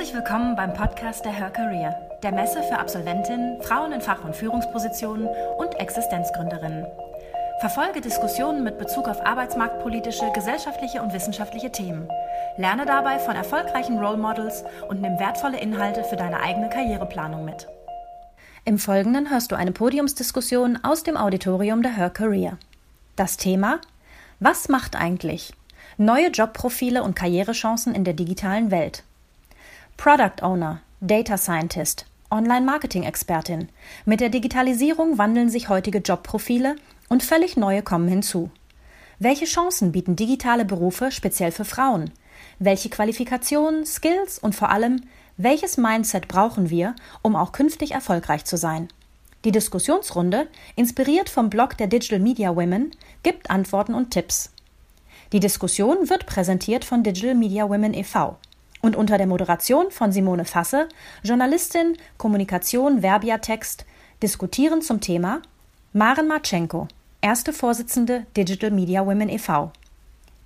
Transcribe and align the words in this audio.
Herzlich 0.00 0.16
willkommen 0.16 0.56
beim 0.56 0.72
Podcast 0.72 1.26
der 1.26 1.32
Her 1.32 1.50
Career, 1.50 1.94
der 2.22 2.32
Messe 2.32 2.62
für 2.62 2.78
Absolventinnen, 2.78 3.60
Frauen 3.60 3.92
in 3.92 4.00
Fach- 4.00 4.24
und 4.24 4.34
Führungspositionen 4.34 5.28
und 5.58 5.74
Existenzgründerinnen. 5.78 6.86
Verfolge 7.60 8.00
Diskussionen 8.00 8.64
mit 8.64 8.78
Bezug 8.78 9.08
auf 9.08 9.20
arbeitsmarktpolitische, 9.26 10.32
gesellschaftliche 10.32 11.02
und 11.02 11.12
wissenschaftliche 11.12 11.70
Themen. 11.70 12.08
Lerne 12.56 12.86
dabei 12.86 13.18
von 13.18 13.36
erfolgreichen 13.36 13.98
Role 13.98 14.16
Models 14.16 14.64
und 14.88 15.02
nimm 15.02 15.18
wertvolle 15.18 15.60
Inhalte 15.60 16.02
für 16.04 16.16
deine 16.16 16.40
eigene 16.40 16.70
Karriereplanung 16.70 17.44
mit. 17.44 17.68
Im 18.64 18.78
Folgenden 18.78 19.28
hörst 19.28 19.52
du 19.52 19.54
eine 19.54 19.72
Podiumsdiskussion 19.72 20.78
aus 20.82 21.02
dem 21.02 21.18
Auditorium 21.18 21.82
der 21.82 21.94
Her 21.94 22.08
Career. 22.08 22.56
Das 23.16 23.36
Thema 23.36 23.82
Was 24.38 24.70
macht 24.70 24.96
eigentlich? 24.96 25.52
Neue 25.98 26.28
Jobprofile 26.28 27.02
und 27.02 27.14
Karrierechancen 27.16 27.94
in 27.94 28.04
der 28.04 28.14
digitalen 28.14 28.70
Welt. 28.70 29.04
Product 30.00 30.42
Owner, 30.42 30.80
Data 31.02 31.36
Scientist, 31.36 32.06
Online-Marketing-Expertin. 32.30 33.68
Mit 34.06 34.22
der 34.22 34.30
Digitalisierung 34.30 35.18
wandeln 35.18 35.50
sich 35.50 35.68
heutige 35.68 35.98
Jobprofile 35.98 36.76
und 37.10 37.22
völlig 37.22 37.58
neue 37.58 37.82
kommen 37.82 38.08
hinzu. 38.08 38.48
Welche 39.18 39.44
Chancen 39.44 39.92
bieten 39.92 40.16
digitale 40.16 40.64
Berufe 40.64 41.12
speziell 41.12 41.52
für 41.52 41.66
Frauen? 41.66 42.12
Welche 42.58 42.88
Qualifikationen, 42.88 43.84
Skills 43.84 44.38
und 44.38 44.54
vor 44.54 44.70
allem, 44.70 45.02
welches 45.36 45.76
Mindset 45.76 46.28
brauchen 46.28 46.70
wir, 46.70 46.96
um 47.20 47.36
auch 47.36 47.52
künftig 47.52 47.90
erfolgreich 47.90 48.46
zu 48.46 48.56
sein? 48.56 48.88
Die 49.44 49.52
Diskussionsrunde, 49.52 50.48
inspiriert 50.76 51.28
vom 51.28 51.50
Blog 51.50 51.76
der 51.76 51.88
Digital 51.88 52.20
Media 52.20 52.56
Women, 52.56 52.92
gibt 53.22 53.50
Antworten 53.50 53.92
und 53.92 54.12
Tipps. 54.12 54.50
Die 55.34 55.40
Diskussion 55.40 56.08
wird 56.08 56.24
präsentiert 56.24 56.86
von 56.86 57.02
Digital 57.02 57.34
Media 57.34 57.68
Women 57.68 57.92
e.V 57.92 58.38
und 58.82 58.96
unter 58.96 59.18
der 59.18 59.26
Moderation 59.26 59.90
von 59.90 60.12
Simone 60.12 60.44
Fasse, 60.44 60.88
Journalistin, 61.22 61.96
Kommunikation, 62.16 63.00
Verbiatext, 63.00 63.84
diskutieren 64.22 64.82
zum 64.82 65.00
Thema 65.00 65.42
Maren 65.92 66.28
Marchenko, 66.28 66.88
erste 67.20 67.52
Vorsitzende 67.52 68.26
Digital 68.36 68.70
Media 68.70 69.04
Women 69.04 69.28
e.V. 69.28 69.72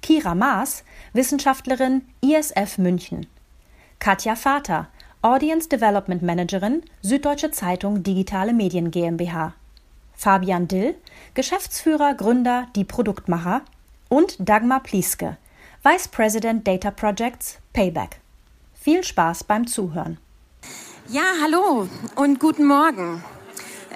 Kira 0.02 0.34
Maas, 0.34 0.84
Wissenschaftlerin 1.12 2.02
ISF 2.20 2.78
München. 2.78 3.26
Katja 3.98 4.36
Vater, 4.36 4.88
Audience 5.22 5.68
Development 5.68 6.22
Managerin, 6.22 6.82
Süddeutsche 7.00 7.50
Zeitung 7.50 8.02
Digitale 8.02 8.52
Medien 8.52 8.90
GmbH. 8.90 9.54
Fabian 10.14 10.68
Dill, 10.68 10.94
Geschäftsführer, 11.34 12.14
Gründer, 12.14 12.68
die 12.76 12.84
Produktmacher 12.84 13.62
und 14.08 14.36
Dagmar 14.38 14.82
Plieske, 14.82 15.36
Vice 15.82 16.08
President 16.08 16.66
Data 16.66 16.90
Projects, 16.90 17.58
Payback. 17.72 18.20
Viel 18.84 19.02
Spaß 19.02 19.44
beim 19.44 19.66
Zuhören. 19.66 20.18
Ja, 21.08 21.22
hallo 21.42 21.88
und 22.16 22.38
guten 22.38 22.66
Morgen. 22.66 23.24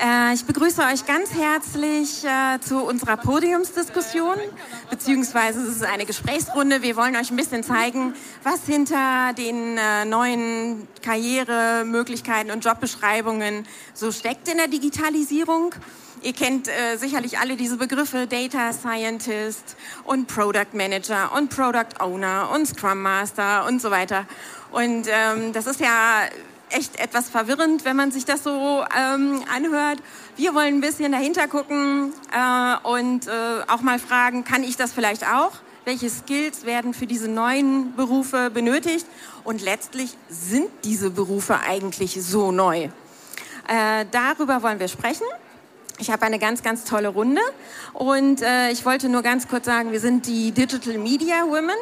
Äh, 0.03 0.33
ich 0.33 0.47
begrüße 0.47 0.81
euch 0.81 1.05
ganz 1.05 1.35
herzlich 1.35 2.25
äh, 2.25 2.59
zu 2.59 2.79
unserer 2.79 3.19
Podiumsdiskussion, 3.19 4.37
beziehungsweise 4.89 5.61
es 5.61 5.77
ist 5.77 5.85
eine 5.85 6.07
Gesprächsrunde. 6.07 6.81
Wir 6.81 6.97
wollen 6.97 7.17
euch 7.17 7.31
ein 7.31 7.37
bisschen 7.37 7.63
zeigen, 7.65 8.15
was 8.45 8.65
hinter 8.65 9.35
den 9.37 9.77
äh, 9.77 10.07
neuen 10.07 10.89
Karrieremöglichkeiten 11.03 12.51
und 12.51 12.65
Jobbeschreibungen 12.65 13.67
so 13.93 14.11
steckt 14.11 14.49
in 14.49 14.57
der 14.57 14.69
Digitalisierung. 14.69 15.75
Ihr 16.23 16.33
kennt 16.33 16.67
äh, 16.67 16.97
sicherlich 16.97 17.39
alle 17.39 17.57
diese 17.57 17.77
Begriffe 17.77 18.27
Data 18.27 18.73
Scientist 18.73 19.77
und 20.05 20.27
Product 20.27 20.73
Manager 20.73 21.31
und 21.37 21.55
Product 21.55 22.01
Owner 22.01 22.51
und 22.53 22.67
Scrum 22.67 23.03
Master 23.03 23.67
und 23.67 23.81
so 23.81 23.91
weiter. 23.91 24.27
Und 24.71 25.07
ähm, 25.09 25.53
das 25.53 25.67
ist 25.67 25.81
ja 25.81 26.23
echt 26.71 27.01
etwas 27.01 27.29
verwirrend, 27.29 27.85
wenn 27.85 27.97
man 27.97 28.11
sich 28.11 28.25
das 28.25 28.45
so 28.45 28.85
ähm, 28.97 29.43
anhört. 29.55 29.99
Wir 30.37 30.55
wollen 30.55 30.77
ein 30.77 30.81
bisschen 30.81 31.13
dahinter 31.13 31.49
gucken 31.49 32.13
äh, 32.33 32.89
und 32.89 33.27
äh, 33.27 33.31
auch 33.69 33.81
mal 33.81 33.99
fragen, 33.99 34.45
kann 34.45 34.63
ich 34.63 34.77
das 34.77 34.93
vielleicht 34.93 35.27
auch? 35.27 35.53
Welche 35.85 36.11
Skills 36.11 36.67
werden 36.67 36.93
für 36.93 37.07
diese 37.07 37.29
neuen 37.29 37.97
Berufe 37.97 38.51
benötigt? 38.51 39.07
Und 39.45 39.63
letztlich 39.63 40.17
sind 40.29 40.69
diese 40.85 41.11
Berufe 41.11 41.61
eigentlich 41.61 42.23
so 42.23 42.53
neu? 42.53 42.89
Äh, 43.69 44.05
darüber 44.11 44.63
wollen 44.63 44.81
wir 44.81 44.89
sprechen. 44.89 45.27
Ich 46.01 46.11
habe 46.11 46.25
eine 46.27 46.39
ganz, 46.39 46.63
ganz 46.63 46.85
tolle 46.85 47.09
Runde 47.09 47.41
und 47.93 48.41
äh, 48.41 48.71
ich 48.71 48.85
wollte 48.87 49.09
nur 49.09 49.23
ganz 49.23 49.49
kurz 49.49 49.67
sagen, 49.67 49.91
wir 49.91 49.99
sind 49.99 50.27
die 50.27 50.53
Digital 50.53 50.97
Media 50.97 51.43
Women. 51.43 51.77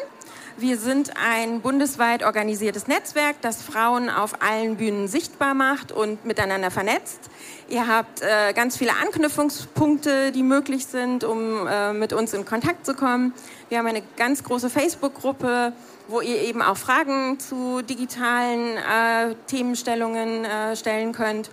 Wir 0.58 0.78
sind 0.78 1.12
ein 1.22 1.60
bundesweit 1.60 2.24
organisiertes 2.24 2.86
Netzwerk, 2.86 3.36
das 3.42 3.60
Frauen 3.60 4.08
auf 4.08 4.40
allen 4.40 4.76
Bühnen 4.76 5.06
sichtbar 5.06 5.52
macht 5.52 5.92
und 5.92 6.24
miteinander 6.24 6.70
vernetzt. 6.70 7.20
Ihr 7.68 7.86
habt 7.86 8.22
äh, 8.22 8.54
ganz 8.54 8.78
viele 8.78 8.92
Anknüpfungspunkte, 8.92 10.32
die 10.32 10.42
möglich 10.42 10.86
sind, 10.86 11.24
um 11.24 11.66
äh, 11.66 11.92
mit 11.92 12.14
uns 12.14 12.32
in 12.32 12.46
Kontakt 12.46 12.86
zu 12.86 12.94
kommen. 12.94 13.34
Wir 13.68 13.76
haben 13.76 13.86
eine 13.86 14.02
ganz 14.16 14.44
große 14.44 14.70
Facebook-Gruppe, 14.70 15.74
wo 16.08 16.22
ihr 16.22 16.40
eben 16.40 16.62
auch 16.62 16.78
Fragen 16.78 17.38
zu 17.38 17.82
digitalen 17.82 18.78
äh, 18.78 19.34
Themenstellungen 19.48 20.46
äh, 20.46 20.74
stellen 20.74 21.12
könnt. 21.12 21.50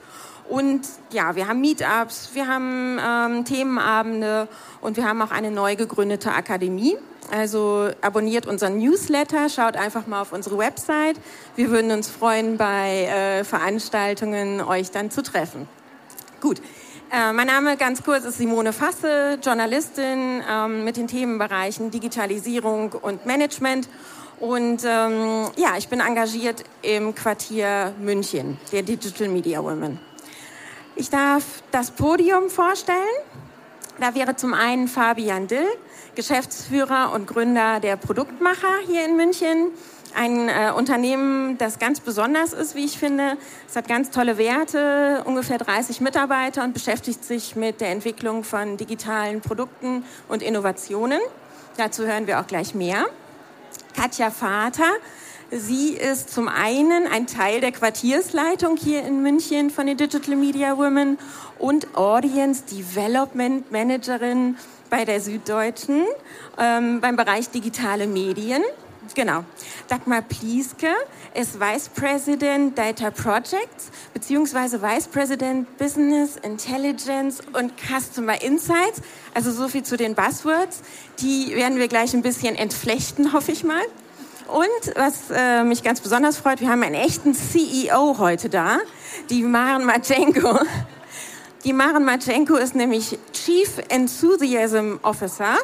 Und 0.49 0.81
ja, 1.11 1.35
wir 1.35 1.47
haben 1.47 1.61
Meetups, 1.61 2.31
wir 2.33 2.47
haben 2.47 2.99
ähm, 2.99 3.45
Themenabende 3.45 4.47
und 4.81 4.97
wir 4.97 5.07
haben 5.07 5.21
auch 5.21 5.31
eine 5.31 5.51
neu 5.51 5.75
gegründete 5.75 6.31
Akademie. 6.31 6.97
Also 7.31 7.89
abonniert 8.01 8.45
unseren 8.45 8.77
Newsletter, 8.77 9.49
schaut 9.49 9.77
einfach 9.77 10.07
mal 10.07 10.21
auf 10.21 10.33
unsere 10.33 10.57
Website. 10.57 11.15
Wir 11.55 11.69
würden 11.71 11.91
uns 11.91 12.09
freuen, 12.09 12.57
bei 12.57 13.05
äh, 13.05 13.43
Veranstaltungen 13.43 14.61
euch 14.61 14.91
dann 14.91 15.09
zu 15.09 15.23
treffen. 15.23 15.67
Gut. 16.41 16.61
Äh, 17.11 17.31
mein 17.31 17.47
Name 17.47 17.77
ganz 17.77 18.03
kurz 18.03 18.25
ist 18.25 18.37
Simone 18.37 18.73
Fasse, 18.73 19.39
Journalistin 19.41 20.41
ähm, 20.49 20.83
mit 20.83 20.97
den 20.97 21.07
Themenbereichen 21.07 21.91
Digitalisierung 21.91 22.91
und 22.91 23.25
Management. 23.25 23.87
Und 24.39 24.83
ähm, 24.85 25.47
ja, 25.55 25.77
ich 25.77 25.87
bin 25.87 26.01
engagiert 26.01 26.63
im 26.81 27.15
Quartier 27.15 27.93
München, 27.99 28.57
der 28.71 28.81
Digital 28.81 29.29
Media 29.29 29.63
Women. 29.63 29.99
Ich 30.95 31.09
darf 31.09 31.43
das 31.71 31.89
Podium 31.89 32.51
vorstellen. 32.51 32.97
Da 33.99 34.13
wäre 34.13 34.35
zum 34.35 34.53
einen 34.53 34.87
Fabian 34.87 35.47
Dill, 35.47 35.65
Geschäftsführer 36.13 37.11
und 37.13 37.25
Gründer 37.25 37.79
der 37.79 37.97
Produktmacher 37.97 38.71
hier 38.85 39.03
in 39.03 39.15
München. 39.15 39.71
Ein 40.15 40.49
äh, 40.49 40.71
Unternehmen, 40.75 41.57
das 41.57 41.79
ganz 41.79 41.99
besonders 41.99 42.53
ist, 42.53 42.75
wie 42.75 42.85
ich 42.85 42.99
finde. 42.99 43.37
Es 43.67 43.75
hat 43.75 43.87
ganz 43.87 44.11
tolle 44.11 44.37
Werte, 44.37 45.23
ungefähr 45.25 45.57
30 45.57 45.99
Mitarbeiter 46.01 46.63
und 46.63 46.73
beschäftigt 46.73 47.25
sich 47.25 47.55
mit 47.55 47.81
der 47.81 47.89
Entwicklung 47.89 48.43
von 48.43 48.77
digitalen 48.77 49.41
Produkten 49.41 50.05
und 50.27 50.43
Innovationen. 50.43 51.21
Dazu 51.77 52.05
hören 52.05 52.27
wir 52.27 52.39
auch 52.39 52.45
gleich 52.45 52.75
mehr. 52.75 53.07
Katja 53.95 54.29
Vater 54.29 54.91
Sie 55.55 55.89
ist 55.93 56.31
zum 56.33 56.47
einen 56.47 57.05
ein 57.05 57.27
Teil 57.27 57.61
der 57.61 57.71
Quartiersleitung 57.71 58.75
hier 58.75 59.03
in 59.03 59.21
München 59.21 59.69
von 59.69 59.85
den 59.85 59.97
Digital 59.97 60.35
Media 60.35 60.75
Women 60.79 61.19
und 61.59 61.95
Audience 61.95 62.63
Development 62.63 63.71
Managerin 63.71 64.57
bei 64.89 65.05
der 65.05 65.21
Süddeutschen 65.21 66.05
ähm, 66.57 67.01
beim 67.01 67.15
Bereich 67.15 67.51
digitale 67.51 68.07
Medien. 68.07 68.63
Genau. 69.13 69.43
Dagmar 69.89 70.23
Plieske 70.23 70.87
ist 71.35 71.59
Vice 71.59 71.89
President 71.89 72.75
Data 72.75 73.11
Projects 73.11 73.91
beziehungsweise 74.11 74.81
Vice 74.81 75.07
President 75.07 75.77
Business 75.77 76.35
Intelligence 76.37 77.41
und 77.53 77.73
Customer 77.77 78.41
Insights. 78.41 79.01
Also 79.35 79.51
so 79.51 79.67
viel 79.67 79.83
zu 79.83 79.97
den 79.97 80.15
Buzzwords. 80.15 80.81
Die 81.19 81.53
werden 81.53 81.77
wir 81.77 81.89
gleich 81.89 82.15
ein 82.15 82.23
bisschen 82.23 82.55
entflechten, 82.55 83.33
hoffe 83.33 83.51
ich 83.51 83.63
mal. 83.63 83.83
Und 84.47 84.95
was 84.95 85.31
äh, 85.31 85.63
mich 85.63 85.83
ganz 85.83 86.01
besonders 86.01 86.37
freut, 86.37 86.59
wir 86.59 86.69
haben 86.69 86.83
einen 86.83 86.95
echten 86.95 87.33
CEO 87.33 88.17
heute 88.17 88.49
da, 88.49 88.79
die 89.29 89.43
Maren 89.43 89.85
Matschenko. 89.85 90.59
Die 91.63 91.73
Maren 91.73 92.03
Matschenko 92.03 92.55
ist 92.55 92.75
nämlich 92.75 93.17
Chief 93.31 93.69
Enthusiasm 93.87 94.99
Officer. 95.01 95.55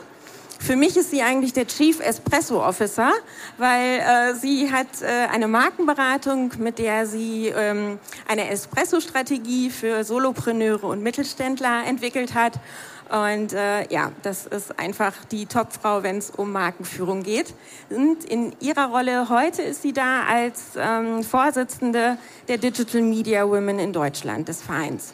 Für 0.62 0.76
mich 0.76 0.98
ist 0.98 1.12
sie 1.12 1.22
eigentlich 1.22 1.54
der 1.54 1.68
Chief 1.68 2.00
Espresso 2.00 2.62
Officer, 2.62 3.12
weil 3.58 4.00
äh, 4.00 4.36
sie 4.36 4.72
hat 4.72 5.02
äh, 5.02 5.28
eine 5.31 5.48
Markenberatung, 5.48 6.52
mit 6.58 6.80
der 6.80 7.06
sie 7.06 7.48
ähm, 7.48 7.98
eine 8.28 8.50
Espresso-Strategie 8.50 9.70
für 9.70 10.04
Solopreneure 10.04 10.86
und 10.86 11.02
Mittelständler 11.02 11.86
entwickelt 11.86 12.34
hat 12.34 12.60
und 13.09 13.53
äh, 13.53 13.91
ja, 13.91 14.11
das 14.21 14.45
ist 14.45 14.77
einfach 14.77 15.13
die 15.31 15.47
Topfrau, 15.47 16.03
wenn 16.03 16.17
es 16.17 16.29
um 16.29 16.51
Markenführung 16.51 17.23
geht. 17.23 17.53
Und 17.89 18.23
in 18.23 18.53
ihrer 18.59 18.89
Rolle 18.89 19.29
heute 19.29 19.63
ist 19.63 19.81
sie 19.81 19.94
da 19.94 20.23
als 20.23 20.71
ähm, 20.77 21.23
Vorsitzende 21.23 22.17
der 22.47 22.57
Digital 22.59 23.01
Media 23.01 23.47
Women 23.47 23.79
in 23.79 23.94
Deutschland, 23.94 24.47
des 24.47 24.61
Vereins. 24.61 25.13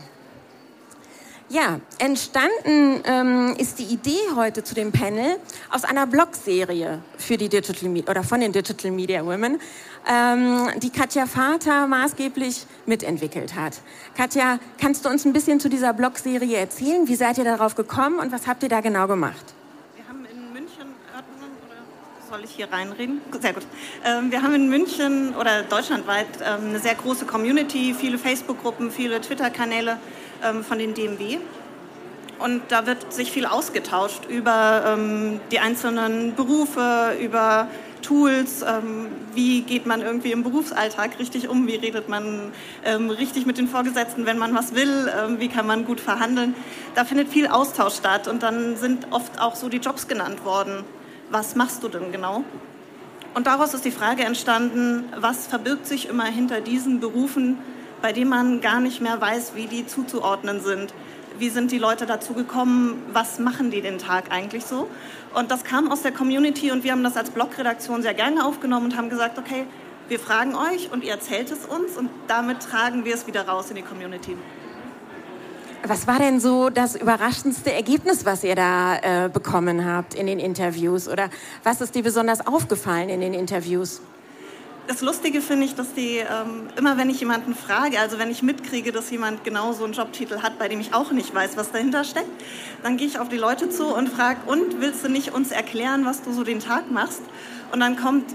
Ja, 1.48 1.80
entstanden 2.00 3.02
ähm, 3.06 3.56
ist 3.60 3.78
die 3.78 3.84
Idee 3.84 4.18
heute 4.36 4.64
zu 4.64 4.74
dem 4.74 4.92
Panel 4.92 5.38
aus 5.70 5.84
einer 5.84 6.08
Blogserie 6.08 7.04
für 7.20 7.38
die 7.38 7.50
Digital 7.50 7.88
Media 7.88 8.10
oder 8.10 8.24
von 8.24 8.40
den 8.40 8.52
Digital 8.52 8.90
Media 8.90 9.24
Women, 9.24 9.60
ähm, 10.08 10.70
die 10.78 10.90
Katja 10.90 11.26
Vater 11.26 11.88
maßgeblich 11.88 12.66
mitentwickelt 12.86 13.56
hat. 13.56 13.82
Katja, 14.16 14.60
kannst 14.80 15.06
du 15.06 15.10
uns 15.10 15.26
ein 15.26 15.34
bisschen 15.34 15.60
zu 15.60 15.70
dieser 15.70 15.94
Blogserie 15.94 16.58
erzählen? 16.58 17.08
Wie 17.08 17.16
seid 17.16 17.38
ihr 17.38 17.44
darauf 17.44 17.76
gekommen 17.76 18.20
und 18.20 18.32
was 18.32 18.48
habt 18.48 18.64
ihr 18.64 18.70
da 18.70 18.82
genau 18.82 19.08
gemacht? 19.08 19.54
Wir 19.96 20.08
haben 20.08 20.26
in 20.26 20.54
München, 20.54 20.86
oder 21.12 21.24
soll 22.30 22.44
ich 22.44 22.52
hier 22.52 22.72
reinreden? 22.72 23.22
Sehr 23.40 23.54
gut. 23.54 23.66
Ähm, 24.04 24.32
wir 24.32 24.42
haben 24.44 24.54
in 24.54 24.70
München 24.70 25.36
oder 25.36 25.64
deutschlandweit 25.64 26.28
ähm, 26.44 26.70
eine 26.70 26.80
sehr 26.80 26.96
große 26.96 27.26
Community, 27.26 27.96
viele 27.98 28.18
Facebook-Gruppen, 28.18 28.92
viele 28.92 29.22
Twitter-Kanäle 29.22 29.98
ähm, 30.44 30.64
von 30.64 30.78
den 30.78 30.94
DMW. 30.94 31.40
Und 32.38 32.64
da 32.68 32.86
wird 32.86 33.14
sich 33.14 33.32
viel 33.32 33.46
ausgetauscht 33.46 34.26
über 34.26 34.98
die 35.52 35.60
einzelnen 35.60 36.36
Berufe, 36.36 37.16
über 37.22 37.70
Tools, 38.06 38.62
ähm, 38.62 39.08
wie 39.34 39.62
geht 39.62 39.86
man 39.86 40.02
irgendwie 40.02 40.32
im 40.32 40.44
Berufsalltag 40.44 41.18
richtig 41.18 41.50
um, 41.50 41.66
wie 41.68 41.76
redet 41.76 42.08
man 42.08 42.52
ähm, 42.84 43.10
richtig 43.10 43.46
mit 43.46 43.58
den 43.58 43.68
Vorgesetzten, 43.68 44.26
wenn 44.26 44.38
man 44.38 44.54
was 44.54 44.76
will, 44.76 45.12
ähm, 45.18 45.40
wie 45.40 45.48
kann 45.48 45.66
man 45.66 45.86
gut 45.86 46.00
verhandeln. 46.00 46.54
Da 46.94 47.04
findet 47.04 47.30
viel 47.30 47.48
Austausch 47.48 47.96
statt 47.96 48.28
und 48.28 48.44
dann 48.44 48.78
sind 48.78 49.08
oft 49.12 49.42
auch 49.42 49.56
so 49.56 49.70
die 49.70 49.78
Jobs 49.78 50.08
genannt 50.08 50.46
worden. 50.46 50.84
Was 51.32 51.56
machst 51.56 51.82
du 51.84 51.88
denn 51.88 52.12
genau? 52.12 52.44
Und 53.34 53.48
daraus 53.48 53.74
ist 53.74 53.84
die 53.84 53.92
Frage 53.92 54.24
entstanden, 54.24 55.06
was 55.18 55.48
verbirgt 55.48 55.88
sich 55.88 56.08
immer 56.08 56.26
hinter 56.26 56.62
diesen 56.62 57.00
Berufen, 57.00 57.58
bei 58.02 58.14
dem 58.14 58.30
man 58.30 58.62
gar 58.62 58.80
nicht 58.80 59.02
mehr 59.02 59.20
weiß, 59.20 59.54
wie 59.56 59.66
die 59.66 59.88
zuzuordnen 59.88 60.62
sind. 60.62 60.94
Wie 61.38 61.50
sind 61.50 61.72
die 61.72 61.78
Leute 61.78 62.06
dazu 62.06 62.34
gekommen? 62.34 63.04
Was 63.12 63.40
machen 63.40 63.72
die 63.72 63.82
den 63.82 63.98
Tag 63.98 64.32
eigentlich 64.32 64.66
so? 64.66 64.88
Und 65.34 65.52
das 65.52 65.64
kam 65.64 65.92
aus 65.92 66.02
der 66.02 66.12
Community 66.12 66.72
und 66.72 66.84
wir 66.84 66.94
haben 66.94 67.04
das 67.04 67.18
als 67.18 67.30
Blogredaktion 67.30 68.02
sehr 68.02 68.14
gerne 68.14 68.46
aufgenommen 68.46 68.86
und 68.86 68.98
haben 68.98 69.10
gesagt, 69.10 69.38
okay, 69.38 69.66
wir 70.08 70.20
fragen 70.20 70.56
euch 70.56 70.92
und 70.92 71.04
ihr 71.04 71.12
erzählt 71.12 71.52
es 71.52 71.66
uns 71.66 71.98
und 71.98 72.10
damit 72.28 72.62
tragen 72.62 73.06
wir 73.06 73.16
es 73.16 73.28
wieder 73.28 73.48
raus 73.48 73.70
in 73.70 73.76
die 73.76 73.82
Community. 73.82 74.38
Was 75.88 76.08
war 76.08 76.20
denn 76.20 76.40
so 76.40 76.70
das 76.70 76.96
überraschendste 76.96 77.72
Ergebnis, 77.72 78.26
was 78.26 78.44
ihr 78.44 78.56
da 78.56 79.26
äh, 79.26 79.30
bekommen 79.30 79.86
habt 79.86 80.14
in 80.14 80.26
den 80.26 80.40
Interviews? 80.40 81.08
Oder 81.08 81.30
was 81.64 81.82
ist 81.82 81.94
dir 81.96 82.02
besonders 82.02 82.48
aufgefallen 82.48 83.10
in 83.10 83.20
den 83.20 83.34
Interviews? 83.34 84.02
Das 84.88 85.02
Lustige 85.02 85.42
finde 85.42 85.66
ich, 85.66 85.76
dass 85.76 85.94
die 85.94 86.18
ähm, 86.18 86.70
immer, 86.78 86.98
wenn 86.98 87.10
ich 87.10 87.20
jemanden 87.20 87.56
frage, 87.56 88.00
also 88.00 88.20
wenn 88.20 88.30
ich 88.30 88.44
mitkriege, 88.44 88.92
dass 88.92 89.10
jemand 89.10 89.44
genau 89.44 89.74
so 89.74 89.84
einen 89.84 89.94
Jobtitel 89.94 90.42
hat, 90.42 90.60
bei 90.60 90.68
dem 90.68 90.80
ich 90.80 90.94
auch 90.94 91.12
nicht 91.12 91.34
weiß, 91.34 91.58
was 91.58 91.72
dahinter 91.72 92.04
steckt, 92.04 92.30
dann 92.84 92.98
gehe 92.98 93.08
ich 93.08 93.20
auf 93.20 93.30
die 93.30 93.38
Leute 93.38 93.70
zu 93.70 93.88
und 93.88 94.10
frage, 94.10 94.40
und 94.46 94.82
willst 94.82 95.04
du 95.04 95.10
nicht 95.10 95.34
uns 95.34 95.52
erklären, 95.52 96.06
was 96.06 96.22
du 96.22 96.32
so 96.34 96.44
den 96.44 96.60
Tag 96.60 96.92
machst? 96.92 97.22
Und 97.72 97.80
dann 97.80 97.96
kommt, 97.96 98.26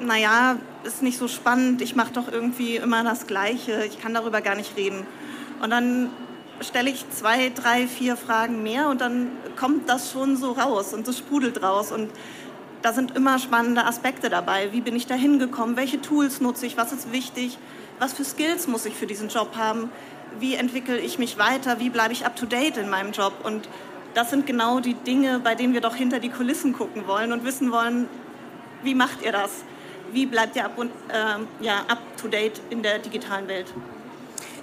naja, 0.00 0.56
ist 0.84 1.02
nicht 1.02 1.18
so 1.18 1.28
spannend, 1.28 1.80
ich 1.80 1.96
mache 1.96 2.12
doch 2.12 2.30
irgendwie 2.30 2.76
immer 2.76 3.02
das 3.02 3.26
Gleiche, 3.26 3.84
ich 3.86 4.00
kann 4.00 4.12
darüber 4.14 4.40
gar 4.40 4.54
nicht 4.54 4.76
reden. 4.76 5.06
Und 5.62 5.70
dann 5.70 6.10
stelle 6.60 6.90
ich 6.90 7.08
zwei, 7.10 7.50
drei, 7.50 7.86
vier 7.86 8.16
Fragen 8.16 8.62
mehr 8.62 8.88
und 8.88 9.00
dann 9.00 9.30
kommt 9.56 9.88
das 9.88 10.12
schon 10.12 10.36
so 10.36 10.52
raus 10.52 10.94
und 10.94 11.06
es 11.08 11.18
sprudelt 11.18 11.62
raus 11.62 11.92
und 11.92 12.10
da 12.84 12.92
sind 12.92 13.16
immer 13.16 13.38
spannende 13.38 13.86
Aspekte 13.86 14.28
dabei. 14.28 14.70
Wie 14.72 14.82
bin 14.82 14.94
ich 14.94 15.06
da 15.06 15.14
hingekommen? 15.14 15.74
Welche 15.74 16.02
Tools 16.02 16.42
nutze 16.42 16.66
ich? 16.66 16.76
Was 16.76 16.92
ist 16.92 17.12
wichtig? 17.12 17.56
Was 17.98 18.12
für 18.12 18.24
Skills 18.24 18.68
muss 18.68 18.84
ich 18.84 18.92
für 18.92 19.06
diesen 19.06 19.30
Job 19.30 19.56
haben? 19.56 19.90
Wie 20.38 20.54
entwickle 20.54 20.98
ich 20.98 21.18
mich 21.18 21.38
weiter? 21.38 21.80
Wie 21.80 21.88
bleibe 21.88 22.12
ich 22.12 22.26
up-to-date 22.26 22.76
in 22.76 22.90
meinem 22.90 23.12
Job? 23.12 23.32
Und 23.42 23.70
das 24.12 24.28
sind 24.28 24.46
genau 24.46 24.80
die 24.80 24.92
Dinge, 24.92 25.40
bei 25.42 25.54
denen 25.54 25.72
wir 25.72 25.80
doch 25.80 25.94
hinter 25.94 26.20
die 26.20 26.28
Kulissen 26.28 26.74
gucken 26.74 27.06
wollen 27.06 27.32
und 27.32 27.42
wissen 27.46 27.72
wollen, 27.72 28.06
wie 28.82 28.94
macht 28.94 29.22
ihr 29.22 29.32
das? 29.32 29.64
Wie 30.12 30.26
bleibt 30.26 30.54
ihr 30.54 30.66
up-to-date 30.66 31.48
äh, 31.60 31.64
ja, 31.64 31.78
up 31.88 32.00
in 32.68 32.82
der 32.82 32.98
digitalen 32.98 33.48
Welt? 33.48 33.72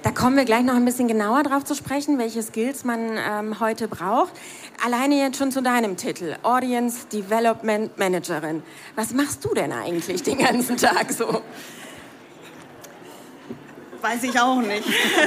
Da 0.04 0.12
kommen 0.12 0.36
wir 0.36 0.46
gleich 0.46 0.64
noch 0.64 0.76
ein 0.76 0.86
bisschen 0.86 1.08
genauer 1.08 1.44
drauf 1.44 1.64
zu 1.64 1.76
sprechen, 1.76 2.18
welche 2.18 2.42
Skills 2.42 2.84
man 2.84 3.18
ähm, 3.18 3.60
heute 3.60 3.88
braucht. 3.88 4.34
Alleine 4.84 5.16
jetzt 5.20 5.38
schon 5.38 5.52
zu 5.52 5.62
deinem 5.62 5.96
Titel, 5.96 6.36
Audience 6.42 7.06
Development 7.06 7.96
Managerin. 8.00 8.64
Was 8.96 9.14
machst 9.14 9.46
du 9.46 9.54
denn 9.54 9.72
eigentlich 9.72 10.24
den 10.24 10.40
ganzen 10.40 10.76
Tag 10.76 11.12
so? 11.12 11.44
Weiß 14.02 14.24
ich 14.24 14.40
auch 14.40 14.60
nicht. 14.60 14.84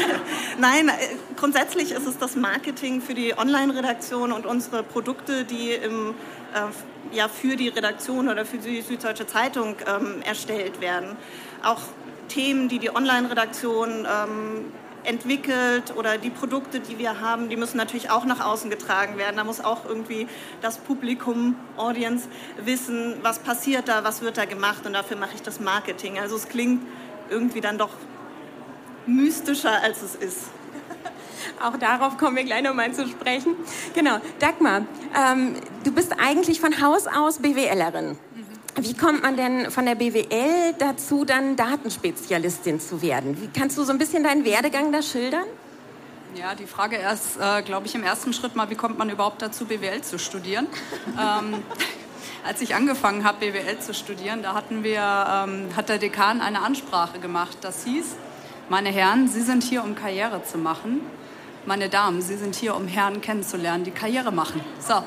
Nein, 0.59 0.89
äh, 0.89 0.93
grundsätzlich 1.37 1.93
ist 1.93 2.05
es 2.05 2.19
das 2.19 2.35
Marketing 2.35 3.01
für 3.01 3.15
die 3.15 3.39
Online-Redaktion 3.39 4.33
und 4.33 4.45
unsere 4.45 4.83
Produkte, 4.83 5.45
die 5.45 5.71
im, 5.71 6.15
äh, 6.53 7.17
ja, 7.17 7.29
für 7.29 7.55
die 7.55 7.69
Redaktion 7.69 8.29
oder 8.29 8.45
für 8.45 8.59
die 8.59 8.83
Süddeutsche 8.83 9.29
Zeitung 9.29 9.77
ähm, 9.87 10.21
erstellt 10.23 10.81
werden. 10.81 11.17
Auch 11.63 11.83
Themen, 12.27 12.69
die 12.69 12.81
die 12.81 12.91
Online-Redaktion 12.91 14.05
ähm, 14.05 14.73
entwickelt 15.05 15.95
oder 15.97 16.19
die 16.19 16.31
Produkte, 16.31 16.81
die 16.81 16.99
wir 16.99 17.21
haben, 17.21 17.49
die 17.49 17.57
müssen 17.57 17.77
natürlich 17.77 18.11
auch 18.11 18.25
nach 18.25 18.45
außen 18.45 18.71
getragen 18.71 19.17
werden. 19.19 19.37
Da 19.37 19.45
muss 19.45 19.61
auch 19.61 19.85
irgendwie 19.87 20.27
das 20.61 20.79
Publikum, 20.79 21.57
Audience 21.77 22.29
wissen, 22.59 23.17
was 23.23 23.39
passiert 23.39 23.89
da, 23.89 24.05
was 24.05 24.23
wird 24.23 24.37
da 24.37 24.45
gemacht 24.45 24.87
und 24.87 24.93
dafür 24.93 25.17
mache 25.17 25.35
ich 25.35 25.43
das 25.43 25.61
Marketing. 25.61 26.19
Also 26.19 26.37
es 26.37 26.49
klingt 26.49 26.83
irgendwie 27.31 27.61
dann 27.61 27.79
doch 27.79 27.91
mystischer, 29.07 29.83
als 29.83 30.03
es 30.03 30.15
ist. 30.15 30.39
Auch 31.63 31.77
darauf 31.77 32.17
kommen 32.17 32.37
wir 32.37 32.45
gleich 32.45 32.63
nochmal 32.63 32.93
zu 32.93 33.07
sprechen. 33.07 33.55
Genau, 33.95 34.19
Dagmar, 34.39 34.87
ähm, 35.15 35.57
du 35.85 35.93
bist 35.93 36.15
eigentlich 36.19 36.61
von 36.61 36.81
Haus 36.81 37.07
aus 37.07 37.39
BWLerin. 37.39 38.19
Wie 38.77 38.95
kommt 38.95 39.23
man 39.23 39.37
denn 39.37 39.71
von 39.71 39.87
der 39.87 39.95
BWL 39.95 40.75
dazu, 40.79 41.25
dann 41.25 41.55
Datenspezialistin 41.55 42.81
zu 42.81 43.03
werden? 43.03 43.41
Wie, 43.41 43.49
kannst 43.49 43.79
du 43.79 43.85
so 43.85 43.93
ein 43.93 43.99
bisschen 43.99 44.25
deinen 44.25 44.45
Werdegang 44.45 44.91
da 44.91 45.01
schildern? 45.01 45.45
Ja, 46.35 46.57
die 46.57 46.67
Frage 46.67 46.97
ist, 46.97 47.37
äh, 47.41 47.63
glaube 47.63 47.87
ich, 47.87 47.95
im 47.95 48.03
ersten 48.03 48.33
Schritt 48.33 48.57
mal, 48.57 48.69
wie 48.71 48.75
kommt 48.75 48.99
man 48.99 49.09
überhaupt 49.11 49.41
dazu, 49.43 49.67
BWL 49.67 50.03
zu 50.03 50.19
studieren? 50.19 50.67
ähm, 51.07 51.63
als 52.45 52.61
ich 52.63 52.75
angefangen 52.75 53.23
habe, 53.23 53.47
BWL 53.47 53.79
zu 53.79 53.95
studieren, 53.95 54.43
da 54.43 54.55
hatten 54.55 54.83
wir, 54.83 54.99
ähm, 55.01 55.69
hat 55.77 55.89
der 55.89 55.99
Dekan 55.99 56.41
eine 56.41 56.61
Ansprache 56.61 57.21
gemacht. 57.21 57.59
Das 57.61 57.85
hieß, 57.85 58.17
meine 58.69 58.89
Herren, 58.89 59.29
Sie 59.29 59.43
sind 59.43 59.63
hier, 59.63 59.85
um 59.85 59.95
Karriere 59.95 60.43
zu 60.43 60.59
machen 60.59 61.01
meine 61.67 61.89
Damen, 61.89 62.21
Sie 62.21 62.37
sind 62.37 62.55
hier, 62.55 62.77
um 62.77 62.87
Herren 62.87 63.21
kennenzulernen, 63.21 63.85
die 63.85 63.91
Karriere 63.91 64.33
machen. 64.33 64.61
So. 64.79 64.95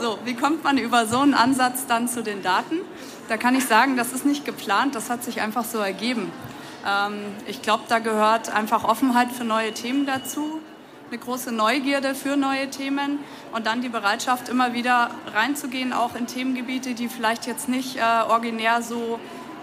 so, 0.00 0.18
wie 0.24 0.34
kommt 0.34 0.64
man 0.64 0.78
über 0.78 1.06
so 1.06 1.18
einen 1.18 1.34
Ansatz 1.34 1.86
dann 1.86 2.08
zu 2.08 2.22
den 2.22 2.42
Daten? 2.42 2.76
Da 3.28 3.36
kann 3.36 3.54
ich 3.54 3.64
sagen, 3.64 3.96
das 3.96 4.12
ist 4.12 4.24
nicht 4.24 4.44
geplant, 4.44 4.94
das 4.94 5.10
hat 5.10 5.24
sich 5.24 5.40
einfach 5.40 5.64
so 5.64 5.78
ergeben. 5.78 6.30
Ähm, 6.86 7.24
ich 7.46 7.62
glaube, 7.62 7.84
da 7.88 7.98
gehört 7.98 8.54
einfach 8.54 8.84
Offenheit 8.84 9.32
für 9.32 9.44
neue 9.44 9.72
Themen 9.72 10.06
dazu, 10.06 10.60
eine 11.10 11.18
große 11.18 11.52
Neugierde 11.52 12.14
für 12.14 12.36
neue 12.36 12.70
Themen 12.70 13.18
und 13.52 13.66
dann 13.66 13.82
die 13.82 13.88
Bereitschaft, 13.88 14.48
immer 14.48 14.72
wieder 14.72 15.10
reinzugehen, 15.34 15.92
auch 15.92 16.14
in 16.14 16.26
Themengebiete, 16.26 16.94
die 16.94 17.08
vielleicht 17.08 17.46
jetzt 17.46 17.68
nicht 17.68 17.96
äh, 17.96 18.00
originär 18.28 18.82
so 18.82 19.18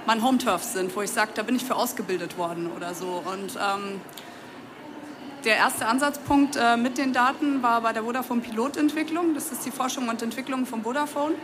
mein 0.05 0.23
Home-Turf 0.23 0.63
sind, 0.63 0.95
wo 0.95 1.01
ich 1.01 1.11
sage, 1.11 1.31
da 1.35 1.43
bin 1.43 1.55
ich 1.55 1.63
für 1.63 1.75
ausgebildet 1.75 2.37
worden 2.37 2.69
oder 2.75 2.93
so. 2.93 3.23
Und 3.25 3.55
ähm, 3.55 4.01
der 5.45 5.55
erste 5.55 5.85
Ansatzpunkt 5.85 6.55
äh, 6.55 6.77
mit 6.77 6.97
den 6.97 7.13
Daten 7.13 7.63
war 7.63 7.81
bei 7.81 7.93
der 7.93 8.03
Vodafone 8.03 8.41
Pilotentwicklung. 8.41 9.33
Das 9.33 9.51
ist 9.51 9.65
die 9.65 9.71
Forschung 9.71 10.09
und 10.09 10.21
Entwicklung 10.21 10.65
von 10.65 10.83
Vodafone, 10.83 11.35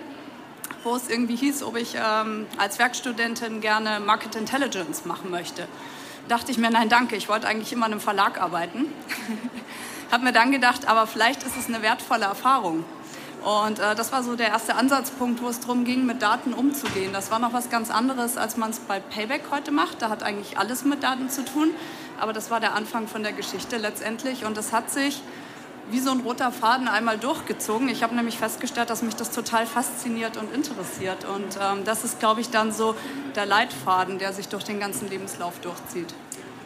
wo 0.83 0.95
es 0.95 1.09
irgendwie 1.09 1.35
hieß, 1.35 1.63
ob 1.63 1.77
ich 1.77 1.95
ähm, 1.95 2.45
als 2.57 2.77
Werkstudentin 2.79 3.61
gerne 3.61 3.99
Market 3.99 4.35
Intelligence 4.35 5.05
machen 5.05 5.31
möchte. 5.31 5.67
Dachte 6.27 6.51
ich 6.51 6.57
mir, 6.57 6.69
nein, 6.71 6.89
danke, 6.89 7.15
ich 7.15 7.29
wollte 7.29 7.47
eigentlich 7.47 7.71
immer 7.71 7.85
in 7.85 7.93
einem 7.93 8.01
Verlag 8.01 8.41
arbeiten. 8.41 8.85
Habe 10.11 10.23
mir 10.23 10.33
dann 10.33 10.51
gedacht, 10.51 10.87
aber 10.87 11.07
vielleicht 11.07 11.43
ist 11.43 11.57
es 11.57 11.67
eine 11.67 11.81
wertvolle 11.81 12.25
Erfahrung. 12.25 12.83
Und 13.43 13.77
äh, 13.77 13.93
das 13.93 14.11
war 14.11 14.23
so 14.23 14.35
der 14.35 14.47
erste 14.47 14.75
Ansatzpunkt, 14.75 15.41
wo 15.41 15.47
es 15.47 15.59
darum 15.59 15.85
ging, 15.85 16.05
mit 16.05 16.21
Daten 16.21 16.53
umzugehen. 16.53 17.13
Das 17.13 17.29
war 17.29 17.37
noch 17.37 17.53
was 17.53 17.69
ganz 17.69 17.91
anderes, 17.91 18.37
als 18.37 18.57
man 18.57 18.71
es 18.71 18.79
bei 18.79 18.99
Payback 18.99 19.43
heute 19.51 19.71
macht. 19.71 20.01
Da 20.01 20.09
hat 20.09 20.23
eigentlich 20.23 20.57
alles 20.57 20.83
mit 20.83 21.03
Daten 21.03 21.29
zu 21.29 21.45
tun. 21.45 21.69
Aber 22.19 22.33
das 22.33 22.51
war 22.51 22.59
der 22.59 22.73
Anfang 22.73 23.07
von 23.07 23.23
der 23.23 23.33
Geschichte 23.33 23.77
letztendlich. 23.77 24.45
Und 24.45 24.57
es 24.57 24.71
hat 24.71 24.89
sich 24.89 25.21
wie 25.91 25.99
so 25.99 26.11
ein 26.11 26.21
roter 26.21 26.51
Faden 26.51 26.87
einmal 26.87 27.17
durchgezogen. 27.17 27.89
Ich 27.89 28.01
habe 28.01 28.15
nämlich 28.15 28.37
festgestellt, 28.37 28.89
dass 28.89 29.01
mich 29.01 29.15
das 29.15 29.31
total 29.31 29.65
fasziniert 29.67 30.37
und 30.37 30.53
interessiert. 30.53 31.25
Und 31.25 31.57
ähm, 31.61 31.83
das 31.85 32.03
ist, 32.03 32.19
glaube 32.19 32.41
ich, 32.41 32.49
dann 32.49 32.71
so 32.71 32.95
der 33.35 33.45
Leitfaden, 33.45 34.17
der 34.17 34.33
sich 34.33 34.47
durch 34.47 34.63
den 34.63 34.79
ganzen 34.79 35.09
Lebenslauf 35.09 35.59
durchzieht. 35.59 36.13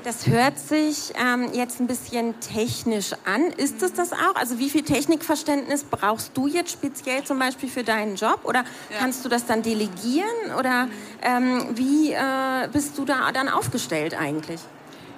Das 0.05 0.27
hört 0.27 0.57
sich 0.57 1.11
ähm, 1.21 1.49
jetzt 1.51 1.81
ein 1.81 1.87
bisschen 1.87 2.39
technisch 2.39 3.11
an. 3.25 3.47
Ist 3.57 3.83
es 3.83 3.91
das 3.91 4.13
auch? 4.13 4.35
Also 4.35 4.57
wie 4.57 4.69
viel 4.69 4.83
Technikverständnis 4.83 5.83
brauchst 5.83 6.37
du 6.37 6.47
jetzt 6.47 6.71
speziell 6.71 7.25
zum 7.25 7.37
Beispiel 7.37 7.67
für 7.67 7.83
deinen 7.83 8.15
Job? 8.15 8.39
Oder 8.43 8.59
ja. 8.59 8.99
kannst 8.99 9.25
du 9.25 9.29
das 9.29 9.45
dann 9.45 9.61
delegieren? 9.61 10.55
Oder 10.57 10.87
ähm, 11.21 11.65
wie 11.75 12.13
äh, 12.13 12.69
bist 12.71 12.97
du 12.97 13.03
da 13.03 13.29
dann 13.33 13.49
aufgestellt 13.49 14.13
eigentlich? 14.17 14.61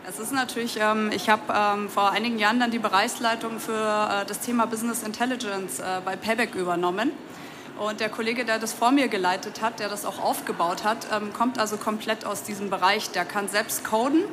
Es 0.09 0.17
ist 0.17 0.33
natürlich, 0.33 0.79
ähm, 0.81 1.11
ich 1.13 1.29
habe 1.29 1.53
ähm, 1.55 1.87
vor 1.87 2.09
einigen 2.09 2.39
Jahren 2.39 2.59
dann 2.59 2.71
die 2.71 2.79
Bereichsleitung 2.79 3.59
für 3.59 3.71
äh, 3.71 4.25
das 4.25 4.39
Thema 4.39 4.65
Business 4.65 5.03
Intelligence 5.03 5.79
äh, 5.79 6.01
bei 6.03 6.15
Payback 6.15 6.55
übernommen. 6.55 7.11
Und 7.79 7.99
der 7.99 8.09
Kollege, 8.09 8.43
der 8.43 8.57
das 8.57 8.73
vor 8.73 8.91
mir 8.91 9.09
geleitet 9.09 9.61
hat, 9.61 9.79
der 9.79 9.89
das 9.89 10.05
auch 10.05 10.19
aufgebaut 10.19 10.83
hat, 10.83 11.05
ähm, 11.15 11.33
kommt 11.33 11.59
also 11.59 11.77
komplett 11.77 12.25
aus 12.25 12.41
diesem 12.41 12.71
Bereich. 12.71 13.11
Der 13.11 13.25
kann 13.25 13.47
selbst 13.47 13.83
coden. 13.83 14.23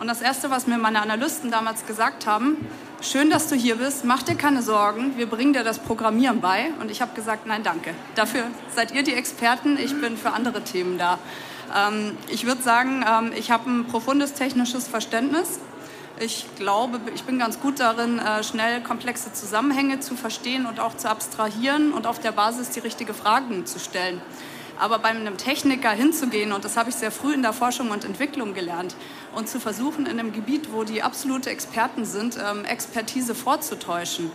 Und 0.00 0.08
das 0.08 0.22
Erste, 0.22 0.50
was 0.50 0.66
mir 0.66 0.76
meine 0.76 1.00
Analysten 1.00 1.52
damals 1.52 1.86
gesagt 1.86 2.26
haben, 2.26 2.66
schön, 3.00 3.30
dass 3.30 3.48
du 3.48 3.54
hier 3.54 3.76
bist, 3.76 4.04
mach 4.04 4.24
dir 4.24 4.34
keine 4.34 4.60
Sorgen, 4.60 5.16
wir 5.16 5.26
bringen 5.26 5.52
dir 5.52 5.62
das 5.62 5.78
Programmieren 5.78 6.40
bei. 6.40 6.70
Und 6.80 6.90
ich 6.90 7.00
habe 7.00 7.14
gesagt, 7.14 7.46
nein, 7.46 7.62
danke. 7.62 7.94
Dafür 8.16 8.42
seid 8.74 8.90
ihr 8.92 9.04
die 9.04 9.14
Experten, 9.14 9.78
ich 9.78 9.98
bin 10.00 10.16
für 10.16 10.32
andere 10.32 10.62
Themen 10.62 10.98
da. 10.98 11.20
Ähm, 11.76 12.16
ich 12.28 12.46
würde 12.46 12.62
sagen, 12.62 13.04
ähm, 13.08 13.32
ich 13.36 13.50
habe 13.50 13.70
ein 13.70 13.86
profundes 13.86 14.32
technisches 14.32 14.88
Verständnis. 14.88 15.60
Ich 16.18 16.46
glaube, 16.56 16.98
ich 17.14 17.24
bin 17.24 17.38
ganz 17.38 17.60
gut 17.60 17.78
darin, 17.78 18.18
äh, 18.18 18.42
schnell 18.42 18.80
komplexe 18.80 19.32
Zusammenhänge 19.34 20.00
zu 20.00 20.16
verstehen 20.16 20.64
und 20.64 20.80
auch 20.80 20.96
zu 20.96 21.10
abstrahieren 21.10 21.92
und 21.92 22.06
auf 22.06 22.18
der 22.18 22.32
Basis 22.32 22.70
die 22.70 22.80
richtigen 22.80 23.12
Fragen 23.12 23.66
zu 23.66 23.78
stellen. 23.78 24.22
Aber 24.78 24.98
bei 24.98 25.08
einem 25.08 25.36
Techniker 25.36 25.90
hinzugehen, 25.90 26.52
und 26.52 26.64
das 26.64 26.76
habe 26.76 26.90
ich 26.90 26.96
sehr 26.96 27.10
früh 27.10 27.34
in 27.34 27.42
der 27.42 27.52
Forschung 27.52 27.90
und 27.90 28.04
Entwicklung 28.04 28.54
gelernt, 28.54 28.94
und 29.34 29.48
zu 29.48 29.60
versuchen, 29.60 30.06
in 30.06 30.18
einem 30.18 30.32
Gebiet, 30.32 30.72
wo 30.72 30.84
die 30.84 31.02
absolute 31.02 31.50
Experten 31.50 32.04
sind, 32.04 32.38
ähm, 32.38 32.64
Expertise 32.64 33.34
vorzutäuschen, 33.34 34.30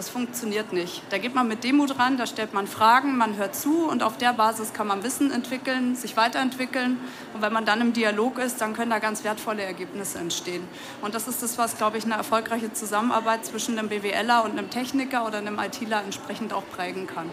das 0.00 0.08
funktioniert 0.08 0.72
nicht. 0.72 1.02
Da 1.10 1.18
geht 1.18 1.34
man 1.34 1.46
mit 1.46 1.62
Demut 1.62 1.98
ran, 1.98 2.16
da 2.16 2.26
stellt 2.26 2.54
man 2.54 2.66
Fragen, 2.66 3.18
man 3.18 3.36
hört 3.36 3.54
zu 3.54 3.86
und 3.86 4.02
auf 4.02 4.16
der 4.16 4.32
Basis 4.32 4.72
kann 4.72 4.86
man 4.86 5.02
Wissen 5.02 5.30
entwickeln, 5.30 5.94
sich 5.94 6.16
weiterentwickeln. 6.16 6.96
Und 7.34 7.42
wenn 7.42 7.52
man 7.52 7.66
dann 7.66 7.82
im 7.82 7.92
Dialog 7.92 8.38
ist, 8.38 8.62
dann 8.62 8.72
können 8.72 8.90
da 8.90 8.98
ganz 8.98 9.24
wertvolle 9.24 9.62
Ergebnisse 9.62 10.18
entstehen. 10.18 10.66
Und 11.02 11.14
das 11.14 11.28
ist 11.28 11.42
das, 11.42 11.58
was, 11.58 11.76
glaube 11.76 11.98
ich, 11.98 12.04
eine 12.04 12.14
erfolgreiche 12.14 12.72
Zusammenarbeit 12.72 13.44
zwischen 13.44 13.78
einem 13.78 13.90
BWLer 13.90 14.42
und 14.42 14.52
einem 14.52 14.70
Techniker 14.70 15.26
oder 15.26 15.36
einem 15.36 15.58
ITler 15.58 16.02
entsprechend 16.02 16.54
auch 16.54 16.64
prägen 16.74 17.06
kann. 17.06 17.28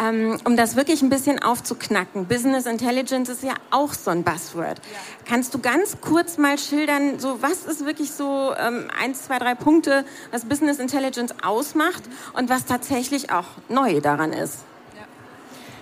Ähm, 0.00 0.38
um 0.44 0.56
das 0.56 0.76
wirklich 0.76 1.02
ein 1.02 1.08
bisschen 1.08 1.40
aufzuknacken, 1.42 2.26
Business 2.26 2.66
Intelligence 2.66 3.28
ist 3.28 3.42
ja 3.42 3.54
auch 3.70 3.92
so 3.92 4.10
ein 4.10 4.24
Buzzword. 4.24 4.78
Ja. 4.78 4.98
Kannst 5.24 5.54
du 5.54 5.60
ganz 5.60 5.98
kurz 6.00 6.36
mal 6.36 6.58
schildern, 6.58 7.18
so 7.18 7.40
was 7.42 7.64
ist 7.64 7.86
wirklich 7.86 8.10
so 8.12 8.52
ähm, 8.58 8.88
eins, 9.00 9.24
zwei, 9.24 9.38
drei 9.38 9.54
Punkte, 9.54 10.04
was 10.32 10.44
Business 10.44 10.78
Intelligence 10.78 11.34
ausmacht 11.42 12.02
und 12.32 12.48
was 12.50 12.64
tatsächlich 12.64 13.30
auch 13.30 13.46
neu 13.68 14.00
daran 14.00 14.32
ist? 14.32 14.58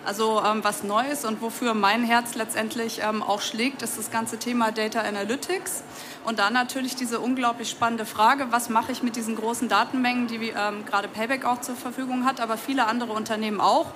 Also 0.05 0.43
ähm, 0.45 0.65
was 0.65 0.83
Neues 0.83 1.25
und 1.25 1.41
wofür 1.43 1.75
mein 1.75 2.03
Herz 2.03 2.35
letztendlich 2.35 3.01
ähm, 3.05 3.23
auch 3.23 3.41
schlägt, 3.41 3.83
ist 3.83 3.97
das 3.99 4.11
ganze 4.11 4.37
Thema 4.37 4.73
Data 4.73 5.01
Analytics. 5.01 5.85
Und 6.25 6.41
dann 6.41 6.53
natürlich 6.53 6.97
diese 6.97 7.21
unglaublich 7.21 7.71
spannende 7.71 8.05
Frage, 8.05 8.49
was 8.51 8.69
mache 8.69 8.91
ich 8.91 9.05
mit 9.05 9.15
diesen 9.15 9.37
großen 9.37 9.69
Datenmengen, 9.69 10.27
die 10.27 10.53
ähm, 10.57 10.85
gerade 10.87 11.07
Payback 11.07 11.45
auch 11.45 11.61
zur 11.61 11.77
Verfügung 11.77 12.25
hat, 12.25 12.41
aber 12.41 12.57
viele 12.57 12.87
andere 12.87 13.13
Unternehmen 13.13 13.61
auch. 13.61 13.87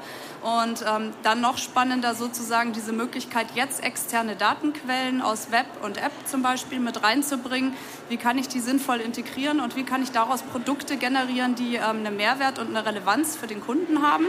Und 0.42 0.84
ähm, 0.88 1.12
dann 1.24 1.40
noch 1.40 1.58
spannender 1.58 2.14
sozusagen 2.14 2.72
diese 2.72 2.92
Möglichkeit, 2.92 3.48
jetzt 3.54 3.82
externe 3.82 4.36
Datenquellen 4.36 5.22
aus 5.22 5.50
Web 5.50 5.66
und 5.82 5.98
App 5.98 6.12
zum 6.24 6.42
Beispiel 6.42 6.78
mit 6.78 7.02
reinzubringen. 7.02 7.74
Wie 8.08 8.16
kann 8.16 8.38
ich 8.38 8.46
die 8.46 8.60
sinnvoll 8.60 9.00
integrieren 9.00 9.58
und 9.58 9.74
wie 9.74 9.82
kann 9.82 10.04
ich 10.04 10.12
daraus 10.12 10.42
Produkte 10.42 10.96
generieren, 10.96 11.56
die 11.56 11.76
ähm, 11.76 12.06
einen 12.06 12.16
Mehrwert 12.16 12.60
und 12.60 12.68
eine 12.68 12.86
Relevanz 12.86 13.36
für 13.36 13.48
den 13.48 13.60
Kunden 13.60 14.02
haben? 14.02 14.26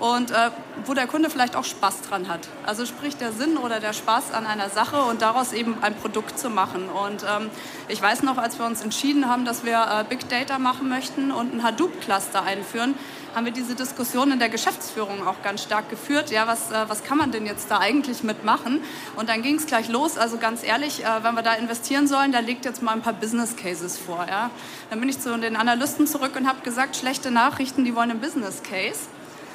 Und 0.00 0.30
äh, 0.30 0.50
wo 0.86 0.94
der 0.94 1.06
Kunde 1.06 1.28
vielleicht 1.30 1.54
auch 1.54 1.64
Spaß 1.64 2.02
dran 2.02 2.28
hat. 2.28 2.48
Also 2.66 2.86
sprich 2.86 3.16
der 3.16 3.32
Sinn 3.32 3.58
oder 3.58 3.80
der 3.80 3.92
Spaß 3.92 4.32
an 4.32 4.46
einer 4.46 4.70
Sache 4.70 5.02
und 5.02 5.20
daraus 5.22 5.52
eben 5.52 5.76
ein 5.82 5.94
Produkt 5.94 6.38
zu 6.38 6.48
machen. 6.48 6.88
Und 6.88 7.22
ähm, 7.22 7.50
ich 7.88 8.00
weiß 8.00 8.22
noch, 8.22 8.38
als 8.38 8.58
wir 8.58 8.66
uns 8.66 8.80
entschieden 8.80 9.28
haben, 9.28 9.44
dass 9.44 9.64
wir 9.64 9.78
äh, 9.78 10.04
Big 10.08 10.28
Data 10.28 10.58
machen 10.58 10.88
möchten 10.88 11.30
und 11.30 11.54
ein 11.54 11.62
Hadoop-Cluster 11.62 12.42
einführen, 12.42 12.94
haben 13.34 13.44
wir 13.44 13.52
diese 13.52 13.74
Diskussion 13.74 14.32
in 14.32 14.38
der 14.38 14.48
Geschäftsführung 14.48 15.26
auch 15.26 15.42
ganz 15.42 15.62
stark 15.62 15.88
geführt. 15.90 16.30
Ja, 16.30 16.46
was, 16.46 16.72
äh, 16.72 16.88
was 16.88 17.04
kann 17.04 17.18
man 17.18 17.30
denn 17.30 17.44
jetzt 17.44 17.70
da 17.70 17.78
eigentlich 17.78 18.22
mitmachen? 18.22 18.80
Und 19.16 19.28
dann 19.28 19.42
ging 19.42 19.56
es 19.56 19.66
gleich 19.66 19.88
los. 19.88 20.16
Also 20.16 20.38
ganz 20.38 20.64
ehrlich, 20.64 21.04
äh, 21.04 21.22
wenn 21.22 21.34
wir 21.34 21.42
da 21.42 21.52
investieren 21.54 22.06
sollen, 22.06 22.32
da 22.32 22.40
legt 22.40 22.64
jetzt 22.64 22.82
mal 22.82 22.92
ein 22.92 23.02
paar 23.02 23.12
Business 23.12 23.54
Cases 23.54 23.98
vor. 23.98 24.26
Ja? 24.28 24.50
Dann 24.88 24.98
bin 24.98 25.10
ich 25.10 25.20
zu 25.20 25.36
den 25.38 25.56
Analysten 25.56 26.06
zurück 26.06 26.32
und 26.36 26.48
habe 26.48 26.62
gesagt, 26.62 26.96
schlechte 26.96 27.30
Nachrichten, 27.30 27.84
die 27.84 27.94
wollen 27.94 28.10
einen 28.10 28.20
Business 28.20 28.62
Case. 28.62 29.00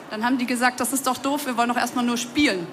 Dann 0.10 0.24
haben 0.24 0.38
die 0.38 0.46
gesagt, 0.46 0.80
das 0.80 0.94
ist 0.94 1.08
doch 1.08 1.18
doof, 1.18 1.46
wir 1.46 1.58
wollen 1.58 1.70
doch 1.70 1.78
erstmal 1.78 2.06
nur 2.06 2.18
spielen. 2.18 2.68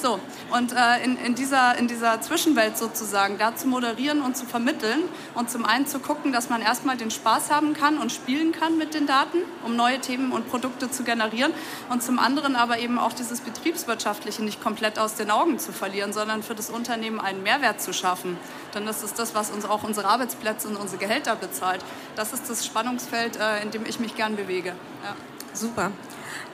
So, 0.00 0.20
und 0.52 0.72
äh, 0.72 1.02
in, 1.04 1.16
in, 1.18 1.34
dieser, 1.34 1.76
in 1.76 1.88
dieser 1.88 2.20
Zwischenwelt 2.20 2.78
sozusagen, 2.78 3.36
da 3.36 3.56
zu 3.56 3.66
moderieren 3.66 4.22
und 4.22 4.36
zu 4.36 4.46
vermitteln 4.46 5.02
und 5.34 5.50
zum 5.50 5.64
einen 5.64 5.86
zu 5.86 5.98
gucken, 5.98 6.32
dass 6.32 6.48
man 6.50 6.62
erstmal 6.62 6.96
den 6.96 7.10
Spaß 7.10 7.50
haben 7.50 7.74
kann 7.74 7.98
und 7.98 8.12
spielen 8.12 8.52
kann 8.52 8.78
mit 8.78 8.94
den 8.94 9.06
Daten, 9.06 9.38
um 9.64 9.74
neue 9.74 10.00
Themen 10.00 10.30
und 10.30 10.48
Produkte 10.48 10.88
zu 10.90 11.02
generieren 11.02 11.52
und 11.90 12.02
zum 12.02 12.18
anderen 12.18 12.54
aber 12.54 12.78
eben 12.78 12.98
auch 12.98 13.12
dieses 13.12 13.40
Betriebswirtschaftliche 13.40 14.42
nicht 14.44 14.62
komplett 14.62 14.98
aus 14.98 15.14
den 15.14 15.30
Augen 15.30 15.58
zu 15.58 15.72
verlieren, 15.72 16.12
sondern 16.12 16.44
für 16.44 16.54
das 16.54 16.70
Unternehmen 16.70 17.20
einen 17.20 17.42
Mehrwert 17.42 17.80
zu 17.80 17.92
schaffen. 17.92 18.36
Denn 18.74 18.86
das 18.86 19.02
ist 19.02 19.18
das, 19.18 19.34
was 19.34 19.50
uns 19.50 19.64
auch 19.64 19.82
unsere 19.82 20.06
Arbeitsplätze 20.06 20.68
und 20.68 20.76
unsere 20.76 20.98
Gehälter 20.98 21.34
bezahlt. 21.34 21.84
Das 22.14 22.32
ist 22.32 22.48
das 22.48 22.64
Spannungsfeld, 22.64 23.36
äh, 23.36 23.62
in 23.62 23.72
dem 23.72 23.84
ich 23.84 23.98
mich 23.98 24.14
gern 24.14 24.36
bewege. 24.36 24.68
Ja. 25.02 25.16
Super. 25.52 25.90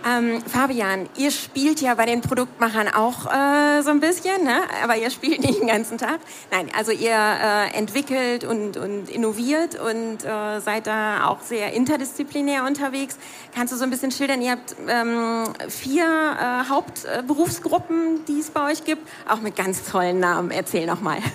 Ähm, 0.07 0.43
Fabian, 0.47 1.09
ihr 1.17 1.31
spielt 1.31 1.81
ja 1.81 1.95
bei 1.95 2.05
den 2.05 2.21
Produktmachern 2.21 2.89
auch 2.89 3.25
äh, 3.25 3.81
so 3.83 3.89
ein 3.91 4.01
bisschen, 4.01 4.45
ne? 4.45 4.61
aber 4.83 4.97
ihr 4.97 5.09
spielt 5.11 5.41
nicht 5.41 5.61
den 5.61 5.69
ganzen 5.69 5.97
Tag. 5.97 6.19
Nein, 6.51 6.69
also 6.77 6.93
ihr 6.93 7.11
äh, 7.11 7.75
entwickelt 7.75 8.45
und, 8.45 8.77
und 8.77 9.09
innoviert 9.09 9.81
und 9.81 10.23
äh, 10.25 10.61
seid 10.61 10.87
da 10.87 11.27
auch 11.27 11.41
sehr 11.41 11.73
interdisziplinär 11.73 12.65
unterwegs. 12.65 13.17
Kannst 13.55 13.73
du 13.73 13.79
so 13.79 13.85
ein 13.85 13.91
bisschen 13.91 14.11
schildern? 14.11 14.43
Ihr 14.43 14.51
habt 14.51 14.77
ähm, 14.87 15.45
vier 15.69 16.05
äh, 16.05 16.69
Hauptberufsgruppen, 16.69 18.27
die 18.27 18.41
es 18.41 18.51
bei 18.51 18.71
euch 18.71 18.85
gibt, 18.85 19.09
auch 19.27 19.41
mit 19.41 19.57
ganz 19.57 19.85
tollen 19.85 20.21
Namen. 20.21 20.51
Erzähl 20.51 20.87
noch 20.87 21.01
mal. 21.01 21.19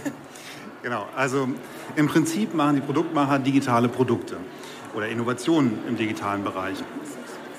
Genau, 0.82 1.08
also 1.14 1.50
im 1.98 2.08
Prinzip 2.08 2.54
machen 2.54 2.78
die 2.78 2.82
Produktmacher 2.82 3.38
digitale 3.38 3.90
Produkte 3.90 4.38
oder 4.96 5.10
Innovationen 5.10 5.78
im 5.90 5.98
digitalen 5.98 6.42
Bereich. 6.42 6.78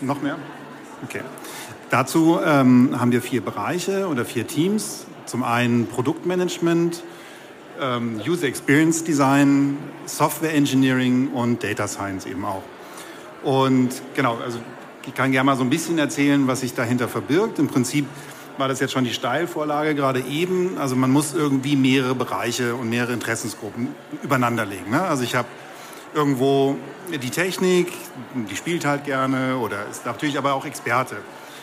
Noch 0.00 0.22
mehr? 0.22 0.38
Okay. 1.04 1.22
Dazu 1.90 2.38
ähm, 2.44 3.00
haben 3.00 3.10
wir 3.10 3.20
vier 3.20 3.40
Bereiche 3.40 4.06
oder 4.06 4.24
vier 4.24 4.46
Teams. 4.46 5.06
Zum 5.26 5.42
einen 5.42 5.86
Produktmanagement, 5.86 7.02
ähm, 7.80 8.20
User 8.26 8.46
Experience 8.46 9.02
Design, 9.04 9.78
Software 10.06 10.54
Engineering 10.54 11.28
und 11.32 11.62
Data 11.62 11.88
Science 11.88 12.26
eben 12.26 12.44
auch. 12.44 12.62
Und 13.42 13.90
genau, 14.14 14.38
also 14.38 14.58
ich 15.06 15.14
kann 15.14 15.32
gerne 15.32 15.46
mal 15.46 15.56
so 15.56 15.64
ein 15.64 15.70
bisschen 15.70 15.98
erzählen, 15.98 16.46
was 16.46 16.60
sich 16.60 16.74
dahinter 16.74 17.08
verbirgt. 17.08 17.58
Im 17.58 17.68
Prinzip 17.68 18.06
war 18.58 18.68
das 18.68 18.80
jetzt 18.80 18.92
schon 18.92 19.04
die 19.04 19.12
Steilvorlage 19.12 19.94
gerade 19.94 20.20
eben. 20.20 20.78
Also 20.78 20.94
man 20.94 21.10
muss 21.10 21.34
irgendwie 21.34 21.76
mehrere 21.76 22.14
Bereiche 22.14 22.74
und 22.74 22.90
mehrere 22.90 23.14
Interessensgruppen 23.14 23.88
übereinander 24.22 24.66
legen. 24.66 24.90
Ne? 24.90 25.02
Also 25.02 25.24
ich 25.24 25.34
habe 25.34 25.48
irgendwo 26.14 26.76
die 27.10 27.30
Technik, 27.30 27.92
die 28.34 28.56
spielt 28.56 28.84
halt 28.84 29.04
gerne 29.04 29.58
oder 29.58 29.86
ist 29.90 30.06
natürlich 30.06 30.38
aber 30.38 30.54
auch 30.54 30.64
Experte 30.64 31.16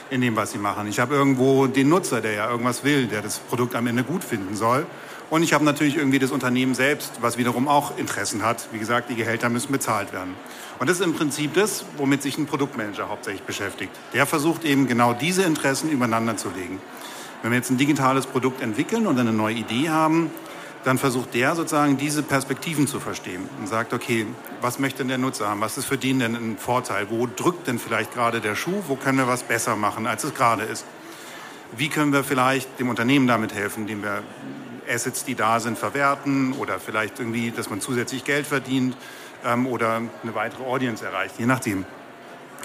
in 0.10 0.22
dem, 0.22 0.36
was 0.36 0.52
sie 0.52 0.58
machen. 0.58 0.88
Ich 0.88 1.00
habe 1.00 1.16
irgendwo 1.16 1.68
den 1.68 1.90
Nutzer, 1.90 2.22
der 2.22 2.34
ja 2.34 2.50
irgendwas 2.50 2.84
will, 2.84 3.08
der 3.08 3.22
das 3.22 3.40
Produkt 3.40 3.76
am 3.76 3.88
Ende 3.88 4.04
gut 4.04 4.24
finden 4.24 4.56
soll. 4.56 4.86
Und 5.30 5.44
ich 5.44 5.52
habe 5.54 5.66
natürlich 5.66 5.98
irgendwie 5.98 6.20
das 6.20 6.32
Unternehmen 6.32 6.74
selbst, 6.74 7.12
was 7.20 7.38
wiederum 7.38 7.68
auch 7.68 7.98
Interessen 7.98 8.44
hat. 8.44 8.70
Wie 8.72 8.80
gesagt, 8.80 9.10
die 9.10 9.16
Gehälter 9.16 9.50
müssen 9.50 9.74
bezahlt 9.74 10.14
werden. 10.14 10.36
Und 10.80 10.90
das 10.90 11.00
ist 11.00 11.06
im 11.06 11.14
Prinzip 11.14 11.54
das, 11.54 11.84
womit 11.98 12.22
sich 12.22 12.38
ein 12.38 12.46
Produktmanager 12.46 13.10
hauptsächlich 13.10 13.44
beschäftigt. 13.44 13.92
Der 14.14 14.26
versucht 14.26 14.64
eben 14.64 14.88
genau 14.88 15.14
diese 15.14 15.44
Interessen 15.44 15.90
übereinander 15.90 16.38
zu 16.38 16.50
legen. 16.50 16.80
Wenn 17.42 17.52
wir 17.52 17.58
jetzt 17.58 17.70
ein 17.70 17.78
digitales 17.78 18.26
Produkt 18.26 18.62
entwickeln 18.62 19.06
und 19.06 19.20
eine 19.20 19.34
neue 19.34 19.56
Idee 19.56 19.90
haben, 19.90 20.32
dann 20.84 20.98
versucht 20.98 21.34
der 21.34 21.56
sozusagen 21.56 21.98
diese 21.98 22.24
Perspektiven 22.24 22.88
zu 22.88 23.00
verstehen 23.00 23.50
und 23.60 23.68
sagt, 23.68 23.94
okay, 23.94 24.26
was 24.62 24.80
möchte 24.80 25.00
denn 25.00 25.10
der 25.10 25.18
Nutzer 25.18 25.50
haben? 25.50 25.62
Was 25.62 25.78
ist 25.78 25.86
für 25.86 25.98
den 25.98 26.20
denn 26.20 26.36
ein 26.36 26.58
Vorteil? 26.58 27.08
Wo 27.10 27.28
drückt 27.28 27.68
denn 27.68 27.80
vielleicht 27.80 28.14
gerade 28.14 28.42
der 28.42 28.56
Schuh? 28.56 28.84
Wo 28.88 28.96
können 28.96 29.18
wir 29.18 29.28
was 29.28 29.44
besser 29.44 29.76
machen, 29.76 30.08
als 30.08 30.24
es 30.24 30.34
gerade 30.34 30.64
ist? 30.64 30.86
Wie 31.76 31.90
können 31.90 32.14
wir 32.14 32.24
vielleicht 32.24 32.80
dem 32.80 32.90
Unternehmen 32.90 33.28
damit 33.28 33.54
helfen, 33.54 33.82
indem 33.82 34.04
wir 34.04 34.24
Assets, 34.90 35.26
die 35.26 35.36
da 35.36 35.60
sind, 35.60 35.78
verwerten 35.78 36.54
oder 36.54 36.80
vielleicht 36.80 37.20
irgendwie, 37.20 37.52
dass 37.52 37.70
man 37.70 37.82
zusätzlich 37.82 38.24
Geld 38.24 38.48
verdient 38.48 38.96
ähm, 39.46 39.68
oder 39.68 40.02
eine 40.24 40.36
weitere 40.36 40.64
Audience 40.64 41.06
erreicht, 41.06 41.36
je 41.38 41.46
nachdem. 41.46 41.86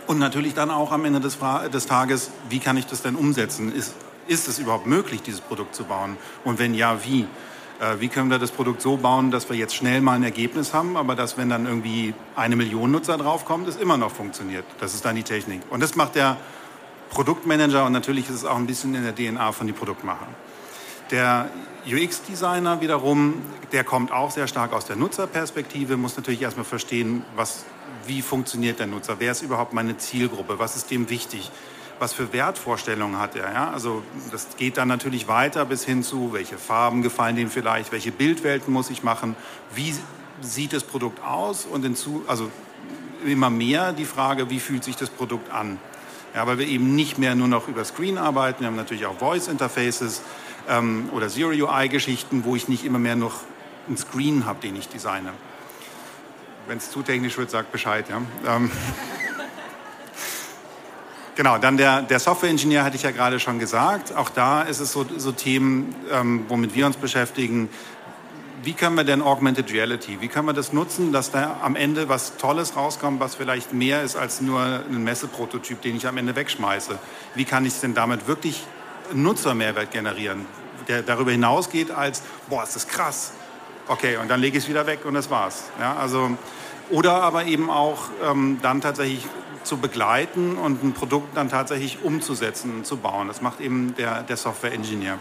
Und 0.07 0.19
natürlich 0.19 0.54
dann 0.54 0.71
auch 0.71 0.92
am 0.92 1.04
Ende 1.04 1.21
des, 1.21 1.38
des 1.73 1.87
Tages, 1.87 2.31
wie 2.49 2.59
kann 2.59 2.76
ich 2.76 2.87
das 2.87 3.02
denn 3.02 3.14
umsetzen? 3.16 3.73
Ist, 3.75 3.95
ist 4.26 4.49
es 4.49 4.59
überhaupt 4.59 4.87
möglich, 4.87 5.23
dieses 5.23 5.40
Produkt 5.40 5.75
zu 5.75 5.85
bauen? 5.85 6.16
Und 6.45 6.59
wenn 6.59 6.75
ja, 6.75 7.04
wie? 7.04 7.26
Äh, 7.83 8.01
wie 8.01 8.09
können 8.09 8.31
wir 8.31 8.39
das 8.39 8.53
Produkt 8.53 8.81
so 8.81 8.97
bauen, 8.97 9.33
dass 9.33 9.49
wir 9.49 9.57
jetzt 9.57 9.75
schnell 9.75 10.01
mal 10.01 10.12
ein 10.12 10.23
Ergebnis 10.23 10.73
haben, 10.73 10.97
aber 10.97 11.17
dass, 11.17 11.37
wenn 11.37 11.49
dann 11.49 11.67
irgendwie 11.67 12.15
eine 12.37 12.55
Million 12.55 12.93
Nutzer 12.93 13.19
draufkommt, 13.19 13.67
es 13.67 13.77
immer 13.77 13.97
noch 13.97 14.12
funktioniert. 14.12 14.65
Das 14.79 14.95
ist 14.95 15.05
dann 15.05 15.17
die 15.17 15.25
Technik. 15.25 15.62
Und 15.69 15.83
das 15.83 15.97
macht 15.97 16.15
der 16.15 16.37
Produktmanager 17.11 17.85
und 17.85 17.93
natürlich 17.93 18.29
ist 18.29 18.37
es 18.37 18.45
auch 18.45 18.57
ein 18.57 18.67
bisschen 18.67 18.95
in 18.95 19.03
der 19.03 19.15
DNA 19.15 19.51
von 19.51 19.67
den 19.67 19.75
Produktmachern. 19.75 20.29
Der 21.11 21.51
UX-Designer 21.85 22.81
wiederum, 22.81 23.43
der 23.73 23.83
kommt 23.83 24.12
auch 24.12 24.31
sehr 24.31 24.47
stark 24.47 24.73
aus 24.73 24.87
der 24.87 24.95
Nutzerperspektive, 24.95 25.97
muss 25.97 26.17
natürlich 26.17 26.41
erstmal 26.41 26.65
verstehen, 26.65 27.25
was, 27.35 27.65
wie 28.07 28.23
funktioniert 28.23 28.79
der 28.79 28.87
Nutzer, 28.87 29.17
wer 29.19 29.33
ist 29.33 29.43
überhaupt 29.43 29.73
meine 29.73 29.97
Zielgruppe, 29.97 30.61
was 30.61 30.77
ist 30.77 30.91
dem 30.93 31.11
wichtig, 31.11 31.51
was 32.02 32.12
für 32.12 32.32
Wertvorstellungen 32.32 33.21
hat 33.21 33.37
er. 33.37 33.52
Ja? 33.52 33.71
Also 33.71 34.02
das 34.32 34.49
geht 34.56 34.76
dann 34.76 34.88
natürlich 34.88 35.28
weiter 35.28 35.64
bis 35.64 35.85
hin 35.85 36.02
zu, 36.02 36.32
welche 36.32 36.59
Farben 36.59 37.00
gefallen 37.00 37.37
dem 37.37 37.49
vielleicht, 37.49 37.92
welche 37.92 38.11
Bildwelten 38.11 38.73
muss 38.73 38.90
ich 38.90 39.04
machen, 39.04 39.37
wie 39.73 39.94
sieht 40.40 40.73
das 40.73 40.82
Produkt 40.82 41.23
aus 41.23 41.64
und 41.64 41.85
hinzu, 41.85 42.25
also 42.26 42.50
immer 43.25 43.50
mehr 43.50 43.92
die 43.92 44.04
Frage, 44.04 44.50
wie 44.50 44.59
fühlt 44.59 44.82
sich 44.82 44.97
das 44.97 45.11
Produkt 45.11 45.52
an. 45.52 45.78
Ja, 46.35 46.44
weil 46.44 46.59
wir 46.59 46.66
eben 46.66 46.97
nicht 46.97 47.18
mehr 47.18 47.37
nur 47.37 47.47
noch 47.47 47.68
über 47.68 47.85
Screen 47.85 48.18
arbeiten, 48.18 48.62
wir 48.62 48.66
haben 48.66 48.76
natürlich 48.76 49.06
auch 49.06 49.18
Voice 49.18 49.47
Interfaces 49.47 50.23
ähm, 50.68 51.09
oder 51.12 51.28
Zero 51.28 51.50
UI-Geschichten, 51.50 52.42
wo 52.44 52.56
ich 52.56 52.66
nicht 52.66 52.85
immer 52.85 52.99
mehr 52.99 53.14
noch 53.14 53.42
einen 53.87 53.97
Screen 53.97 54.44
habe, 54.44 54.61
den 54.61 54.75
ich 54.75 54.88
designe. 54.88 55.32
Wenn 56.66 56.78
es 56.78 56.90
zu 56.90 57.02
technisch 57.02 57.38
wird, 57.38 57.50
sagt 57.50 57.71
Bescheid. 57.71 58.06
Ja? 58.09 58.23
Ähm. 58.44 58.73
Genau, 61.35 61.57
dann 61.57 61.79
der, 61.79 62.03
der 62.03 62.19
Software-Ingenieur 62.19 62.85
hatte 62.85 62.97
ich 62.97 63.03
ja 63.03 63.11
gerade 63.11 63.41
schon 63.41 63.59
gesagt. 63.59 64.15
Auch 64.15 64.29
da 64.29 64.62
ist 64.62 64.81
es 64.81 64.93
so, 64.93 65.07
so 65.17 65.33
Themen, 65.33 65.95
ähm, 66.11 66.45
womit 66.49 66.75
wir 66.75 66.87
uns 66.87 66.97
beschäftigen 66.97 67.71
wie 68.65 68.75
können 68.75 68.97
wir 68.97 69.05
denn 69.05 69.23
Augmented 69.23 69.73
Reality, 69.73 70.21
wie 70.21 70.29
können 70.29 70.47
wir 70.47 70.53
das 70.53 70.73
nutzen, 70.73 71.12
dass 71.12 71.33
da 71.33 71.59
am 71.62 71.75
Ende 71.75 72.09
was 72.09 72.37
Tolles 72.37 72.77
rauskommt, 72.77 73.19
was 73.19 73.35
vielleicht 73.35 73.73
mehr 73.73 74.03
ist 74.03 74.15
als 74.17 74.41
nur 74.41 74.61
ein 74.61 75.03
Messeprototyp, 75.03 75.83
den 75.83 75.97
ich 75.97 76.07
am 76.07 76.17
Ende 76.17 76.37
wegschmeiße. 76.37 76.99
Wie 77.35 77.45
kann 77.45 77.67
ich 77.67 77.81
denn 77.81 77.95
damit 77.95 78.29
wirklich 78.29 78.65
Nutzermehrwert 79.12 79.91
generieren, 79.91 80.47
der 80.87 81.03
darüber 81.03 81.33
hinausgeht 81.33 81.91
als, 81.91 82.23
boah, 82.49 82.62
ist 82.62 82.77
das 82.77 82.87
krass. 82.87 83.33
Okay, 83.89 84.17
und 84.17 84.31
dann 84.31 84.41
lege 84.41 84.59
ich 84.59 84.65
es 84.65 84.71
wieder 84.71 84.87
weg 84.87 85.05
und 85.05 85.15
das 85.15 85.29
war's. 85.29 85.65
Ja, 85.81 85.97
also, 85.97 86.31
oder 86.91 87.15
aber 87.15 87.47
eben 87.47 87.69
auch 87.69 88.11
ähm, 88.25 88.61
dann 88.62 88.81
tatsächlich 88.81 89.27
zu 89.64 89.78
begleiten 89.78 90.57
und 90.57 90.83
ein 90.83 90.92
Produkt 90.92 91.37
dann 91.37 91.49
tatsächlich 91.49 92.02
umzusetzen 92.02 92.78
und 92.78 92.87
zu 92.87 92.97
bauen. 92.97 93.28
Das 93.28 93.40
macht 93.40 93.61
eben 93.61 93.95
der, 93.97 94.23
der 94.23 94.37
Software-Ingenieur. 94.37 95.19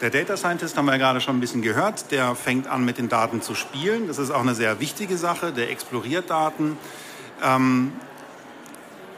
Der 0.00 0.10
Data 0.10 0.36
Scientist 0.36 0.76
haben 0.76 0.84
wir 0.84 0.92
ja 0.92 0.98
gerade 0.98 1.20
schon 1.20 1.36
ein 1.36 1.40
bisschen 1.40 1.62
gehört, 1.62 2.12
der 2.12 2.36
fängt 2.36 2.68
an 2.68 2.84
mit 2.84 2.98
den 2.98 3.08
Daten 3.08 3.42
zu 3.42 3.56
spielen. 3.56 4.06
Das 4.06 4.18
ist 4.18 4.30
auch 4.30 4.42
eine 4.42 4.54
sehr 4.54 4.78
wichtige 4.78 5.18
Sache, 5.18 5.52
der 5.52 5.70
exploriert 5.70 6.30
Daten. 6.30 6.76
Ähm, 7.42 7.92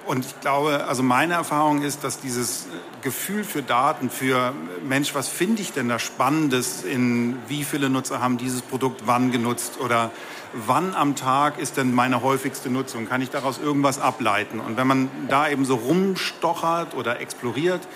und 0.07 0.25
ich 0.25 0.41
glaube, 0.41 0.87
also 0.87 1.03
meine 1.03 1.35
Erfahrung 1.35 1.83
ist, 1.83 2.05
dass 2.05 2.21
dieses 2.21 2.67
Gefühl 3.03 3.45
für 3.45 3.63
Daten, 3.63 4.11
für 4.11 4.53
Mensch, 4.83 5.15
was 5.15 5.29
finde 5.29 5.63
ich 5.63 5.73
denn 5.73 5.89
da 5.89 5.99
Spannendes 5.99 6.83
in 6.85 7.37
wie 7.49 7.65
viele 7.65 7.91
Nutzer 7.91 8.21
haben 8.21 8.39
dieses 8.39 8.63
Produkt 8.63 9.03
wann 9.07 9.31
genutzt 9.31 9.79
oder 9.81 10.11
wann 10.53 10.95
am 10.95 11.17
Tag 11.17 11.59
ist 11.59 11.77
denn 11.77 11.95
meine 11.95 12.23
häufigste 12.23 12.71
Nutzung? 12.71 13.09
Kann 13.09 13.23
ich 13.23 13.31
daraus 13.31 13.59
irgendwas 13.59 14.01
ableiten? 14.01 14.59
Und 14.61 14.77
wenn 14.77 14.87
man 14.87 15.09
da 15.29 15.49
eben 15.49 15.65
so 15.65 15.77
rumstochert 15.77 16.95
oder 16.95 17.21
exploriert, 17.21 17.87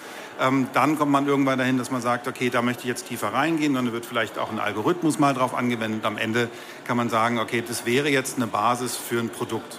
ähm, 0.41 0.69
dann 0.73 0.99
kommt 0.99 1.13
man 1.13 1.27
irgendwann 1.27 1.59
dahin, 1.59 1.79
dass 1.79 1.91
man 1.91 2.03
sagt, 2.03 2.27
okay, 2.29 2.51
da 2.51 2.63
möchte 2.63 2.83
ich 2.83 2.89
jetzt 2.89 3.09
tiefer 3.09 3.33
reingehen. 3.33 3.75
Dann 3.75 3.93
wird 3.93 4.05
vielleicht 4.05 4.39
auch 4.39 4.51
ein 4.51 4.59
Algorithmus 4.59 5.19
mal 5.19 5.35
drauf 5.35 5.55
angewendet. 5.55 6.05
Am 6.05 6.19
Ende 6.19 6.49
kann 6.85 6.97
man 6.97 7.09
sagen, 7.09 7.39
okay, 7.39 7.63
das 7.67 7.87
wäre 7.87 8.09
jetzt 8.09 8.37
eine 8.37 8.47
Basis 8.47 8.97
für 8.97 9.21
ein 9.21 9.31
Produkt. 9.31 9.79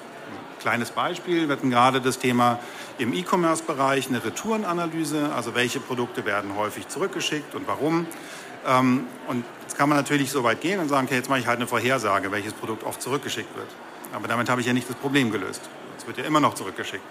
Kleines 0.65 0.89
Beispiel, 0.89 1.47
wir 1.47 1.57
hatten 1.57 1.69
gerade 1.69 2.01
das 2.01 2.17
Thema 2.17 2.57
im 2.97 3.13
E-Commerce-Bereich 3.13 4.07
eine 4.07 4.25
Retourenanalyse, 4.25 5.31
also 5.31 5.53
welche 5.53 5.79
Produkte 5.79 6.25
werden 6.25 6.55
häufig 6.55 6.87
zurückgeschickt 6.87 7.53
und 7.53 7.67
warum. 7.67 8.07
Ähm, 8.65 9.05
und 9.27 9.45
jetzt 9.61 9.77
kann 9.77 9.89
man 9.89 9.95
natürlich 9.99 10.31
so 10.31 10.43
weit 10.43 10.61
gehen 10.61 10.79
und 10.79 10.89
sagen, 10.89 11.05
okay, 11.05 11.17
jetzt 11.17 11.29
mache 11.29 11.39
ich 11.39 11.45
halt 11.45 11.57
eine 11.57 11.67
Vorhersage, 11.67 12.31
welches 12.31 12.53
Produkt 12.53 12.83
oft 12.83 12.99
zurückgeschickt 12.99 13.55
wird. 13.55 13.67
Aber 14.11 14.27
damit 14.27 14.49
habe 14.49 14.59
ich 14.59 14.65
ja 14.65 14.73
nicht 14.73 14.89
das 14.89 14.95
Problem 14.95 15.31
gelöst. 15.31 15.61
Es 15.99 16.07
wird 16.07 16.17
ja 16.17 16.23
immer 16.23 16.39
noch 16.39 16.55
zurückgeschickt. 16.55 17.03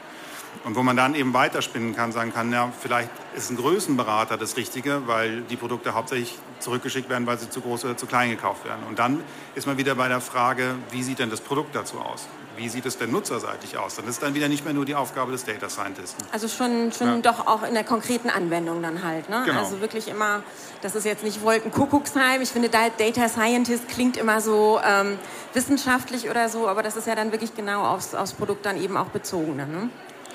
Und 0.64 0.74
wo 0.74 0.82
man 0.82 0.96
dann 0.96 1.14
eben 1.14 1.32
weiterspinnen 1.32 1.94
kann, 1.94 2.10
sagen 2.10 2.34
kann, 2.34 2.52
ja, 2.52 2.72
vielleicht 2.80 3.10
ist 3.36 3.52
ein 3.52 3.56
Größenberater 3.56 4.36
das 4.36 4.56
Richtige, 4.56 5.06
weil 5.06 5.42
die 5.42 5.56
Produkte 5.56 5.94
hauptsächlich 5.94 6.36
zurückgeschickt 6.58 7.08
werden, 7.08 7.28
weil 7.28 7.38
sie 7.38 7.48
zu 7.50 7.60
groß 7.60 7.84
oder 7.84 7.96
zu 7.96 8.06
klein 8.06 8.30
gekauft 8.30 8.64
werden. 8.64 8.82
Und 8.88 8.98
dann 8.98 9.22
ist 9.54 9.68
man 9.68 9.78
wieder 9.78 9.94
bei 9.94 10.08
der 10.08 10.20
Frage, 10.20 10.74
wie 10.90 11.04
sieht 11.04 11.20
denn 11.20 11.30
das 11.30 11.40
Produkt 11.40 11.76
dazu 11.76 12.00
aus? 12.00 12.26
Wie 12.56 12.68
sieht 12.68 12.86
es 12.86 12.98
denn 12.98 13.10
nutzerseitig 13.10 13.76
aus? 13.78 13.96
Dann 13.96 14.06
ist 14.06 14.22
dann 14.22 14.34
wieder 14.34 14.48
nicht 14.48 14.64
mehr 14.64 14.74
nur 14.74 14.84
die 14.84 14.94
Aufgabe 14.94 15.32
des 15.32 15.44
Data 15.44 15.68
Scientisten. 15.68 16.24
Also 16.32 16.48
schon, 16.48 16.92
schon 16.92 17.08
ja. 17.08 17.32
doch 17.32 17.46
auch 17.46 17.62
in 17.62 17.74
der 17.74 17.84
konkreten 17.84 18.30
Anwendung 18.30 18.82
dann 18.82 19.02
halt. 19.04 19.28
Ne? 19.28 19.42
Genau. 19.44 19.60
Also 19.60 19.80
wirklich 19.80 20.08
immer, 20.08 20.42
das 20.82 20.94
ist 20.94 21.04
jetzt 21.04 21.24
nicht 21.24 21.42
Wolkenkuckucksheim. 21.42 22.42
Ich 22.42 22.50
finde, 22.50 22.68
Data 22.68 23.28
Scientist 23.28 23.88
klingt 23.88 24.16
immer 24.16 24.40
so 24.40 24.80
ähm, 24.84 25.18
wissenschaftlich 25.52 26.30
oder 26.30 26.48
so, 26.48 26.68
aber 26.68 26.82
das 26.82 26.96
ist 26.96 27.06
ja 27.06 27.14
dann 27.14 27.32
wirklich 27.32 27.54
genau 27.54 27.84
aufs, 27.84 28.14
aufs 28.14 28.32
Produkt 28.32 28.66
dann 28.66 28.80
eben 28.80 28.96
auch 28.96 29.08
bezogen. 29.08 29.56
Ne? 29.56 29.90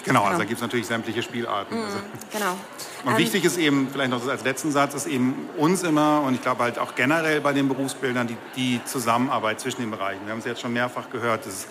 Genau, 0.06 0.22
also 0.22 0.30
genau. 0.30 0.40
da 0.40 0.46
gibt 0.46 0.58
es 0.58 0.62
natürlich 0.62 0.88
sämtliche 0.88 1.22
Spielarten. 1.22 1.78
Mhm, 1.78 1.84
also. 1.84 1.98
Genau. 2.32 2.52
Und 3.06 3.12
ähm, 3.12 3.18
wichtig 3.18 3.46
ist 3.46 3.58
eben, 3.58 3.88
vielleicht 3.92 4.12
noch 4.12 4.28
als 4.28 4.44
letzten 4.44 4.72
Satz, 4.72 4.94
ist 4.94 5.08
eben 5.08 5.48
uns 5.58 5.84
immer 5.84 6.22
und 6.22 6.34
ich 6.34 6.42
glaube 6.42 6.64
halt 6.64 6.80
auch 6.80 6.96
generell 6.96 7.40
bei 7.40 7.54
den 7.54 7.70
Berufsbildern 7.70 8.28
die, 8.28 8.36
die 8.58 8.82
Zusammenarbeit 8.84 9.62
zwischen 9.62 9.80
den 9.82 9.92
Bereichen. 9.92 10.20
Wir 10.26 10.34
haben 10.34 10.40
es 10.40 10.46
jetzt 10.46 10.60
schon 10.60 10.74
mehrfach 10.74 11.10
gehört, 11.10 11.46
das 11.46 11.68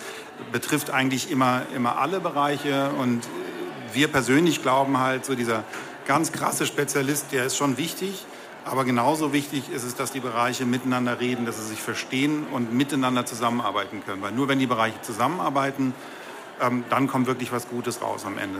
betrifft 0.51 0.89
eigentlich 0.89 1.31
immer, 1.31 1.63
immer 1.75 1.97
alle 1.97 2.19
Bereiche 2.19 2.91
und 2.99 3.21
wir 3.93 4.07
persönlich 4.07 4.61
glauben 4.61 4.99
halt, 4.99 5.25
so 5.25 5.35
dieser 5.35 5.63
ganz 6.05 6.31
krasse 6.31 6.65
Spezialist, 6.65 7.27
der 7.31 7.45
ist 7.45 7.57
schon 7.57 7.77
wichtig. 7.77 8.25
Aber 8.65 8.85
genauso 8.85 9.33
wichtig 9.33 9.71
ist 9.71 9.83
es, 9.83 9.95
dass 9.95 10.11
die 10.11 10.19
Bereiche 10.19 10.65
miteinander 10.65 11.19
reden, 11.19 11.45
dass 11.45 11.57
sie 11.57 11.67
sich 11.67 11.81
verstehen 11.81 12.45
und 12.51 12.73
miteinander 12.73 13.25
zusammenarbeiten 13.25 14.03
können. 14.05 14.21
Weil 14.21 14.31
nur 14.31 14.47
wenn 14.47 14.59
die 14.59 14.67
Bereiche 14.67 15.01
zusammenarbeiten, 15.01 15.93
ähm, 16.61 16.83
dann 16.89 17.07
kommt 17.07 17.27
wirklich 17.27 17.51
was 17.51 17.67
Gutes 17.69 18.01
raus 18.01 18.25
am 18.25 18.37
Ende. 18.37 18.59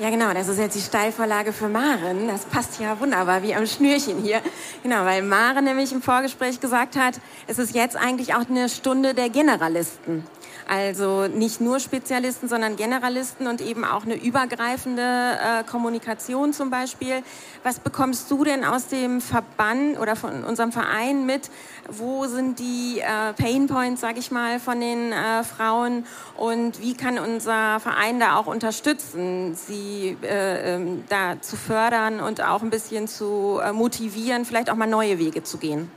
Ja, 0.00 0.10
genau, 0.10 0.34
das 0.34 0.48
ist 0.48 0.58
jetzt 0.58 0.74
die 0.74 0.80
Steilvorlage 0.80 1.52
für 1.52 1.68
Maren. 1.68 2.26
Das 2.26 2.46
passt 2.46 2.80
ja 2.80 2.98
wunderbar 2.98 3.44
wie 3.44 3.54
am 3.54 3.64
Schnürchen 3.64 4.20
hier. 4.20 4.40
Genau, 4.82 5.04
weil 5.04 5.22
Maren 5.22 5.64
nämlich 5.64 5.92
im 5.92 6.02
Vorgespräch 6.02 6.58
gesagt 6.58 6.96
hat, 6.96 7.20
es 7.46 7.58
ist 7.58 7.76
jetzt 7.76 7.96
eigentlich 7.96 8.34
auch 8.34 8.48
eine 8.48 8.68
Stunde 8.68 9.14
der 9.14 9.30
Generalisten. 9.30 10.26
Also 10.66 11.26
nicht 11.26 11.60
nur 11.60 11.78
Spezialisten, 11.78 12.48
sondern 12.48 12.76
Generalisten 12.76 13.46
und 13.46 13.60
eben 13.60 13.84
auch 13.84 14.04
eine 14.04 14.14
übergreifende 14.14 15.02
äh, 15.02 15.64
Kommunikation 15.64 16.52
zum 16.52 16.70
Beispiel. 16.70 17.22
Was 17.62 17.80
bekommst 17.80 18.30
du 18.30 18.44
denn 18.44 18.64
aus 18.64 18.86
dem 18.86 19.20
Verband 19.20 19.98
oder 19.98 20.16
von 20.16 20.42
unserem 20.42 20.72
Verein 20.72 21.26
mit? 21.26 21.50
Wo 21.88 22.26
sind 22.26 22.58
die 22.58 23.00
äh, 23.00 23.34
Pain 23.34 23.66
Points, 23.66 24.00
sage 24.00 24.18
ich 24.18 24.30
mal, 24.30 24.58
von 24.58 24.80
den 24.80 25.12
äh, 25.12 25.44
Frauen 25.44 26.06
und 26.36 26.80
wie 26.80 26.94
kann 26.94 27.18
unser 27.18 27.78
Verein 27.80 28.18
da 28.18 28.36
auch 28.36 28.46
unterstützen, 28.46 29.54
sie 29.54 30.16
äh, 30.22 30.76
ähm, 30.76 31.04
da 31.10 31.40
zu 31.42 31.56
fördern 31.56 32.20
und 32.20 32.42
auch 32.42 32.62
ein 32.62 32.70
bisschen 32.70 33.06
zu 33.06 33.60
äh, 33.62 33.72
motivieren, 33.72 34.46
vielleicht 34.46 34.70
auch 34.70 34.76
mal 34.76 34.86
neue 34.86 35.18
Wege 35.18 35.42
zu 35.42 35.58
gehen? 35.58 35.90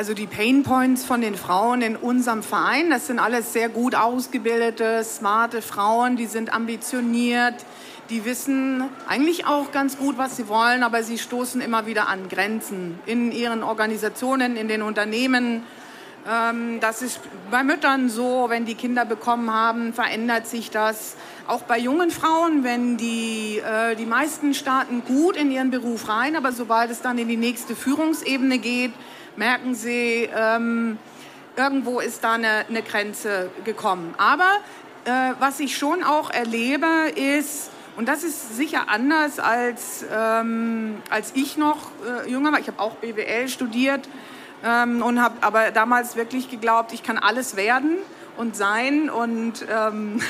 Also 0.00 0.14
die 0.14 0.26
Pain 0.26 0.62
Points 0.62 1.04
von 1.04 1.20
den 1.20 1.34
Frauen 1.34 1.82
in 1.82 1.94
unserem 1.94 2.42
Verein, 2.42 2.88
das 2.88 3.06
sind 3.06 3.18
alles 3.18 3.52
sehr 3.52 3.68
gut 3.68 3.94
ausgebildete, 3.94 5.04
smarte 5.04 5.60
Frauen, 5.60 6.16
die 6.16 6.24
sind 6.24 6.54
ambitioniert, 6.54 7.56
die 8.08 8.24
wissen 8.24 8.84
eigentlich 9.06 9.44
auch 9.44 9.72
ganz 9.72 9.98
gut, 9.98 10.16
was 10.16 10.38
sie 10.38 10.48
wollen, 10.48 10.84
aber 10.84 11.02
sie 11.02 11.18
stoßen 11.18 11.60
immer 11.60 11.84
wieder 11.84 12.08
an 12.08 12.30
Grenzen 12.30 12.98
in 13.04 13.30
ihren 13.30 13.62
Organisationen, 13.62 14.56
in 14.56 14.68
den 14.68 14.80
Unternehmen. 14.80 15.64
Ähm, 16.26 16.80
das 16.80 17.02
ist 17.02 17.20
bei 17.50 17.62
Müttern 17.62 18.08
so, 18.08 18.46
wenn 18.48 18.64
die 18.64 18.76
Kinder 18.76 19.04
bekommen 19.04 19.52
haben, 19.52 19.92
verändert 19.92 20.46
sich 20.46 20.70
das. 20.70 21.14
Auch 21.46 21.64
bei 21.64 21.76
jungen 21.78 22.10
Frauen, 22.10 22.64
wenn 22.64 22.96
die, 22.96 23.58
äh, 23.58 23.96
die 23.96 24.06
meisten 24.06 24.54
starten 24.54 25.02
gut 25.04 25.36
in 25.36 25.50
ihren 25.50 25.70
Beruf 25.70 26.08
rein, 26.08 26.36
aber 26.36 26.52
sobald 26.52 26.90
es 26.90 27.02
dann 27.02 27.18
in 27.18 27.28
die 27.28 27.36
nächste 27.36 27.76
Führungsebene 27.76 28.56
geht, 28.56 28.92
merken 29.40 29.74
sie, 29.74 30.28
ähm, 30.36 30.98
irgendwo 31.56 32.00
ist 32.00 32.22
da 32.22 32.34
eine, 32.34 32.66
eine 32.68 32.82
Grenze 32.82 33.50
gekommen. 33.64 34.14
Aber 34.18 34.58
äh, 35.06 35.32
was 35.38 35.60
ich 35.60 35.78
schon 35.78 36.04
auch 36.04 36.30
erlebe, 36.30 36.86
ist, 37.14 37.70
und 37.96 38.06
das 38.06 38.22
ist 38.22 38.54
sicher 38.54 38.88
anders 38.88 39.38
als, 39.38 40.04
ähm, 40.14 40.96
als 41.08 41.32
ich 41.34 41.56
noch 41.56 41.90
äh, 42.06 42.30
jünger 42.30 42.52
war. 42.52 42.60
Ich 42.60 42.66
habe 42.66 42.80
auch 42.80 42.96
BWL 42.96 43.48
studiert 43.48 44.10
ähm, 44.62 45.00
und 45.00 45.22
habe 45.22 45.36
aber 45.40 45.70
damals 45.70 46.16
wirklich 46.16 46.50
geglaubt, 46.50 46.92
ich 46.92 47.02
kann 47.02 47.16
alles 47.16 47.56
werden 47.56 47.96
und 48.36 48.56
sein. 48.56 49.08
Und 49.08 49.64
ähm, 49.74 50.20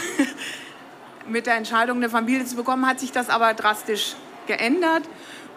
mit 1.28 1.46
der 1.46 1.56
Entscheidung, 1.56 1.96
eine 1.96 2.10
Familie 2.10 2.44
zu 2.46 2.54
bekommen, 2.54 2.86
hat 2.86 3.00
sich 3.00 3.10
das 3.10 3.28
aber 3.28 3.54
drastisch 3.54 4.14
geändert 4.46 5.02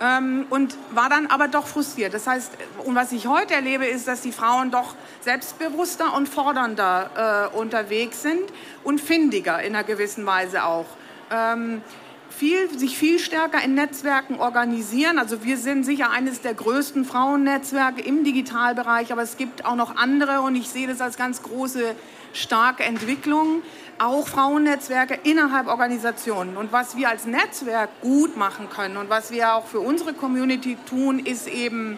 ähm, 0.04 0.46
und 0.50 0.76
war 0.92 1.10
dann 1.10 1.28
aber 1.28 1.48
doch 1.48 1.68
frustriert. 1.68 2.14
Das 2.14 2.28
heißt, 2.28 2.52
und 2.84 2.96
was 2.96 3.12
ich 3.12 3.28
heute 3.28 3.54
erlebe, 3.54 3.86
ist, 3.86 4.08
dass 4.08 4.22
die 4.22 4.32
Frauen 4.32 4.70
doch 4.70 4.96
selbstbewusster 5.22 6.14
und 6.16 6.28
fordernder 6.28 7.50
äh, 7.54 7.58
unterwegs 7.58 8.22
sind 8.22 8.42
und 8.84 9.00
findiger 9.00 9.62
in 9.62 9.76
einer 9.76 9.86
gewissen 9.86 10.26
Weise 10.26 10.66
auch. 10.66 10.88
Ähm, 11.32 11.82
viel, 12.30 12.78
sich 12.78 12.98
viel 12.98 13.20
stärker 13.20 13.64
in 13.64 13.76
Netzwerken 13.76 14.40
organisieren. 14.40 15.20
Also 15.20 15.44
wir 15.44 15.58
sind 15.58 15.84
sicher 15.86 16.10
eines 16.10 16.42
der 16.42 16.56
größten 16.56 17.06
Frauennetzwerke 17.06 18.02
im 18.02 18.24
Digitalbereich, 18.24 19.12
aber 19.12 19.22
es 19.22 19.38
gibt 19.38 19.66
auch 19.66 19.76
noch 19.76 19.96
andere 19.96 20.42
und 20.42 20.56
ich 20.56 20.68
sehe 20.68 20.88
das 20.88 21.00
als 21.00 21.16
ganz 21.16 21.44
große, 21.44 21.96
starke 22.34 22.84
Entwicklung. 22.84 23.62
Auch 24.00 24.28
Frauennetzwerke 24.28 25.20
innerhalb 25.24 25.68
Organisationen. 25.68 26.58
Und 26.58 26.72
was 26.72 26.98
wir 26.98 27.10
als 27.10 27.26
Netzwerk 27.26 27.90
gut 28.02 28.36
machen 28.36 28.70
können 28.70 28.98
und 28.98 29.10
was 29.10 29.32
wir 29.32 29.54
auch 29.54 29.68
für 29.68 29.80
unsere 29.80 30.14
Community 30.14 30.78
tun, 30.90 31.20
ist 31.20 31.48
eben 31.48 31.98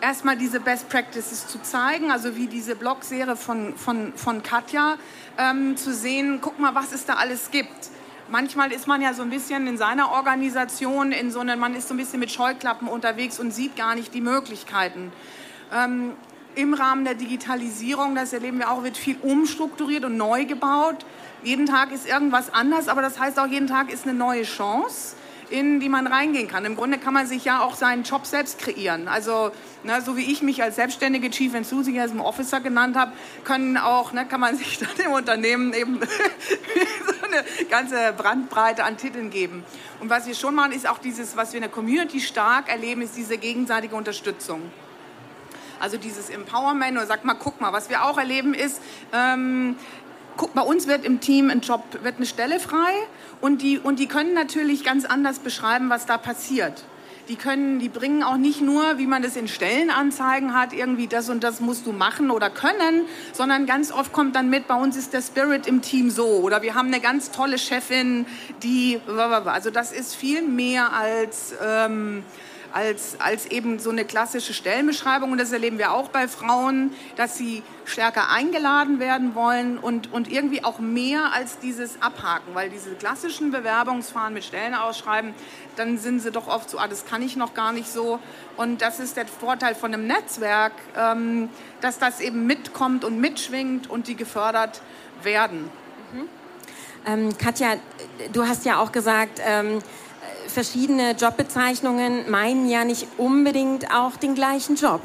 erstmal 0.00 0.36
diese 0.36 0.60
Best 0.60 0.88
Practices 0.88 1.48
zu 1.48 1.60
zeigen, 1.62 2.10
also 2.10 2.36
wie 2.36 2.46
diese 2.46 2.76
Blogserie 2.76 3.36
von, 3.36 3.74
von, 3.76 4.12
von 4.14 4.42
Katja, 4.42 4.96
ähm, 5.36 5.76
zu 5.76 5.92
sehen, 5.92 6.38
guck 6.40 6.58
mal, 6.58 6.74
was 6.74 6.92
es 6.92 7.04
da 7.04 7.14
alles 7.14 7.50
gibt 7.50 7.90
manchmal 8.28 8.72
ist 8.72 8.86
man 8.86 9.00
ja 9.00 9.14
so 9.14 9.22
ein 9.22 9.30
bisschen 9.30 9.66
in 9.66 9.78
seiner 9.78 10.12
Organisation, 10.12 11.12
in 11.12 11.30
so 11.30 11.40
eine, 11.40 11.56
man 11.56 11.74
ist 11.74 11.88
so 11.88 11.94
ein 11.94 11.96
bisschen 11.96 12.20
mit 12.20 12.30
Scheuklappen 12.30 12.88
unterwegs 12.88 13.38
und 13.38 13.52
sieht 13.52 13.76
gar 13.76 13.94
nicht 13.94 14.14
die 14.14 14.20
Möglichkeiten. 14.20 15.12
Ähm, 15.72 16.12
Im 16.56 16.74
Rahmen 16.74 17.04
der 17.04 17.14
Digitalisierung, 17.14 18.14
das 18.14 18.32
erleben 18.32 18.58
wir 18.58 18.70
auch, 18.70 18.82
wird 18.82 18.96
viel 18.96 19.16
umstrukturiert 19.22 20.04
und 20.04 20.16
neu 20.16 20.44
gebaut. 20.46 21.06
Jeden 21.42 21.66
Tag 21.66 21.92
ist 21.92 22.08
irgendwas 22.08 22.52
anders, 22.52 22.88
aber 22.88 23.02
das 23.02 23.20
heißt 23.20 23.38
auch, 23.38 23.46
jeden 23.46 23.68
Tag 23.68 23.92
ist 23.92 24.04
eine 24.04 24.14
neue 24.14 24.42
Chance 24.42 25.16
in 25.50 25.80
die 25.80 25.88
man 25.88 26.06
reingehen 26.06 26.48
kann. 26.48 26.64
Im 26.64 26.76
Grunde 26.76 26.98
kann 26.98 27.14
man 27.14 27.26
sich 27.26 27.44
ja 27.44 27.60
auch 27.62 27.74
seinen 27.74 28.02
Job 28.02 28.26
selbst 28.26 28.58
kreieren. 28.58 29.08
Also 29.08 29.52
ne, 29.84 30.02
so 30.02 30.16
wie 30.16 30.24
ich 30.32 30.42
mich 30.42 30.62
als 30.62 30.76
selbstständige 30.76 31.30
Chief 31.30 31.54
Enthusiasm 31.54 32.20
Officer 32.20 32.60
genannt 32.60 32.96
habe, 32.96 33.12
können 33.44 33.76
auch, 33.76 34.12
ne, 34.12 34.26
kann 34.26 34.40
man 34.40 34.56
sich 34.58 34.78
dann 34.78 34.88
im 35.04 35.12
Unternehmen 35.12 35.72
eben 35.72 36.00
so 37.06 37.26
eine 37.26 37.44
ganze 37.68 38.12
Brandbreite 38.16 38.84
an 38.84 38.96
Titeln 38.96 39.30
geben. 39.30 39.64
Und 40.00 40.10
was 40.10 40.26
wir 40.26 40.34
schon 40.34 40.54
machen, 40.54 40.72
ist 40.72 40.88
auch 40.88 40.98
dieses, 40.98 41.36
was 41.36 41.52
wir 41.52 41.58
in 41.58 41.62
der 41.62 41.70
Community 41.70 42.20
stark 42.20 42.68
erleben, 42.68 43.02
ist 43.02 43.16
diese 43.16 43.38
gegenseitige 43.38 43.94
Unterstützung. 43.94 44.62
Also 45.80 45.96
dieses 45.96 46.30
Empowerment 46.30 46.96
oder 46.96 47.06
sagt 47.06 47.24
mal, 47.24 47.34
guck 47.34 47.60
mal, 47.60 47.72
was 47.72 47.90
wir 47.90 48.04
auch 48.04 48.18
erleben 48.18 48.54
ist, 48.54 48.80
ähm, 49.12 49.76
guck, 50.36 50.54
bei 50.54 50.62
uns 50.62 50.86
wird 50.86 51.04
im 51.04 51.20
Team 51.20 51.50
ein 51.50 51.60
Job, 51.60 51.82
wird 52.02 52.16
eine 52.16 52.26
Stelle 52.26 52.60
frei 52.60 52.92
und 53.40 53.62
die, 53.62 53.78
und 53.78 53.98
die 53.98 54.06
können 54.06 54.34
natürlich 54.34 54.84
ganz 54.84 55.04
anders 55.04 55.38
beschreiben, 55.38 55.90
was 55.90 56.06
da 56.06 56.18
passiert. 56.18 56.84
Die 57.28 57.34
können, 57.34 57.80
die 57.80 57.88
bringen 57.88 58.22
auch 58.22 58.36
nicht 58.36 58.60
nur, 58.60 58.98
wie 58.98 59.06
man 59.06 59.20
das 59.20 59.34
in 59.34 59.48
Stellenanzeigen 59.48 60.54
hat, 60.54 60.72
irgendwie 60.72 61.08
das 61.08 61.28
und 61.28 61.42
das 61.42 61.60
musst 61.60 61.84
du 61.84 61.90
machen 61.92 62.30
oder 62.30 62.50
können, 62.50 63.04
sondern 63.32 63.66
ganz 63.66 63.90
oft 63.90 64.12
kommt 64.12 64.36
dann 64.36 64.48
mit, 64.48 64.68
bei 64.68 64.76
uns 64.76 64.96
ist 64.96 65.12
der 65.12 65.22
Spirit 65.22 65.66
im 65.66 65.82
Team 65.82 66.10
so 66.10 66.26
oder 66.26 66.62
wir 66.62 66.76
haben 66.76 66.86
eine 66.86 67.00
ganz 67.00 67.32
tolle 67.32 67.58
Chefin, 67.58 68.26
die, 68.62 69.00
also 69.44 69.70
das 69.70 69.90
ist 69.90 70.14
viel 70.14 70.42
mehr 70.42 70.92
als, 70.92 71.54
ähm, 71.66 72.22
als, 72.76 73.16
als 73.20 73.46
eben 73.46 73.78
so 73.78 73.88
eine 73.88 74.04
klassische 74.04 74.52
Stellenbeschreibung. 74.52 75.32
Und 75.32 75.38
das 75.38 75.50
erleben 75.50 75.78
wir 75.78 75.92
auch 75.92 76.08
bei 76.08 76.28
Frauen, 76.28 76.94
dass 77.16 77.38
sie 77.38 77.62
stärker 77.86 78.28
eingeladen 78.28 79.00
werden 79.00 79.34
wollen 79.34 79.78
und, 79.78 80.12
und 80.12 80.30
irgendwie 80.30 80.62
auch 80.62 80.78
mehr 80.78 81.32
als 81.32 81.58
dieses 81.58 82.02
Abhaken. 82.02 82.54
Weil 82.54 82.68
diese 82.68 82.90
klassischen 82.90 83.50
Bewerbungsfahren 83.50 84.34
mit 84.34 84.44
Stellen 84.44 84.74
ausschreiben, 84.74 85.32
dann 85.76 85.96
sind 85.96 86.20
sie 86.20 86.30
doch 86.30 86.48
oft 86.48 86.68
so, 86.68 86.78
ah, 86.78 86.86
das 86.86 87.06
kann 87.06 87.22
ich 87.22 87.34
noch 87.36 87.54
gar 87.54 87.72
nicht 87.72 87.90
so. 87.90 88.18
Und 88.58 88.82
das 88.82 89.00
ist 89.00 89.16
der 89.16 89.26
Vorteil 89.26 89.74
von 89.74 89.94
einem 89.94 90.06
Netzwerk, 90.06 90.72
ähm, 90.98 91.48
dass 91.80 91.98
das 91.98 92.20
eben 92.20 92.46
mitkommt 92.46 93.06
und 93.06 93.18
mitschwingt 93.18 93.88
und 93.88 94.06
die 94.06 94.16
gefördert 94.16 94.82
werden. 95.22 95.70
Mhm. 96.12 96.28
Ähm, 97.06 97.38
Katja, 97.38 97.76
du 98.34 98.46
hast 98.46 98.66
ja 98.66 98.80
auch 98.80 98.92
gesagt, 98.92 99.40
ähm, 99.46 99.78
verschiedene 100.56 101.10
Jobbezeichnungen 101.10 102.30
meinen 102.30 102.66
ja 102.66 102.82
nicht 102.84 103.06
unbedingt 103.18 103.92
auch 103.94 104.16
den 104.16 104.34
gleichen 104.34 104.74
Job. 104.74 105.02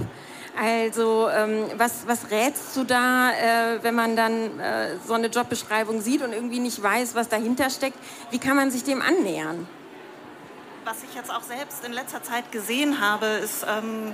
Also 0.58 1.28
ähm, 1.28 1.66
was, 1.76 2.08
was 2.08 2.32
rätst 2.32 2.74
du 2.78 2.86
da, 2.86 3.32
äh, 3.32 3.84
wenn 3.84 3.94
man 3.94 4.16
dann 4.16 4.58
äh, 4.62 4.96
so 5.06 5.14
eine 5.14 5.28
Jobbeschreibung 5.28 6.00
sieht 6.00 6.22
und 6.22 6.32
irgendwie 6.32 6.60
nicht 6.60 6.82
weiß, 6.82 7.16
was 7.16 7.28
dahinter 7.28 7.70
steckt? 7.70 7.98
Wie 8.30 8.40
kann 8.40 8.56
man 8.56 8.72
sich 8.72 8.86
dem 8.86 9.02
annähern? 9.02 9.68
Was 10.86 11.04
ich 11.04 11.14
jetzt 11.16 11.30
auch 11.30 11.44
selbst 11.44 11.84
in 11.84 11.92
letzter 11.92 12.24
Zeit 12.24 12.50
gesehen 12.54 13.02
habe, 13.02 13.26
ist 13.26 13.66
ähm, 13.68 14.14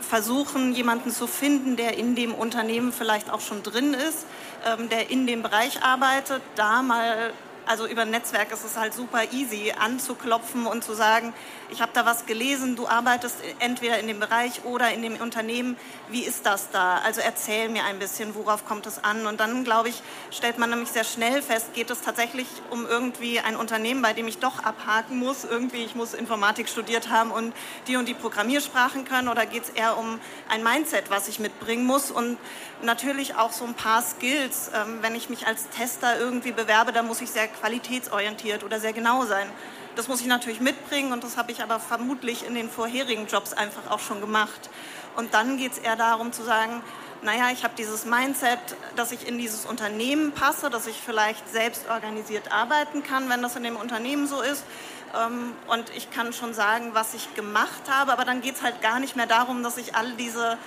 versuchen, 0.00 0.72
jemanden 0.72 1.12
zu 1.12 1.28
finden, 1.28 1.76
der 1.76 1.96
in 1.96 2.16
dem 2.16 2.34
Unternehmen 2.34 2.92
vielleicht 2.92 3.30
auch 3.30 3.40
schon 3.40 3.62
drin 3.62 3.94
ist, 3.94 4.26
ähm, 4.66 4.88
der 4.88 5.08
in 5.08 5.28
dem 5.28 5.44
Bereich 5.44 5.84
arbeitet, 5.84 6.42
da 6.56 6.82
mal 6.82 7.32
also 7.66 7.86
über 7.86 8.02
ein 8.02 8.10
Netzwerk 8.10 8.52
ist 8.52 8.64
es 8.64 8.76
halt 8.76 8.94
super 8.94 9.32
easy 9.32 9.72
anzuklopfen 9.78 10.66
und 10.66 10.84
zu 10.84 10.94
sagen, 10.94 11.32
ich 11.72 11.80
habe 11.80 11.92
da 11.94 12.04
was 12.04 12.26
gelesen, 12.26 12.76
du 12.76 12.86
arbeitest 12.86 13.36
entweder 13.58 13.98
in 13.98 14.06
dem 14.06 14.20
Bereich 14.20 14.64
oder 14.64 14.92
in 14.92 15.00
dem 15.00 15.16
Unternehmen, 15.16 15.76
wie 16.10 16.22
ist 16.22 16.44
das 16.44 16.70
da? 16.70 16.98
Also 16.98 17.22
erzähl 17.22 17.70
mir 17.70 17.84
ein 17.84 17.98
bisschen, 17.98 18.34
worauf 18.34 18.66
kommt 18.66 18.86
es 18.86 19.02
an? 19.02 19.26
Und 19.26 19.40
dann, 19.40 19.64
glaube 19.64 19.88
ich, 19.88 20.02
stellt 20.30 20.58
man 20.58 20.68
nämlich 20.68 20.90
sehr 20.90 21.04
schnell 21.04 21.40
fest, 21.40 21.72
geht 21.72 21.90
es 21.90 22.02
tatsächlich 22.02 22.46
um 22.70 22.86
irgendwie 22.86 23.40
ein 23.40 23.56
Unternehmen, 23.56 24.02
bei 24.02 24.12
dem 24.12 24.28
ich 24.28 24.38
doch 24.38 24.62
abhaken 24.62 25.18
muss, 25.18 25.44
irgendwie 25.44 25.82
ich 25.84 25.94
muss 25.94 26.12
Informatik 26.12 26.68
studiert 26.68 27.08
haben 27.08 27.30
und 27.30 27.54
die 27.86 27.96
und 27.96 28.06
die 28.06 28.14
Programmiersprachen 28.14 29.06
können 29.06 29.28
oder 29.28 29.46
geht 29.46 29.64
es 29.64 29.70
eher 29.70 29.96
um 29.96 30.20
ein 30.50 30.62
Mindset, 30.62 31.08
was 31.08 31.26
ich 31.28 31.38
mitbringen 31.38 31.86
muss 31.86 32.10
und 32.10 32.36
natürlich 32.82 33.36
auch 33.36 33.52
so 33.52 33.64
ein 33.64 33.74
paar 33.74 34.02
Skills. 34.02 34.70
Ähm, 34.74 34.98
wenn 35.00 35.14
ich 35.14 35.30
mich 35.30 35.46
als 35.46 35.70
Tester 35.70 36.18
irgendwie 36.18 36.52
bewerbe, 36.52 36.92
dann 36.92 37.06
muss 37.06 37.22
ich 37.22 37.30
sehr 37.30 37.48
qualitätsorientiert 37.48 38.62
oder 38.62 38.78
sehr 38.78 38.92
genau 38.92 39.24
sein. 39.24 39.48
Das 39.94 40.08
muss 40.08 40.20
ich 40.20 40.26
natürlich 40.26 40.60
mitbringen 40.60 41.12
und 41.12 41.22
das 41.22 41.36
habe 41.36 41.52
ich 41.52 41.62
aber 41.62 41.78
vermutlich 41.78 42.46
in 42.46 42.54
den 42.54 42.70
vorherigen 42.70 43.26
Jobs 43.26 43.52
einfach 43.52 43.90
auch 43.90 44.00
schon 44.00 44.20
gemacht. 44.20 44.70
Und 45.16 45.34
dann 45.34 45.58
geht 45.58 45.72
es 45.72 45.78
eher 45.78 45.96
darum 45.96 46.32
zu 46.32 46.42
sagen, 46.42 46.82
naja, 47.22 47.50
ich 47.52 47.62
habe 47.62 47.74
dieses 47.76 48.04
Mindset, 48.04 48.58
dass 48.96 49.12
ich 49.12 49.28
in 49.28 49.38
dieses 49.38 49.66
Unternehmen 49.66 50.32
passe, 50.32 50.70
dass 50.70 50.86
ich 50.86 50.96
vielleicht 50.96 51.48
selbst 51.52 51.88
organisiert 51.88 52.50
arbeiten 52.50 53.02
kann, 53.02 53.28
wenn 53.28 53.42
das 53.42 53.54
in 53.54 53.62
dem 53.62 53.76
Unternehmen 53.76 54.26
so 54.26 54.40
ist. 54.40 54.64
Ähm, 55.14 55.52
und 55.68 55.90
ich 55.94 56.10
kann 56.10 56.32
schon 56.32 56.54
sagen, 56.54 56.90
was 56.94 57.14
ich 57.14 57.34
gemacht 57.34 57.82
habe, 57.88 58.12
aber 58.12 58.24
dann 58.24 58.40
geht 58.40 58.56
es 58.56 58.62
halt 58.62 58.80
gar 58.80 58.98
nicht 58.98 59.14
mehr 59.14 59.26
darum, 59.26 59.62
dass 59.62 59.76
ich 59.76 59.94
all 59.94 60.10
diese 60.12 60.58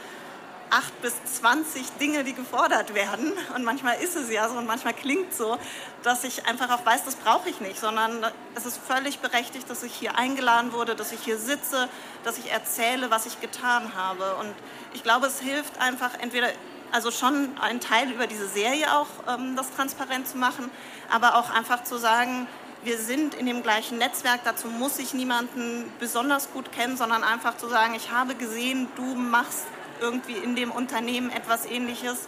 acht 0.69 1.01
bis 1.01 1.13
zwanzig 1.25 1.86
Dinge, 1.99 2.23
die 2.23 2.34
gefordert 2.34 2.93
werden. 2.93 3.34
Und 3.56 3.63
manchmal 3.63 4.01
ist 4.01 4.15
es 4.15 4.30
ja 4.30 4.49
so 4.49 4.58
und 4.58 4.65
manchmal 4.65 4.93
klingt 4.93 5.34
so, 5.34 5.58
dass 6.04 6.23
ich 6.23 6.45
einfach 6.47 6.69
auch 6.69 6.86
weiß, 6.86 7.06
das 7.06 7.15
brauche 7.15 7.49
ich 7.49 7.62
nicht, 7.62 7.80
sondern 7.80 8.25
es 8.56 8.65
ist 8.65 8.78
völlig 8.78 9.19
berechtigt, 9.19 9.69
dass 9.69 9.84
ich 9.84 9.93
hier 9.93 10.17
eingeladen 10.17 10.73
wurde, 10.73 10.95
dass 10.95 11.12
ich 11.12 11.19
hier 11.21 11.38
sitze, 11.38 11.89
dass 12.23 12.38
ich 12.38 12.51
erzähle, 12.51 13.12
was 13.12 13.25
ich 13.25 13.41
getan 13.41 13.93
habe. 13.95 14.36
Und 14.36 14.54
ich 14.93 15.04
glaube, 15.04 15.28
es 15.28 15.39
hilft 15.39 15.80
einfach 15.80 16.12
entweder 16.19 16.49
also 16.91 17.12
schon 17.12 17.49
ein 17.60 17.82
Teil 17.82 18.12
über 18.12 18.28
diese 18.28 18.47
Serie 18.47 18.95
auch 18.95 19.08
ähm, 19.28 19.56
das 19.56 19.71
transparent 19.71 20.28
zu 20.28 20.38
machen, 20.38 20.71
aber 21.12 21.36
auch 21.36 21.49
einfach 21.49 21.84
zu 21.84 21.97
sagen, 21.97 22.47
wir 22.84 22.99
sind 22.99 23.34
in 23.34 23.47
dem 23.47 23.63
gleichen 23.63 23.97
Netzwerk, 23.97 24.41
dazu 24.43 24.67
muss 24.67 24.99
ich 24.99 25.15
niemanden 25.15 25.91
besonders 25.99 26.51
gut 26.51 26.71
kennen, 26.71 26.95
sondern 26.97 27.23
einfach 27.23 27.58
zu 27.58 27.67
sagen, 27.67 27.95
ich 27.95 28.12
habe 28.12 28.36
gesehen, 28.36 28.88
du 28.95 29.15
machst 29.15 29.65
irgendwie 30.01 30.34
in 30.34 30.55
dem 30.55 30.71
Unternehmen 30.71 31.29
etwas 31.29 31.65
Ähnliches. 31.65 32.27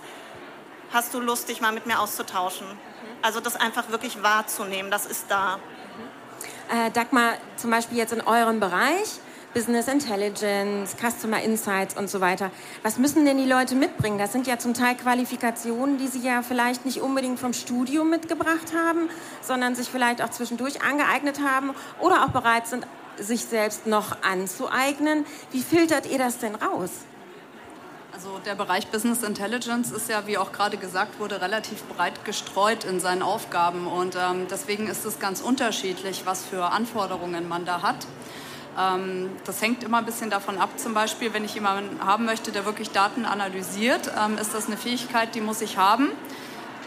Hast 0.91 1.13
du 1.13 1.19
Lust, 1.19 1.49
dich 1.49 1.61
mal 1.61 1.73
mit 1.73 1.85
mir 1.85 1.99
auszutauschen? 1.99 2.67
Also 3.21 3.39
das 3.39 3.55
einfach 3.55 3.89
wirklich 3.89 4.23
wahrzunehmen, 4.23 4.91
das 4.91 5.05
ist 5.05 5.25
da. 5.29 5.59
Äh, 6.69 6.91
Dagmar, 6.91 7.33
zum 7.55 7.71
Beispiel 7.71 7.97
jetzt 7.97 8.13
in 8.13 8.21
eurem 8.21 8.59
Bereich, 8.59 9.19
Business 9.53 9.87
Intelligence, 9.87 10.95
Customer 10.95 11.41
Insights 11.41 11.97
und 11.97 12.09
so 12.09 12.21
weiter. 12.21 12.51
Was 12.83 12.97
müssen 12.97 13.25
denn 13.25 13.37
die 13.37 13.49
Leute 13.49 13.73
mitbringen? 13.75 14.19
Das 14.19 14.31
sind 14.31 14.45
ja 14.45 14.59
zum 14.59 14.73
Teil 14.73 14.95
Qualifikationen, 14.95 15.97
die 15.97 16.07
sie 16.07 16.19
ja 16.19 16.43
vielleicht 16.43 16.85
nicht 16.85 17.01
unbedingt 17.01 17.39
vom 17.39 17.53
Studium 17.53 18.09
mitgebracht 18.09 18.73
haben, 18.75 19.09
sondern 19.41 19.73
sich 19.73 19.89
vielleicht 19.89 20.21
auch 20.21 20.29
zwischendurch 20.29 20.83
angeeignet 20.83 21.39
haben 21.43 21.71
oder 21.99 22.25
auch 22.25 22.29
bereit 22.29 22.67
sind, 22.67 22.85
sich 23.17 23.45
selbst 23.45 23.87
noch 23.87 24.21
anzueignen. 24.21 25.25
Wie 25.51 25.61
filtert 25.61 26.05
ihr 26.05 26.19
das 26.19 26.37
denn 26.37 26.53
raus? 26.53 26.91
Also 28.17 28.39
der 28.43 28.55
Bereich 28.55 28.87
Business 28.87 29.21
Intelligence 29.21 29.91
ist 29.91 30.09
ja, 30.09 30.25
wie 30.25 30.39
auch 30.39 30.51
gerade 30.51 30.77
gesagt 30.77 31.19
wurde, 31.19 31.39
relativ 31.39 31.83
breit 31.83 32.25
gestreut 32.25 32.83
in 32.83 32.99
seinen 32.99 33.21
Aufgaben 33.21 33.85
und 33.85 34.15
ähm, 34.15 34.47
deswegen 34.49 34.87
ist 34.87 35.05
es 35.05 35.19
ganz 35.19 35.39
unterschiedlich, 35.39 36.23
was 36.25 36.43
für 36.43 36.71
Anforderungen 36.71 37.47
man 37.47 37.65
da 37.65 37.83
hat. 37.83 38.07
Ähm, 38.75 39.29
das 39.45 39.61
hängt 39.61 39.83
immer 39.83 39.99
ein 39.99 40.05
bisschen 40.05 40.31
davon 40.31 40.57
ab, 40.57 40.79
zum 40.79 40.95
Beispiel, 40.95 41.31
wenn 41.35 41.45
ich 41.45 41.53
jemanden 41.53 42.03
haben 42.03 42.25
möchte, 42.25 42.51
der 42.51 42.65
wirklich 42.65 42.89
Daten 42.89 43.23
analysiert, 43.23 44.11
ähm, 44.19 44.39
ist 44.39 44.51
das 44.55 44.65
eine 44.65 44.77
Fähigkeit, 44.77 45.35
die 45.35 45.41
muss 45.41 45.61
ich 45.61 45.77
haben. 45.77 46.09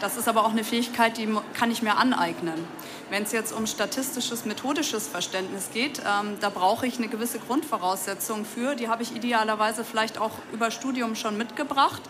Das 0.01 0.17
ist 0.17 0.27
aber 0.27 0.45
auch 0.45 0.49
eine 0.49 0.63
Fähigkeit, 0.63 1.17
die 1.17 1.29
kann 1.53 1.69
ich 1.69 1.83
mir 1.83 1.95
aneignen. 1.95 2.65
Wenn 3.11 3.21
es 3.21 3.31
jetzt 3.31 3.53
um 3.53 3.67
statistisches, 3.67 4.45
methodisches 4.45 5.07
Verständnis 5.07 5.69
geht, 5.71 5.99
ähm, 5.99 6.37
da 6.41 6.49
brauche 6.49 6.87
ich 6.87 6.97
eine 6.97 7.07
gewisse 7.07 7.37
Grundvoraussetzung 7.37 8.43
für. 8.43 8.73
Die 8.75 8.87
habe 8.87 9.03
ich 9.03 9.15
idealerweise 9.15 9.83
vielleicht 9.83 10.17
auch 10.17 10.31
über 10.53 10.71
Studium 10.71 11.15
schon 11.15 11.37
mitgebracht. 11.37 12.01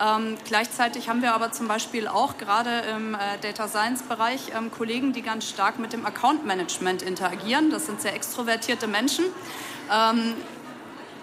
Ähm, 0.00 0.38
gleichzeitig 0.44 1.10
haben 1.10 1.20
wir 1.20 1.34
aber 1.34 1.52
zum 1.52 1.68
Beispiel 1.68 2.08
auch 2.08 2.38
gerade 2.38 2.70
im 2.96 3.14
äh, 3.14 3.18
Data 3.42 3.68
Science 3.68 4.02
Bereich 4.02 4.52
ähm, 4.56 4.70
Kollegen, 4.70 5.12
die 5.12 5.22
ganz 5.22 5.46
stark 5.46 5.78
mit 5.78 5.92
dem 5.92 6.06
Account 6.06 6.46
Management 6.46 7.02
interagieren. 7.02 7.70
Das 7.70 7.84
sind 7.84 8.00
sehr 8.00 8.14
extrovertierte 8.14 8.86
Menschen. 8.86 9.26
Ähm, 9.92 10.34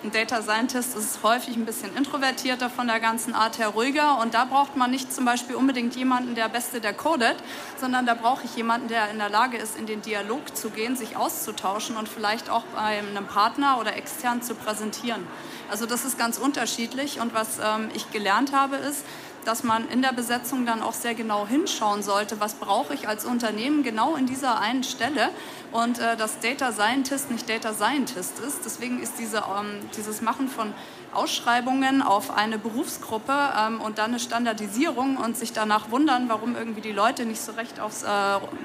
ein 0.04 0.12
Data 0.12 0.42
Scientist 0.42 0.98
ist 0.98 1.24
häufig 1.24 1.56
ein 1.56 1.66
bisschen 1.66 1.96
introvertierter 1.96 2.70
von 2.70 2.88
der 2.88 3.00
ganzen 3.00 3.34
Art 3.34 3.58
her, 3.58 3.70
ruhiger. 3.70 4.20
Und 4.20 4.34
da 4.34 4.44
braucht 4.44 4.76
man 4.76 4.92
nicht 4.92 5.14
zum 5.14 5.24
Beispiel 5.24 5.56
unbedingt 5.56 5.96
jemanden, 5.96 6.36
der 6.36 6.50
Beste, 6.50 6.82
der 6.82 6.94
codet, 6.94 7.38
sondern 7.80 8.06
da 8.06 8.14
brauche 8.14 8.44
ich 8.44 8.56
jemanden, 8.56 8.90
der 8.90 9.10
in 9.12 9.18
der 9.18 9.30
Lage 9.30 9.58
ist, 9.58 9.78
in 9.78 9.86
den 9.86 10.02
Dialog 10.02 10.58
zu 10.58 10.72
gehen, 10.72 10.98
sich 10.98 11.16
auszutauschen 11.16 11.96
und 11.96 12.10
vielleicht 12.10 12.50
auch 12.50 12.64
bei 12.76 13.00
einem 13.00 13.28
Partner 13.28 13.78
oder 13.80 13.96
extern 13.96 14.42
zu 14.42 14.56
präsentieren. 14.56 15.26
Also 15.72 15.86
das 15.86 16.04
ist 16.04 16.18
ganz 16.18 16.38
unterschiedlich. 16.38 17.22
Und 17.22 17.34
was 17.34 17.60
ähm, 17.60 17.90
ich 17.94 18.12
gelernt 18.12 18.52
habe, 18.52 18.76
ist, 18.76 19.06
dass 19.44 19.64
man 19.64 19.88
in 19.90 20.02
der 20.02 20.14
Besetzung 20.14 20.66
dann 20.66 20.82
auch 20.82 20.94
sehr 20.94 21.14
genau 21.14 21.48
hinschauen 21.48 22.04
sollte, 22.04 22.40
was 22.40 22.56
brauche 22.56 22.94
ich 22.94 23.08
als 23.08 23.26
Unternehmen 23.26 23.84
genau 23.84 24.16
in 24.16 24.26
dieser 24.26 24.60
einen 24.60 24.84
Stelle 24.84 25.30
und 25.72 26.00
äh, 26.00 26.16
dass 26.18 26.40
Data 26.40 26.72
Scientist 26.72 27.32
nicht 27.32 27.50
Data 27.50 27.74
Scientist 27.74 28.40
ist. 28.40 28.66
Deswegen 28.66 29.02
ist 29.02 29.14
diese, 29.20 29.38
ähm, 29.38 29.80
dieses 29.98 30.22
Machen 30.22 30.48
von 30.48 30.74
Ausschreibungen 31.14 32.02
auf 32.02 32.36
eine 32.36 32.58
Berufsgruppe 32.58 33.34
ähm, 33.58 33.82
und 33.82 33.98
dann 33.98 34.12
eine 34.12 34.20
Standardisierung 34.20 35.18
und 35.18 35.38
sich 35.38 35.54
danach 35.54 35.92
wundern, 35.92 36.30
warum 36.30 36.56
irgendwie 36.56 36.82
die 36.82 36.92
Leute 36.92 37.26
nicht 37.26 37.42
so 37.42 37.52
recht 37.54 37.80
aufs 37.80 38.04
äh, 38.04 38.08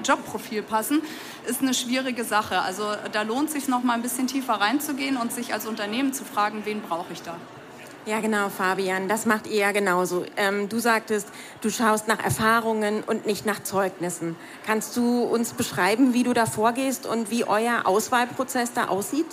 Jobprofil 0.03 0.63
passen, 0.63 1.01
ist 1.45 1.61
eine 1.61 1.73
schwierige 1.73 2.23
Sache. 2.23 2.61
Also 2.61 2.83
da 3.11 3.21
lohnt 3.21 3.47
es 3.47 3.53
sich 3.53 3.67
noch 3.67 3.83
mal 3.83 3.93
ein 3.93 4.01
bisschen 4.01 4.27
tiefer 4.27 4.53
reinzugehen 4.53 5.17
und 5.17 5.31
sich 5.31 5.53
als 5.53 5.65
Unternehmen 5.65 6.13
zu 6.13 6.25
fragen, 6.25 6.61
wen 6.65 6.81
brauche 6.81 7.13
ich 7.13 7.21
da. 7.21 7.35
Ja, 8.09 8.21
genau, 8.21 8.49
Fabian, 8.49 9.07
das 9.07 9.27
macht 9.27 9.45
ihr 9.45 9.57
ja 9.57 9.71
genauso. 9.71 10.25
Ähm, 10.35 10.67
du 10.67 10.79
sagtest, 10.79 11.27
du 11.61 11.69
schaust 11.69 12.07
nach 12.07 12.17
Erfahrungen 12.17 13.03
und 13.03 13.27
nicht 13.27 13.45
nach 13.45 13.61
Zeugnissen. 13.61 14.35
Kannst 14.65 14.97
du 14.97 15.21
uns 15.21 15.53
beschreiben, 15.53 16.11
wie 16.15 16.23
du 16.23 16.33
da 16.33 16.47
vorgehst 16.47 17.05
und 17.05 17.29
wie 17.29 17.45
euer 17.45 17.81
Auswahlprozess 17.85 18.73
da 18.73 18.87
aussieht? 18.87 19.27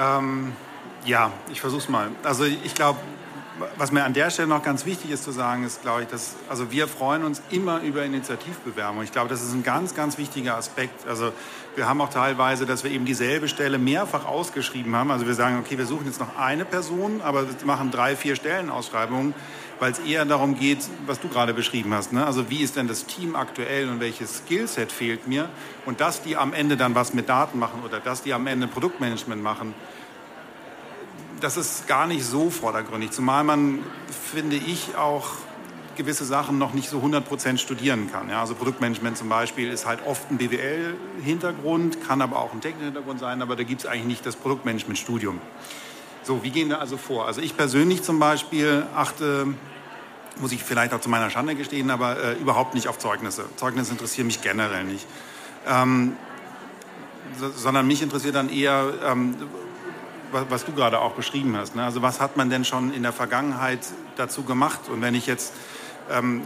Ähm, 0.00 0.52
ja, 1.04 1.30
ich 1.52 1.60
versuche 1.60 1.82
es 1.82 1.88
mal. 1.88 2.10
Also 2.24 2.42
ich 2.42 2.74
glaube, 2.74 2.98
was 3.76 3.92
mir 3.92 4.04
an 4.04 4.12
der 4.12 4.30
Stelle 4.30 4.48
noch 4.48 4.62
ganz 4.62 4.86
wichtig 4.86 5.10
ist 5.10 5.24
zu 5.24 5.32
sagen, 5.32 5.64
ist, 5.64 5.82
glaube 5.82 6.02
ich, 6.02 6.08
dass 6.08 6.36
also 6.48 6.70
wir 6.70 6.88
freuen 6.88 7.24
uns 7.24 7.42
immer 7.50 7.80
über 7.82 8.04
Initiativbewerbungen. 8.04 9.04
Ich 9.04 9.12
glaube, 9.12 9.28
das 9.28 9.42
ist 9.42 9.52
ein 9.52 9.62
ganz, 9.62 9.94
ganz 9.94 10.18
wichtiger 10.18 10.56
Aspekt. 10.56 11.06
Also 11.06 11.32
wir 11.76 11.88
haben 11.88 12.00
auch 12.00 12.10
teilweise, 12.10 12.66
dass 12.66 12.84
wir 12.84 12.90
eben 12.90 13.04
dieselbe 13.04 13.48
Stelle 13.48 13.78
mehrfach 13.78 14.26
ausgeschrieben 14.26 14.94
haben. 14.96 15.10
Also 15.10 15.26
wir 15.26 15.34
sagen, 15.34 15.58
okay, 15.58 15.78
wir 15.78 15.86
suchen 15.86 16.06
jetzt 16.06 16.20
noch 16.20 16.36
eine 16.36 16.64
Person, 16.64 17.20
aber 17.22 17.48
wir 17.48 17.66
machen 17.66 17.90
drei, 17.90 18.16
vier 18.16 18.36
Stellenausschreibungen, 18.36 19.34
weil 19.78 19.92
es 19.92 19.98
eher 20.00 20.24
darum 20.24 20.58
geht, 20.58 20.78
was 21.06 21.20
du 21.20 21.28
gerade 21.28 21.54
beschrieben 21.54 21.94
hast. 21.94 22.12
Ne? 22.12 22.26
Also 22.26 22.50
wie 22.50 22.62
ist 22.62 22.76
denn 22.76 22.88
das 22.88 23.06
Team 23.06 23.36
aktuell 23.36 23.88
und 23.88 24.00
welches 24.00 24.38
Skillset 24.38 24.90
fehlt 24.90 25.28
mir? 25.28 25.48
Und 25.86 26.00
dass 26.00 26.22
die 26.22 26.36
am 26.36 26.52
Ende 26.52 26.76
dann 26.76 26.94
was 26.94 27.14
mit 27.14 27.28
Daten 27.28 27.58
machen 27.58 27.82
oder 27.84 28.00
dass 28.00 28.22
die 28.22 28.32
am 28.32 28.46
Ende 28.46 28.66
Produktmanagement 28.66 29.42
machen 29.42 29.74
das 31.40 31.56
ist 31.56 31.86
gar 31.86 32.06
nicht 32.06 32.24
so 32.24 32.50
vordergründig, 32.50 33.10
zumal 33.10 33.44
man, 33.44 33.80
finde 34.32 34.56
ich, 34.56 34.96
auch 34.96 35.30
gewisse 35.96 36.24
Sachen 36.24 36.58
noch 36.58 36.74
nicht 36.74 36.88
so 36.88 37.00
100% 37.00 37.58
studieren 37.58 38.10
kann. 38.10 38.30
Ja, 38.30 38.40
also 38.40 38.54
Produktmanagement 38.54 39.18
zum 39.18 39.28
Beispiel 39.28 39.68
ist 39.70 39.84
halt 39.84 40.00
oft 40.06 40.30
ein 40.30 40.38
BWL-Hintergrund, 40.38 42.06
kann 42.06 42.22
aber 42.22 42.38
auch 42.38 42.52
ein 42.52 42.60
technischer 42.60 42.86
Hintergrund 42.86 43.18
sein, 43.20 43.42
aber 43.42 43.56
da 43.56 43.64
gibt 43.64 43.80
es 43.80 43.86
eigentlich 43.86 44.06
nicht 44.06 44.26
das 44.26 44.36
Produktmanagement-Studium. 44.36 45.40
So, 46.22 46.42
wie 46.44 46.50
gehen 46.50 46.68
wir 46.68 46.80
also 46.80 46.96
vor? 46.96 47.26
Also 47.26 47.40
ich 47.40 47.56
persönlich 47.56 48.02
zum 48.02 48.20
Beispiel 48.20 48.86
achte, 48.94 49.48
muss 50.40 50.52
ich 50.52 50.62
vielleicht 50.62 50.94
auch 50.94 51.00
zu 51.00 51.08
meiner 51.08 51.30
Schande 51.30 51.56
gestehen, 51.56 51.90
aber 51.90 52.22
äh, 52.22 52.32
überhaupt 52.34 52.74
nicht 52.74 52.86
auf 52.86 52.98
Zeugnisse. 52.98 53.44
Zeugnisse 53.56 53.92
interessieren 53.92 54.28
mich 54.28 54.40
generell 54.40 54.84
nicht. 54.84 55.06
Ähm, 55.66 56.16
sondern 57.56 57.86
mich 57.86 58.02
interessiert 58.02 58.36
dann 58.36 58.50
eher, 58.50 58.92
ähm, 59.04 59.36
was 60.32 60.64
du 60.64 60.72
gerade 60.72 61.00
auch 61.00 61.12
beschrieben 61.12 61.56
hast. 61.56 61.74
Ne? 61.74 61.84
Also 61.84 62.02
was 62.02 62.20
hat 62.20 62.36
man 62.36 62.50
denn 62.50 62.64
schon 62.64 62.92
in 62.92 63.02
der 63.02 63.12
Vergangenheit 63.12 63.80
dazu 64.16 64.42
gemacht? 64.42 64.88
Und 64.92 65.02
wenn 65.02 65.14
ich 65.14 65.26
jetzt, 65.26 65.54
ähm, 66.10 66.42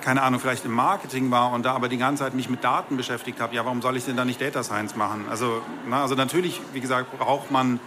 keine 0.00 0.22
Ahnung, 0.22 0.40
vielleicht 0.40 0.64
im 0.64 0.72
Marketing 0.72 1.30
war 1.30 1.52
und 1.52 1.64
da 1.64 1.74
aber 1.74 1.88
die 1.88 1.98
ganze 1.98 2.24
Zeit 2.24 2.34
mich 2.34 2.48
mit 2.48 2.64
Daten 2.64 2.96
beschäftigt 2.96 3.40
habe, 3.40 3.54
ja, 3.54 3.64
warum 3.64 3.82
soll 3.82 3.96
ich 3.96 4.04
denn 4.04 4.16
da 4.16 4.24
nicht 4.24 4.40
Data 4.40 4.62
Science 4.62 4.96
machen? 4.96 5.26
Also, 5.30 5.62
ne, 5.88 5.96
also 5.96 6.14
natürlich, 6.14 6.60
wie 6.72 6.80
gesagt, 6.80 7.16
braucht 7.18 7.50
man, 7.50 7.80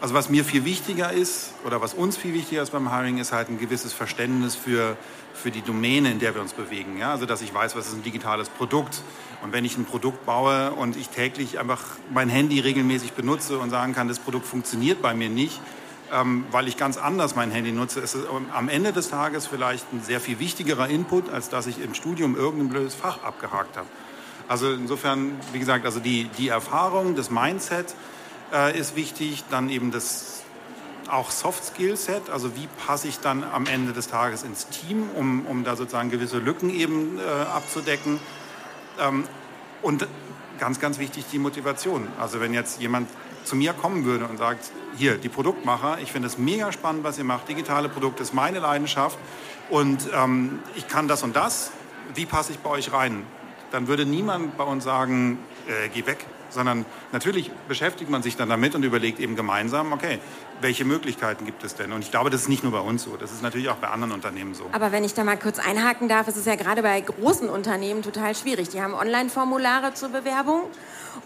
also 0.00 0.14
was 0.14 0.30
mir 0.30 0.44
viel 0.44 0.64
wichtiger 0.64 1.12
ist 1.12 1.52
oder 1.64 1.80
was 1.80 1.94
uns 1.94 2.16
viel 2.16 2.34
wichtiger 2.34 2.62
ist 2.62 2.70
beim 2.70 2.94
Hiring, 2.94 3.18
ist 3.18 3.32
halt 3.32 3.48
ein 3.48 3.58
gewisses 3.58 3.92
Verständnis 3.92 4.54
für, 4.56 4.96
für 5.34 5.50
die 5.50 5.62
Domäne, 5.62 6.10
in 6.10 6.18
der 6.18 6.34
wir 6.34 6.40
uns 6.40 6.52
bewegen. 6.52 6.98
Ja? 6.98 7.12
Also 7.12 7.26
dass 7.26 7.42
ich 7.42 7.52
weiß, 7.52 7.76
was 7.76 7.88
ist 7.88 7.94
ein 7.94 8.02
digitales 8.02 8.48
Produkt, 8.48 9.02
und 9.42 9.52
wenn 9.52 9.64
ich 9.64 9.76
ein 9.78 9.84
Produkt 9.84 10.26
baue 10.26 10.72
und 10.72 10.96
ich 10.96 11.08
täglich 11.08 11.58
einfach 11.58 11.82
mein 12.12 12.28
Handy 12.28 12.60
regelmäßig 12.60 13.12
benutze 13.12 13.58
und 13.58 13.70
sagen 13.70 13.94
kann, 13.94 14.08
das 14.08 14.18
Produkt 14.18 14.46
funktioniert 14.46 15.00
bei 15.00 15.14
mir 15.14 15.30
nicht, 15.30 15.60
ähm, 16.12 16.44
weil 16.50 16.68
ich 16.68 16.76
ganz 16.76 16.98
anders 16.98 17.36
mein 17.36 17.50
Handy 17.50 17.72
nutze, 17.72 18.00
ist 18.00 18.14
es 18.14 18.24
am 18.52 18.68
Ende 18.68 18.92
des 18.92 19.08
Tages 19.08 19.46
vielleicht 19.46 19.90
ein 19.92 20.02
sehr 20.02 20.20
viel 20.20 20.38
wichtigerer 20.38 20.88
Input, 20.88 21.30
als 21.30 21.48
dass 21.48 21.66
ich 21.66 21.82
im 21.82 21.94
Studium 21.94 22.36
irgendein 22.36 22.68
blödes 22.68 22.94
Fach 22.94 23.22
abgehakt 23.22 23.76
habe. 23.76 23.86
Also 24.46 24.72
insofern, 24.72 25.32
wie 25.52 25.58
gesagt, 25.58 25.86
also 25.86 26.00
die, 26.00 26.24
die 26.36 26.48
Erfahrung, 26.48 27.14
das 27.14 27.30
Mindset 27.30 27.94
äh, 28.52 28.78
ist 28.78 28.96
wichtig, 28.96 29.44
dann 29.50 29.68
eben 29.68 29.90
das 29.90 30.42
auch 31.08 31.30
Soft 31.30 31.64
Skill 31.64 31.96
Set, 31.96 32.30
also 32.30 32.56
wie 32.56 32.68
passe 32.86 33.08
ich 33.08 33.18
dann 33.20 33.42
am 33.42 33.66
Ende 33.66 33.92
des 33.92 34.08
Tages 34.08 34.42
ins 34.42 34.68
Team, 34.68 35.10
um, 35.16 35.44
um 35.46 35.64
da 35.64 35.76
sozusagen 35.76 36.10
gewisse 36.10 36.38
Lücken 36.38 36.70
eben 36.70 37.18
äh, 37.18 37.22
abzudecken. 37.22 38.20
Ähm, 39.00 39.24
und 39.82 40.06
ganz, 40.58 40.78
ganz 40.78 40.98
wichtig 40.98 41.24
die 41.32 41.38
Motivation. 41.38 42.06
Also 42.20 42.40
wenn 42.40 42.54
jetzt 42.54 42.80
jemand 42.80 43.08
zu 43.44 43.56
mir 43.56 43.72
kommen 43.72 44.04
würde 44.04 44.26
und 44.26 44.36
sagt, 44.36 44.70
hier, 44.96 45.16
die 45.16 45.28
Produktmacher, 45.28 45.98
ich 46.00 46.12
finde 46.12 46.28
es 46.28 46.36
mega 46.36 46.70
spannend, 46.72 47.04
was 47.04 47.18
ihr 47.18 47.24
macht, 47.24 47.48
digitale 47.48 47.88
Produkte 47.88 48.22
ist 48.22 48.34
meine 48.34 48.58
Leidenschaft 48.60 49.18
und 49.70 50.08
ähm, 50.14 50.60
ich 50.76 50.86
kann 50.86 51.08
das 51.08 51.22
und 51.22 51.34
das, 51.34 51.72
wie 52.14 52.26
passe 52.26 52.52
ich 52.52 52.58
bei 52.58 52.70
euch 52.70 52.92
rein? 52.92 53.24
Dann 53.70 53.86
würde 53.86 54.04
niemand 54.04 54.56
bei 54.56 54.64
uns 54.64 54.84
sagen, 54.84 55.38
äh, 55.66 55.88
geh 55.88 56.06
weg, 56.06 56.26
sondern 56.50 56.84
natürlich 57.12 57.50
beschäftigt 57.68 58.10
man 58.10 58.22
sich 58.22 58.36
dann 58.36 58.48
damit 58.48 58.74
und 58.74 58.84
überlegt 58.84 59.20
eben 59.20 59.36
gemeinsam, 59.36 59.92
okay, 59.92 60.18
welche 60.62 60.84
Möglichkeiten 60.84 61.44
gibt 61.44 61.64
es 61.64 61.74
denn? 61.74 61.92
Und 61.92 62.02
ich 62.02 62.10
glaube, 62.10 62.30
das 62.30 62.42
ist 62.42 62.48
nicht 62.48 62.62
nur 62.62 62.72
bei 62.72 62.80
uns 62.80 63.02
so, 63.04 63.16
das 63.16 63.32
ist 63.32 63.42
natürlich 63.42 63.68
auch 63.68 63.76
bei 63.76 63.88
anderen 63.88 64.12
Unternehmen 64.12 64.54
so. 64.54 64.64
Aber 64.72 64.92
wenn 64.92 65.04
ich 65.04 65.14
da 65.14 65.24
mal 65.24 65.38
kurz 65.38 65.58
einhaken 65.58 66.08
darf, 66.08 66.28
ist 66.28 66.36
es 66.36 66.44
ja 66.44 66.54
gerade 66.54 66.82
bei 66.82 67.00
großen 67.00 67.48
Unternehmen 67.48 68.02
total 68.02 68.34
schwierig. 68.34 68.68
Die 68.70 68.80
haben 68.80 68.94
Online-Formulare 68.94 69.94
zur 69.94 70.10
Bewerbung 70.10 70.62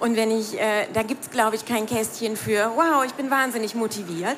und 0.00 0.16
wenn 0.16 0.30
ich, 0.30 0.58
äh, 0.58 0.86
da 0.92 1.02
gibt 1.02 1.24
es, 1.24 1.30
glaube 1.30 1.56
ich, 1.56 1.66
kein 1.66 1.86
Kästchen 1.86 2.36
für, 2.36 2.72
wow, 2.74 3.04
ich 3.04 3.12
bin 3.14 3.30
wahnsinnig 3.30 3.74
motiviert 3.74 4.36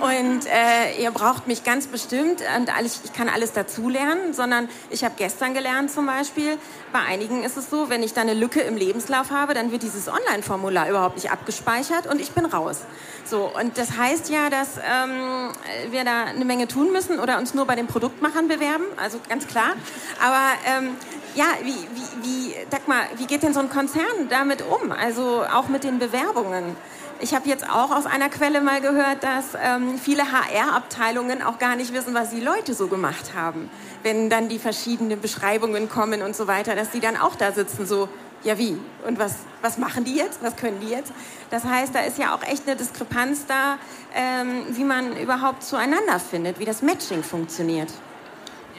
und 0.00 0.46
äh, 0.46 1.02
ihr 1.02 1.10
braucht 1.10 1.46
mich 1.46 1.64
ganz 1.64 1.86
bestimmt 1.86 2.42
und 2.56 2.76
alles, 2.76 3.00
ich 3.04 3.12
kann 3.12 3.28
alles 3.28 3.52
dazulernen, 3.52 4.34
sondern 4.34 4.68
ich 4.90 5.04
habe 5.04 5.14
gestern 5.16 5.54
gelernt 5.54 5.90
zum 5.90 6.06
Beispiel, 6.06 6.58
bei 6.92 7.00
einigen 7.00 7.42
ist 7.42 7.56
es 7.56 7.70
so, 7.70 7.90
wenn 7.90 8.02
ich 8.02 8.12
da 8.12 8.20
eine 8.20 8.34
Lücke 8.34 8.60
im 8.60 8.76
Lebenslauf 8.76 9.30
habe, 9.30 9.54
dann 9.54 9.72
wird 9.72 9.82
dieses 9.82 10.08
Online-Formular 10.08 10.88
überhaupt 10.88 11.16
nicht 11.16 11.30
abgespeichert 11.30 12.06
und 12.06 12.20
ich 12.20 12.32
bin 12.32 12.44
raus. 12.44 12.82
So, 13.28 13.50
und 13.60 13.76
das 13.76 13.98
heißt 13.98 14.30
ja, 14.30 14.48
dass 14.48 14.78
ähm, 14.78 15.50
wir 15.90 16.04
da 16.04 16.24
eine 16.24 16.46
Menge 16.46 16.66
tun 16.66 16.92
müssen 16.92 17.18
oder 17.20 17.36
uns 17.36 17.52
nur 17.52 17.66
bei 17.66 17.74
den 17.74 17.86
Produktmachern 17.86 18.48
bewerben, 18.48 18.84
also 18.96 19.18
ganz 19.28 19.46
klar. 19.46 19.72
Aber 20.18 20.46
ähm, 20.66 20.96
ja, 21.34 21.44
wie, 21.62 21.74
wie, 21.74 22.26
wie, 22.26 22.54
Dagmar, 22.70 23.02
wie 23.16 23.26
geht 23.26 23.42
denn 23.42 23.52
so 23.52 23.60
ein 23.60 23.68
Konzern 23.68 24.28
damit 24.30 24.62
um? 24.62 24.92
Also 24.92 25.44
auch 25.52 25.68
mit 25.68 25.84
den 25.84 25.98
Bewerbungen. 25.98 26.74
Ich 27.20 27.34
habe 27.34 27.48
jetzt 27.48 27.68
auch 27.68 27.90
aus 27.90 28.06
einer 28.06 28.30
Quelle 28.30 28.62
mal 28.62 28.80
gehört, 28.80 29.22
dass 29.22 29.46
ähm, 29.62 29.98
viele 29.98 30.32
HR-Abteilungen 30.32 31.42
auch 31.42 31.58
gar 31.58 31.76
nicht 31.76 31.92
wissen, 31.92 32.14
was 32.14 32.30
die 32.30 32.40
Leute 32.40 32.72
so 32.74 32.86
gemacht 32.86 33.34
haben. 33.34 33.68
Wenn 34.04 34.30
dann 34.30 34.48
die 34.48 34.58
verschiedenen 34.58 35.20
Beschreibungen 35.20 35.90
kommen 35.90 36.22
und 36.22 36.34
so 36.34 36.46
weiter, 36.46 36.76
dass 36.76 36.90
die 36.90 37.00
dann 37.00 37.16
auch 37.16 37.34
da 37.34 37.52
sitzen, 37.52 37.86
so, 37.86 38.08
ja 38.44 38.58
wie? 38.58 38.78
Und 39.06 39.18
was, 39.18 39.36
was 39.62 39.78
machen 39.78 40.04
die 40.04 40.16
jetzt? 40.16 40.42
Was 40.42 40.56
können 40.56 40.80
die 40.80 40.88
jetzt? 40.88 41.12
Das 41.50 41.64
heißt, 41.64 41.94
da 41.94 42.00
ist 42.00 42.18
ja 42.18 42.34
auch 42.34 42.42
echt 42.42 42.66
eine 42.66 42.76
Diskrepanz 42.76 43.46
da, 43.46 43.78
ähm, 44.14 44.64
wie 44.70 44.84
man 44.84 45.16
überhaupt 45.16 45.62
zueinander 45.62 46.20
findet, 46.20 46.58
wie 46.58 46.64
das 46.64 46.82
Matching 46.82 47.22
funktioniert. 47.22 47.88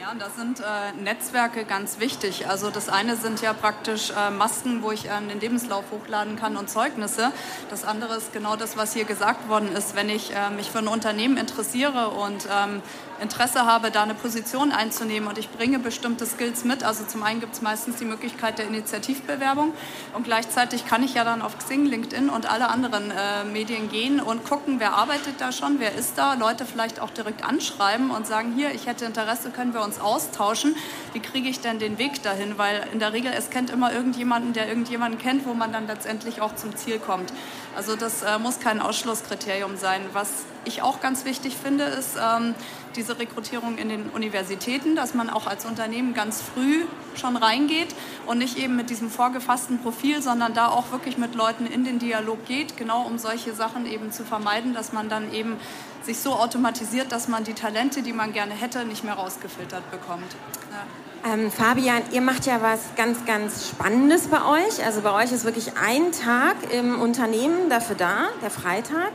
Ja, 0.00 0.12
und 0.12 0.22
da 0.22 0.30
sind 0.30 0.60
äh, 0.60 1.02
Netzwerke 1.02 1.66
ganz 1.66 2.00
wichtig. 2.00 2.48
Also 2.48 2.70
das 2.70 2.88
eine 2.88 3.16
sind 3.16 3.42
ja 3.42 3.52
praktisch 3.52 4.10
äh, 4.10 4.30
Masken, 4.30 4.82
wo 4.82 4.92
ich 4.92 5.04
äh, 5.04 5.10
den 5.28 5.40
Lebenslauf 5.40 5.84
hochladen 5.90 6.36
kann 6.36 6.56
und 6.56 6.70
Zeugnisse. 6.70 7.32
Das 7.68 7.84
andere 7.84 8.16
ist 8.16 8.32
genau 8.32 8.56
das, 8.56 8.78
was 8.78 8.94
hier 8.94 9.04
gesagt 9.04 9.50
worden 9.50 9.70
ist. 9.76 9.94
Wenn 9.96 10.08
ich 10.08 10.34
äh, 10.34 10.48
mich 10.48 10.70
für 10.70 10.78
ein 10.78 10.88
Unternehmen 10.88 11.36
interessiere 11.36 12.08
und 12.08 12.48
ähm, 12.50 12.80
Interesse 13.20 13.66
habe, 13.66 13.90
da 13.90 14.02
eine 14.02 14.14
Position 14.14 14.72
einzunehmen 14.72 15.28
und 15.28 15.38
ich 15.38 15.50
bringe 15.50 15.78
bestimmte 15.78 16.26
Skills 16.26 16.64
mit. 16.64 16.84
Also 16.84 17.04
zum 17.04 17.22
einen 17.22 17.40
gibt 17.40 17.54
es 17.54 17.62
meistens 17.62 17.96
die 17.96 18.04
Möglichkeit 18.04 18.58
der 18.58 18.66
Initiativbewerbung 18.66 19.72
und 20.14 20.24
gleichzeitig 20.24 20.86
kann 20.86 21.02
ich 21.02 21.14
ja 21.14 21.24
dann 21.24 21.42
auf 21.42 21.58
Xing, 21.58 21.86
LinkedIn 21.86 22.30
und 22.30 22.50
alle 22.50 22.68
anderen 22.68 23.10
äh, 23.10 23.44
Medien 23.44 23.90
gehen 23.90 24.20
und 24.20 24.44
gucken, 24.44 24.80
wer 24.80 24.94
arbeitet 24.94 25.40
da 25.40 25.52
schon, 25.52 25.80
wer 25.80 25.94
ist 25.94 26.16
da, 26.16 26.34
Leute 26.34 26.64
vielleicht 26.64 27.00
auch 27.00 27.10
direkt 27.10 27.44
anschreiben 27.44 28.10
und 28.10 28.26
sagen, 28.26 28.54
hier, 28.54 28.72
ich 28.74 28.86
hätte 28.86 29.04
Interesse, 29.04 29.50
können 29.50 29.74
wir 29.74 29.82
uns 29.82 30.00
austauschen. 30.00 30.74
Wie 31.12 31.20
kriege 31.20 31.48
ich 31.48 31.60
denn 31.60 31.78
den 31.78 31.98
Weg 31.98 32.22
dahin? 32.22 32.58
Weil 32.58 32.82
in 32.92 32.98
der 32.98 33.12
Regel, 33.12 33.32
es 33.36 33.50
kennt 33.50 33.70
immer 33.70 33.92
irgendjemanden, 33.92 34.52
der 34.52 34.68
irgendjemanden 34.68 35.20
kennt, 35.20 35.46
wo 35.46 35.54
man 35.54 35.72
dann 35.72 35.86
letztendlich 35.86 36.40
auch 36.40 36.54
zum 36.54 36.76
Ziel 36.76 36.98
kommt. 36.98 37.32
Also 37.76 37.96
das 37.96 38.22
äh, 38.22 38.38
muss 38.38 38.60
kein 38.60 38.80
Ausschlusskriterium 38.80 39.76
sein. 39.76 40.02
Was 40.12 40.28
ich 40.64 40.82
auch 40.82 41.00
ganz 41.00 41.24
wichtig 41.24 41.56
finde, 41.56 41.84
ist 41.84 42.16
ähm, 42.16 42.54
diese 42.96 43.18
Rekrutierung 43.18 43.78
in 43.78 43.88
den 43.88 44.10
Universitäten, 44.10 44.96
dass 44.96 45.14
man 45.14 45.30
auch 45.30 45.46
als 45.46 45.64
Unternehmen 45.64 46.14
ganz 46.14 46.42
früh 46.42 46.84
schon 47.14 47.36
reingeht 47.36 47.88
und 48.26 48.38
nicht 48.38 48.58
eben 48.58 48.76
mit 48.76 48.90
diesem 48.90 49.10
vorgefassten 49.10 49.78
Profil, 49.78 50.22
sondern 50.22 50.54
da 50.54 50.68
auch 50.68 50.90
wirklich 50.90 51.18
mit 51.18 51.34
Leuten 51.34 51.66
in 51.66 51.84
den 51.84 51.98
Dialog 51.98 52.44
geht, 52.46 52.76
genau 52.76 53.02
um 53.02 53.18
solche 53.18 53.54
Sachen 53.54 53.86
eben 53.86 54.12
zu 54.12 54.24
vermeiden, 54.24 54.74
dass 54.74 54.92
man 54.92 55.08
dann 55.08 55.32
eben 55.32 55.56
sich 56.02 56.18
so 56.18 56.32
automatisiert, 56.32 57.12
dass 57.12 57.28
man 57.28 57.44
die 57.44 57.54
Talente, 57.54 58.02
die 58.02 58.12
man 58.12 58.32
gerne 58.32 58.54
hätte, 58.54 58.84
nicht 58.84 59.04
mehr 59.04 59.14
rausgefiltert 59.14 59.90
bekommt. 59.90 60.34
Ja. 60.70 61.32
Ähm, 61.32 61.50
Fabian, 61.50 62.02
ihr 62.12 62.22
macht 62.22 62.46
ja 62.46 62.62
was 62.62 62.80
ganz, 62.96 63.26
ganz 63.26 63.68
Spannendes 63.68 64.28
bei 64.28 64.42
euch. 64.42 64.84
Also 64.84 65.02
bei 65.02 65.12
euch 65.12 65.32
ist 65.32 65.44
wirklich 65.44 65.72
ein 65.76 66.12
Tag 66.12 66.56
im 66.72 67.00
Unternehmen 67.00 67.68
dafür 67.68 67.96
da, 67.96 68.28
der 68.42 68.50
Freitag 68.50 69.12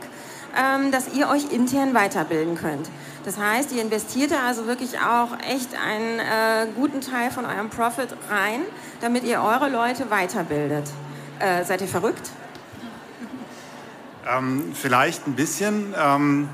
ähm, 0.56 0.90
dass 0.90 1.14
ihr 1.14 1.28
euch 1.28 1.52
intern 1.52 1.94
weiterbilden 1.94 2.56
könnt. 2.56 2.88
Das 3.24 3.38
heißt, 3.38 3.72
ihr 3.72 3.82
investiert 3.82 4.30
da 4.30 4.46
also 4.46 4.66
wirklich 4.66 5.00
auch 5.00 5.30
echt 5.40 5.70
einen 5.74 6.20
äh, 6.20 6.66
guten 6.76 7.00
Teil 7.00 7.30
von 7.30 7.44
eurem 7.44 7.70
Profit 7.70 8.08
rein, 8.30 8.60
damit 9.00 9.24
ihr 9.24 9.40
eure 9.42 9.68
Leute 9.68 10.10
weiterbildet. 10.10 10.88
Äh, 11.40 11.64
seid 11.64 11.80
ihr 11.80 11.88
verrückt? 11.88 12.30
Ähm, 14.28 14.72
vielleicht 14.74 15.26
ein 15.26 15.34
bisschen. 15.34 15.94
Ähm, 15.96 16.48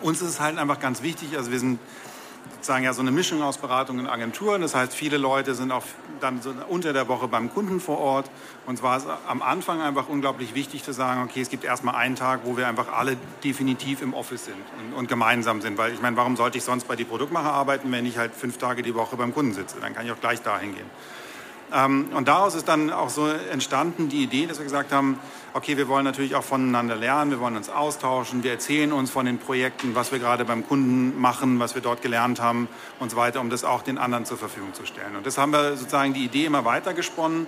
uns 0.00 0.20
ist 0.20 0.28
es 0.28 0.40
halt 0.40 0.58
einfach 0.58 0.80
ganz 0.80 1.02
wichtig, 1.02 1.36
also 1.36 1.50
wir 1.52 1.60
sind 1.60 1.78
sozusagen 2.62 2.84
ja 2.84 2.92
so 2.92 3.02
eine 3.02 3.10
Mischung 3.10 3.42
aus 3.42 3.58
Beratung 3.58 3.98
und 3.98 4.06
Agenturen. 4.06 4.62
Das 4.62 4.72
heißt, 4.72 4.94
viele 4.94 5.16
Leute 5.16 5.56
sind 5.56 5.72
auch 5.72 5.82
dann 6.20 6.40
so 6.40 6.54
unter 6.68 6.92
der 6.92 7.08
Woche 7.08 7.26
beim 7.26 7.52
Kunden 7.52 7.80
vor 7.80 7.98
Ort. 7.98 8.30
Und 8.66 8.78
zwar 8.78 8.98
ist 8.98 9.06
am 9.26 9.42
Anfang 9.42 9.82
einfach 9.82 10.08
unglaublich 10.08 10.54
wichtig 10.54 10.84
zu 10.84 10.92
sagen, 10.92 11.24
okay, 11.24 11.40
es 11.40 11.50
gibt 11.50 11.64
erstmal 11.64 11.96
einen 11.96 12.14
Tag, 12.14 12.42
wo 12.44 12.56
wir 12.56 12.68
einfach 12.68 12.92
alle 12.92 13.16
definitiv 13.42 14.00
im 14.00 14.14
Office 14.14 14.44
sind 14.44 14.62
und, 14.78 14.96
und 14.96 15.08
gemeinsam 15.08 15.60
sind. 15.60 15.76
Weil 15.76 15.92
ich 15.92 16.00
meine, 16.00 16.16
warum 16.16 16.36
sollte 16.36 16.56
ich 16.56 16.62
sonst 16.62 16.86
bei 16.86 16.94
die 16.94 17.02
Produktmacher 17.02 17.52
arbeiten, 17.52 17.90
wenn 17.90 18.06
ich 18.06 18.16
halt 18.16 18.32
fünf 18.32 18.58
Tage 18.58 18.82
die 18.82 18.94
Woche 18.94 19.16
beim 19.16 19.34
Kunden 19.34 19.54
sitze? 19.54 19.78
Dann 19.80 19.92
kann 19.92 20.06
ich 20.06 20.12
auch 20.12 20.20
gleich 20.20 20.40
dahin 20.40 20.72
gehen. 20.72 20.86
Ähm, 21.74 22.10
und 22.14 22.28
daraus 22.28 22.54
ist 22.54 22.68
dann 22.68 22.92
auch 22.92 23.08
so 23.08 23.26
entstanden 23.26 24.08
die 24.08 24.22
Idee, 24.22 24.46
dass 24.46 24.58
wir 24.58 24.64
gesagt 24.64 24.92
haben, 24.92 25.18
okay, 25.54 25.76
wir 25.76 25.88
wollen 25.88 26.04
natürlich 26.04 26.34
auch 26.34 26.44
voneinander 26.44 26.96
lernen, 26.96 27.30
wir 27.30 27.40
wollen 27.40 27.56
uns 27.56 27.68
austauschen, 27.68 28.42
wir 28.42 28.52
erzählen 28.52 28.92
uns 28.92 29.10
von 29.10 29.26
den 29.26 29.38
Projekten, 29.38 29.94
was 29.94 30.12
wir 30.12 30.18
gerade 30.18 30.44
beim 30.44 30.66
Kunden 30.66 31.20
machen, 31.20 31.58
was 31.60 31.74
wir 31.74 31.82
dort 31.82 32.02
gelernt 32.02 32.40
haben 32.40 32.68
und 33.00 33.10
so 33.10 33.16
weiter, 33.16 33.40
um 33.40 33.50
das 33.50 33.64
auch 33.64 33.82
den 33.82 33.98
anderen 33.98 34.24
zur 34.24 34.38
Verfügung 34.38 34.74
zu 34.74 34.86
stellen. 34.86 35.16
Und 35.16 35.26
das 35.26 35.38
haben 35.38 35.52
wir 35.52 35.76
sozusagen 35.76 36.14
die 36.14 36.24
Idee 36.24 36.46
immer 36.46 36.64
weiter 36.64 36.94
gesponnen. 36.94 37.46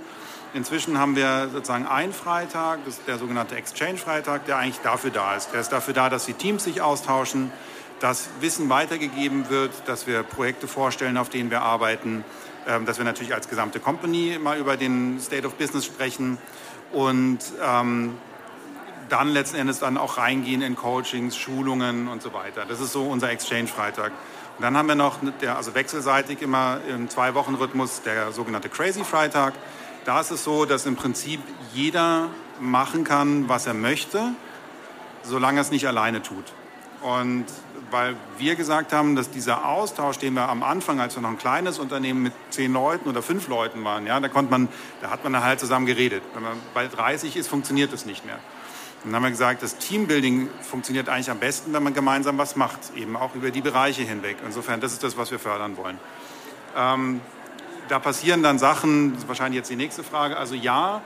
Inzwischen 0.52 0.98
haben 0.98 1.16
wir 1.16 1.48
sozusagen 1.52 1.86
einen 1.86 2.12
Freitag, 2.12 2.80
der 3.06 3.18
sogenannte 3.18 3.56
Exchange-Freitag, 3.56 4.46
der 4.46 4.58
eigentlich 4.58 4.80
dafür 4.80 5.10
da 5.10 5.34
ist. 5.34 5.52
Der 5.52 5.60
ist 5.60 5.70
dafür 5.70 5.94
da, 5.94 6.08
dass 6.08 6.26
die 6.26 6.34
Teams 6.34 6.64
sich 6.64 6.80
austauschen, 6.80 7.50
dass 8.00 8.28
Wissen 8.40 8.68
weitergegeben 8.68 9.48
wird, 9.48 9.72
dass 9.86 10.06
wir 10.06 10.22
Projekte 10.22 10.68
vorstellen, 10.68 11.16
auf 11.16 11.28
denen 11.28 11.50
wir 11.50 11.62
arbeiten, 11.62 12.24
ähm, 12.66 12.86
dass 12.86 12.98
wir 12.98 13.04
natürlich 13.04 13.34
als 13.34 13.48
gesamte 13.48 13.80
Company 13.80 14.38
mal 14.40 14.58
über 14.58 14.76
den 14.76 15.18
State 15.20 15.46
of 15.46 15.54
Business 15.54 15.86
sprechen 15.86 16.38
und 16.92 17.38
ähm, 17.62 18.16
dann 19.08 19.28
letzten 19.28 19.56
Endes 19.56 19.80
dann 19.80 19.96
auch 19.98 20.18
reingehen 20.18 20.62
in 20.62 20.76
Coachings, 20.76 21.36
Schulungen 21.36 22.08
und 22.08 22.22
so 22.22 22.32
weiter. 22.32 22.64
Das 22.66 22.80
ist 22.80 22.92
so 22.92 23.04
unser 23.04 23.30
Exchange-Freitag. 23.30 24.12
Und 24.56 24.62
dann 24.62 24.76
haben 24.76 24.88
wir 24.88 24.94
noch, 24.94 25.18
der, 25.40 25.56
also 25.56 25.74
wechselseitig 25.74 26.40
immer 26.42 26.78
im 26.88 27.08
Zwei-Wochen-Rhythmus, 27.08 28.02
der 28.02 28.32
sogenannte 28.32 28.68
Crazy-Freitag. 28.68 29.54
Da 30.04 30.20
ist 30.20 30.30
es 30.30 30.44
so, 30.44 30.64
dass 30.64 30.86
im 30.86 30.96
Prinzip 30.96 31.40
jeder 31.72 32.28
machen 32.60 33.04
kann, 33.04 33.48
was 33.48 33.66
er 33.66 33.74
möchte, 33.74 34.32
solange 35.22 35.58
er 35.58 35.62
es 35.62 35.70
nicht 35.70 35.86
alleine 35.88 36.22
tut. 36.22 36.44
Und 37.00 37.46
weil 37.90 38.16
wir 38.38 38.56
gesagt 38.56 38.92
haben, 38.92 39.16
dass 39.16 39.30
dieser 39.30 39.66
Austausch, 39.66 40.18
den 40.18 40.34
wir 40.34 40.48
am 40.48 40.62
Anfang, 40.62 41.00
als 41.00 41.14
wir 41.14 41.22
noch 41.22 41.30
ein 41.30 41.38
kleines 41.38 41.78
Unternehmen 41.78 42.22
mit 42.22 42.32
zehn 42.50 42.72
Leuten 42.72 43.08
oder 43.08 43.22
fünf 43.22 43.48
Leuten 43.48 43.84
waren, 43.84 44.06
ja, 44.06 44.18
da 44.20 44.28
konnte 44.28 44.50
man, 44.50 44.68
da 45.00 45.10
hat 45.10 45.24
man 45.24 45.42
halt 45.42 45.60
zusammen 45.60 45.86
geredet. 45.86 46.22
Wenn 46.34 46.42
man 46.42 46.52
bei 46.72 46.88
30 46.88 47.36
ist, 47.36 47.48
funktioniert 47.48 47.92
das 47.92 48.06
nicht 48.06 48.24
mehr. 48.24 48.38
Und 49.04 49.10
dann 49.10 49.16
haben 49.16 49.24
wir 49.24 49.30
gesagt, 49.30 49.62
das 49.62 49.76
Teambuilding 49.76 50.48
funktioniert 50.62 51.08
eigentlich 51.08 51.30
am 51.30 51.38
besten, 51.38 51.72
wenn 51.74 51.82
man 51.82 51.92
gemeinsam 51.92 52.38
was 52.38 52.56
macht, 52.56 52.78
eben 52.96 53.16
auch 53.16 53.34
über 53.34 53.50
die 53.50 53.60
Bereiche 53.60 54.02
hinweg. 54.02 54.38
Insofern, 54.46 54.80
das 54.80 54.92
ist 54.92 55.02
das, 55.02 55.16
was 55.16 55.30
wir 55.30 55.38
fördern 55.38 55.76
wollen. 55.76 55.98
Ähm, 56.76 57.20
da 57.88 57.98
passieren 57.98 58.42
dann 58.42 58.58
Sachen, 58.58 59.12
das 59.12 59.22
ist 59.22 59.28
wahrscheinlich 59.28 59.58
jetzt 59.58 59.70
die 59.70 59.76
nächste 59.76 60.02
Frage. 60.02 60.36
Also 60.38 60.54
ja, 60.54 61.02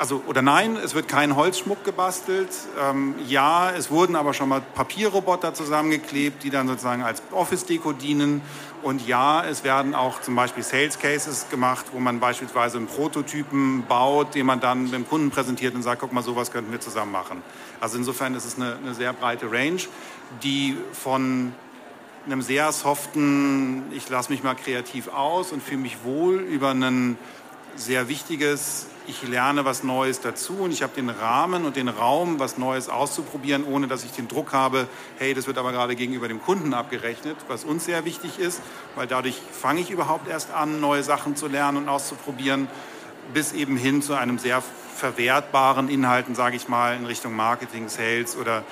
also 0.00 0.22
oder 0.26 0.40
nein, 0.40 0.76
es 0.82 0.94
wird 0.94 1.08
kein 1.08 1.36
Holzschmuck 1.36 1.84
gebastelt. 1.84 2.48
Ähm, 2.80 3.14
ja, 3.28 3.70
es 3.70 3.90
wurden 3.90 4.16
aber 4.16 4.32
schon 4.32 4.48
mal 4.48 4.62
Papierroboter 4.62 5.52
zusammengeklebt, 5.52 6.42
die 6.42 6.48
dann 6.48 6.68
sozusagen 6.68 7.02
als 7.02 7.22
Office-Deko 7.32 7.92
dienen. 7.92 8.40
Und 8.82 9.06
ja, 9.06 9.44
es 9.44 9.62
werden 9.62 9.94
auch 9.94 10.22
zum 10.22 10.34
Beispiel 10.34 10.62
Sales 10.62 10.98
Cases 10.98 11.50
gemacht, 11.50 11.84
wo 11.92 12.00
man 12.00 12.18
beispielsweise 12.18 12.78
einen 12.78 12.86
Prototypen 12.86 13.84
baut, 13.86 14.34
den 14.34 14.46
man 14.46 14.60
dann 14.60 14.90
dem 14.90 15.06
Kunden 15.06 15.30
präsentiert 15.30 15.74
und 15.74 15.82
sagt, 15.82 16.00
guck 16.00 16.14
mal, 16.14 16.22
sowas 16.22 16.50
könnten 16.50 16.72
wir 16.72 16.80
zusammen 16.80 17.12
machen. 17.12 17.42
Also 17.78 17.98
insofern 17.98 18.34
ist 18.34 18.46
es 18.46 18.56
eine, 18.56 18.76
eine 18.76 18.94
sehr 18.94 19.12
breite 19.12 19.52
Range, 19.52 19.82
die 20.42 20.78
von 20.94 21.52
einem 22.24 22.40
sehr 22.40 22.72
soften, 22.72 23.84
ich 23.92 24.08
lasse 24.08 24.32
mich 24.32 24.42
mal 24.42 24.54
kreativ 24.54 25.08
aus 25.08 25.52
und 25.52 25.62
fühle 25.62 25.82
mich 25.82 26.04
wohl 26.04 26.40
über 26.40 26.70
ein 26.70 27.18
sehr 27.80 28.08
wichtiges 28.08 28.86
ich 29.10 29.26
lerne 29.28 29.64
was 29.64 29.82
Neues 29.82 30.20
dazu 30.20 30.54
und 30.60 30.72
ich 30.72 30.82
habe 30.82 30.94
den 30.94 31.10
Rahmen 31.10 31.64
und 31.64 31.76
den 31.76 31.88
Raum, 31.88 32.38
was 32.38 32.58
Neues 32.58 32.88
auszuprobieren, 32.88 33.64
ohne 33.64 33.88
dass 33.88 34.04
ich 34.04 34.12
den 34.12 34.28
Druck 34.28 34.52
habe, 34.52 34.86
hey, 35.18 35.34
das 35.34 35.46
wird 35.46 35.58
aber 35.58 35.72
gerade 35.72 35.96
gegenüber 35.96 36.28
dem 36.28 36.40
Kunden 36.40 36.74
abgerechnet, 36.74 37.36
was 37.48 37.64
uns 37.64 37.84
sehr 37.84 38.04
wichtig 38.04 38.38
ist, 38.38 38.62
weil 38.94 39.06
dadurch 39.06 39.40
fange 39.52 39.80
ich 39.80 39.90
überhaupt 39.90 40.28
erst 40.28 40.52
an, 40.52 40.80
neue 40.80 41.02
Sachen 41.02 41.34
zu 41.34 41.48
lernen 41.48 41.78
und 41.78 41.88
auszuprobieren, 41.88 42.68
bis 43.34 43.52
eben 43.52 43.76
hin 43.76 44.00
zu 44.02 44.14
einem 44.14 44.38
sehr 44.38 44.62
verwertbaren 44.94 45.88
Inhalten, 45.88 46.34
sage 46.34 46.56
ich 46.56 46.68
mal, 46.68 46.96
in 46.96 47.06
Richtung 47.06 47.34
Marketing, 47.34 47.88
Sales 47.88 48.36
oder 48.36 48.64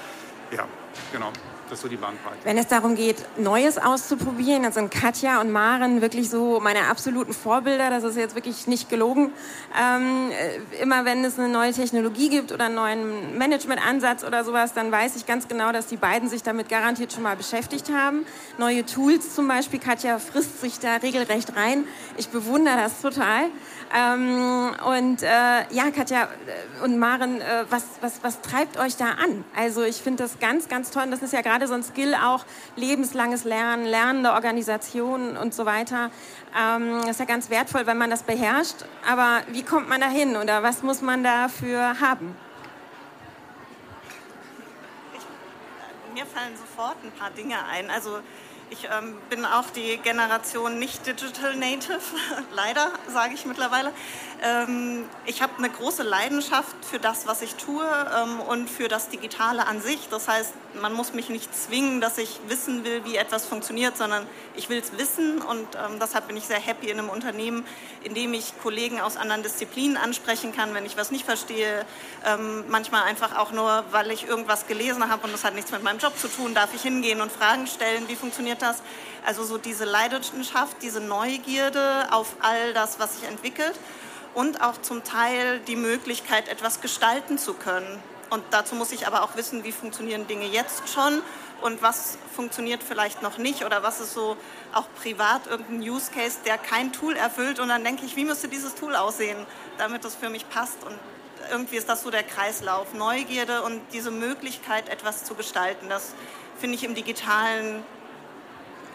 ja, 0.53 0.66
genau. 1.12 1.33
Das 1.68 1.78
ist 1.78 1.83
so 1.83 1.88
die 1.88 1.96
Bandbreite. 1.96 2.38
Wenn 2.44 2.57
es 2.57 2.66
darum 2.66 2.94
geht, 2.94 3.16
Neues 3.37 3.76
auszuprobieren, 3.76 4.62
dann 4.62 4.72
sind 4.72 4.90
Katja 4.90 5.40
und 5.40 5.50
Maren 5.50 6.00
wirklich 6.00 6.31
so 6.31 6.61
meine 6.61 6.87
absoluten 6.87 7.35
Vorbilder. 7.35 7.90
Das 7.90 8.04
ist 8.04 8.16
jetzt 8.16 8.35
wirklich 8.35 8.66
nicht 8.66 8.88
gelogen. 8.88 9.33
Ähm, 9.78 10.31
äh, 10.31 10.83
immer 10.83 11.04
wenn 11.04 11.22
es 11.24 11.38
eine 11.38 11.48
neue 11.48 11.72
Technologie 11.72 12.31
gibt 12.31 12.52
oder 12.52 12.66
einen 12.66 12.74
neuen 12.74 13.37
Managementansatz 13.37 14.24
oder 14.24 14.44
sowas, 14.44 14.72
dann 14.72 14.90
weiß 14.90 15.16
ich 15.16 15.26
ganz 15.26 15.46
genau, 15.46 15.70
dass 15.70 15.87
die 15.87 15.98
beiden 15.98 16.31
sich 16.31 16.42
damit 16.42 16.70
garantiert 16.70 17.12
schon 17.12 17.22
mal 17.22 17.37
beschäftigt 17.37 17.90
haben. 17.92 18.24
Neue 18.57 18.87
Tools 18.87 19.35
zum 19.35 19.46
Beispiel. 19.46 19.78
Katja 19.78 20.18
frisst 20.18 20.62
sich 20.62 20.78
da 20.81 20.96
regelrecht 20.96 21.54
rein. 21.54 21.85
Ich 22.16 22.28
bewundere 22.28 22.76
das 22.76 23.02
total. 23.02 23.44
Ähm, 23.94 24.74
und 24.87 25.22
äh, 25.22 25.27
ja, 25.70 25.90
Katja 25.94 26.24
äh, 26.24 26.85
und 26.85 26.98
Maren, 26.98 27.40
äh, 27.40 27.64
was, 27.70 27.85
was, 28.03 28.22
was 28.22 28.42
treibt 28.42 28.79
euch 28.79 28.96
da 28.96 29.12
an? 29.12 29.44
Also 29.57 29.83
ich 29.83 29.96
finde 29.96 30.22
das 30.24 30.38
ganz, 30.38 30.68
ganz 30.68 30.90
toll. 30.90 31.05
Und 31.05 31.11
das 31.11 31.22
ist 31.22 31.33
ja 31.33 31.40
gerade 31.40 31.66
so 31.66 31.74
ein 31.74 31.83
Skill 31.83 32.14
auch, 32.14 32.44
lebenslanges 32.77 33.44
Lernen, 33.44 33.87
lernende 33.87 34.33
Organisationen 34.33 35.37
und 35.38 35.55
so 35.55 35.64
weiter. 35.64 36.11
Ähm, 36.59 37.01
das 37.01 37.12
ist 37.12 37.20
ja 37.20 37.24
ganz 37.24 37.48
wertvoll, 37.48 37.87
wenn 37.87 37.96
man 37.96 38.11
das 38.11 38.24
beherrscht. 38.24 38.85
Aber 39.11 39.40
wie 39.48 39.62
kommt 39.62 39.88
man 39.88 40.01
da 40.01 40.09
hin 40.09 40.37
oder 40.37 40.62
was 40.62 40.83
muss 40.83 41.01
man 41.01 41.24
dafür 41.24 42.01
haben? 42.01 42.37
Ich, 45.16 46.14
mir 46.14 46.27
fallen 46.27 46.55
sofort 46.57 46.96
ein 47.03 47.12
paar 47.12 47.31
Dinge 47.31 47.57
ein. 47.64 47.88
Also 47.88 48.18
Ich 48.70 48.85
ähm, 48.85 49.16
bin 49.31 49.46
auch 49.46 49.70
die 49.70 49.96
Generation 49.96 50.78
nicht 50.78 51.07
Digital 51.07 51.57
Native, 51.57 52.00
leider 52.54 52.90
sage 53.09 53.33
ich 53.35 53.46
mittlerweile. 53.46 53.92
Ähm, 54.40 55.05
ich 55.27 55.42
habe 55.42 55.53
eine 55.59 55.68
große 55.68 56.05
Leidenschaft 56.05 56.77
für 56.88 57.01
das, 57.01 57.27
was 57.27 57.42
ich 57.42 57.57
tue 57.57 57.85
ähm, 57.85 58.40
und 58.40 58.70
für 58.70 58.87
das 58.87 59.09
Digitale 59.09 59.66
an 59.66 59.81
sich. 59.81 60.09
Das 60.11 60.29
heißt, 60.29 60.53
man 60.80 60.93
muss 60.93 61.12
mich 61.12 61.28
nicht 61.28 61.53
zwingen, 61.57 62.01
dass 62.01 62.18
ich 62.18 62.39
wissen 62.47 62.84
will, 62.84 63.05
wie 63.05 63.16
etwas 63.16 63.47
funktioniert, 63.47 63.97
sondern 63.97 64.26
ich 64.55 64.68
will 64.68 64.78
es 64.78 64.97
wissen 64.97 65.43
und 65.43 65.66
ähm, 65.74 65.99
deshalb 66.01 66.28
bin 66.28 66.36
ich 66.36 66.45
sehr 66.45 66.61
happy 66.61 66.89
in 66.89 67.01
einem 67.01 67.09
Unternehmen, 67.09 67.66
in 68.05 68.14
dem 68.14 68.32
ich 68.32 68.53
Kollegen 68.62 69.01
aus 69.01 69.16
anderen 69.16 69.43
Disziplinen 69.43 69.97
ansprechen 69.97 70.55
kann, 70.55 70.72
wenn 70.72 70.86
ich 70.86 70.97
was 70.97 71.11
nicht 71.11 71.24
verstehe. 71.24 71.84
Manchmal 72.68 73.05
einfach 73.05 73.36
auch 73.36 73.53
nur, 73.53 73.84
weil 73.91 74.11
ich 74.11 74.26
irgendwas 74.26 74.66
gelesen 74.66 75.09
habe 75.09 75.24
und 75.26 75.32
das 75.32 75.45
hat 75.45 75.55
nichts 75.55 75.72
mit 75.72 75.82
meinem 75.82 75.99
Job 75.99 76.16
zu 76.16 76.28
tun, 76.28 76.55
darf 76.55 76.74
ich 76.74 76.82
hingehen 76.82 77.20
und 77.20 77.32
Fragen 77.32 77.66
stellen, 77.66 78.09
wie 78.09 78.16
funktioniert 78.16 78.62
das. 78.62 78.82
Also 79.26 79.45
so 79.45 79.59
diese 79.59 79.84
Leidenschaft, 79.84 80.76
diese 80.82 81.01
Neugierde 81.01 82.09
auf 82.11 82.36
all 82.41 82.72
das, 82.72 82.99
was 82.99 83.18
sich 83.18 83.28
entwickelt 83.28 83.74
und 84.35 84.61
auch 84.61 84.81
zum 84.81 85.05
Teil 85.05 85.61
die 85.61 85.76
Möglichkeit, 85.76 86.49
etwas 86.49 86.81
gestalten 86.81 87.39
zu 87.39 87.55
können. 87.55 88.03
Und 88.31 88.45
dazu 88.51 88.74
muss 88.74 88.93
ich 88.93 89.07
aber 89.07 89.22
auch 89.22 89.37
wissen, 89.37 89.64
wie 89.64 89.72
funktionieren 89.72 90.26
Dinge 90.26 90.47
jetzt 90.47 90.89
schon 90.93 91.22
und 91.61 91.83
was 91.83 92.18
funktioniert 92.35 92.83
vielleicht 92.83 93.22
noch 93.22 93.39
nicht 93.39 93.64
oder 93.64 93.83
was 93.83 94.01
ist 94.01 94.12
so 94.12 94.37
auch 94.72 94.87
privat 95.03 95.47
irgendein 95.47 95.81
Use 95.81 96.11
Case, 96.11 96.39
der 96.45 96.59
kein 96.59 96.93
Tool 96.93 97.16
erfüllt. 97.16 97.59
Und 97.59 97.68
dann 97.68 97.83
denke 97.85 98.05
ich, 98.05 98.16
wie 98.16 98.24
müsste 98.24 98.49
dieses 98.49 98.74
Tool 98.74 98.95
aussehen, 98.95 99.39
damit 99.79 100.05
es 100.05 100.14
für 100.14 100.29
mich 100.29 100.49
passt. 100.49 100.85
Und 100.85 100.95
irgendwie 101.51 101.76
ist 101.76 101.89
das 101.89 102.03
so 102.03 102.11
der 102.11 102.22
Kreislauf. 102.22 102.93
Neugierde 102.95 103.62
und 103.62 103.81
diese 103.93 104.11
Möglichkeit, 104.11 104.89
etwas 104.89 105.24
zu 105.24 105.35
gestalten, 105.35 105.89
das 105.89 106.14
finde 106.59 106.76
ich 106.76 106.85
im 106.85 106.95
digitalen 106.95 107.83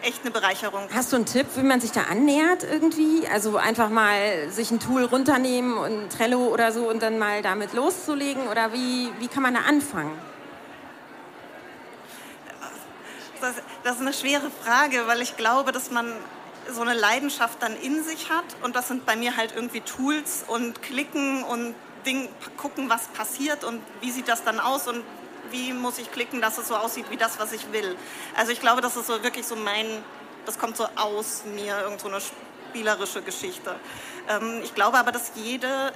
echt 0.04 0.22
eine 0.22 0.30
Bereicherung. 0.30 0.88
Hast 0.94 1.12
du 1.12 1.16
einen 1.16 1.26
Tipp, 1.26 1.46
wie 1.56 1.62
man 1.62 1.80
sich 1.80 1.92
da 1.92 2.02
annähert 2.02 2.62
irgendwie? 2.62 3.26
Also 3.28 3.56
einfach 3.56 3.88
mal 3.88 4.50
sich 4.50 4.70
ein 4.70 4.80
Tool 4.80 5.04
runternehmen 5.04 5.76
und 5.76 6.10
Trello 6.10 6.46
oder 6.48 6.72
so 6.72 6.88
und 6.88 7.02
dann 7.02 7.18
mal 7.18 7.42
damit 7.42 7.72
loszulegen? 7.72 8.48
Oder 8.48 8.72
wie, 8.72 9.10
wie 9.18 9.28
kann 9.28 9.42
man 9.42 9.54
da 9.54 9.60
anfangen? 9.60 10.16
Das, 13.40 13.54
das 13.82 13.96
ist 13.96 14.00
eine 14.00 14.12
schwere 14.12 14.50
Frage, 14.62 15.06
weil 15.06 15.20
ich 15.20 15.36
glaube, 15.36 15.72
dass 15.72 15.90
man 15.90 16.10
so 16.70 16.80
eine 16.80 16.94
Leidenschaft 16.94 17.62
dann 17.62 17.76
in 17.76 18.02
sich 18.02 18.30
hat 18.30 18.44
und 18.62 18.74
das 18.74 18.88
sind 18.88 19.04
bei 19.04 19.16
mir 19.16 19.36
halt 19.36 19.52
irgendwie 19.54 19.80
Tools 19.80 20.44
und 20.46 20.80
Klicken 20.82 21.44
und 21.44 21.74
Ding, 22.06 22.28
gucken, 22.56 22.88
was 22.90 23.08
passiert 23.08 23.64
und 23.64 23.80
wie 24.00 24.10
sieht 24.10 24.28
das 24.28 24.44
dann 24.44 24.60
aus 24.60 24.88
und 24.88 25.02
wie 25.54 25.72
muss 25.72 25.98
ich 25.98 26.10
klicken, 26.10 26.40
dass 26.40 26.58
es 26.58 26.66
so 26.68 26.74
aussieht 26.74 27.06
wie 27.10 27.16
das, 27.16 27.38
was 27.38 27.52
ich 27.52 27.72
will. 27.72 27.96
Also 28.36 28.50
ich 28.50 28.60
glaube, 28.60 28.80
das 28.80 28.96
ist 28.96 29.06
so 29.06 29.22
wirklich 29.22 29.46
so 29.46 29.54
mein, 29.54 29.86
das 30.46 30.58
kommt 30.58 30.76
so 30.76 30.86
aus 30.96 31.44
mir, 31.54 31.80
irgend 31.82 32.00
so 32.00 32.08
eine 32.08 32.18
spielerische 32.20 33.22
Geschichte. 33.22 33.76
Ähm, 34.28 34.60
ich 34.64 34.74
glaube 34.74 34.98
aber, 34.98 35.12
dass 35.12 35.30
jede, 35.36 35.92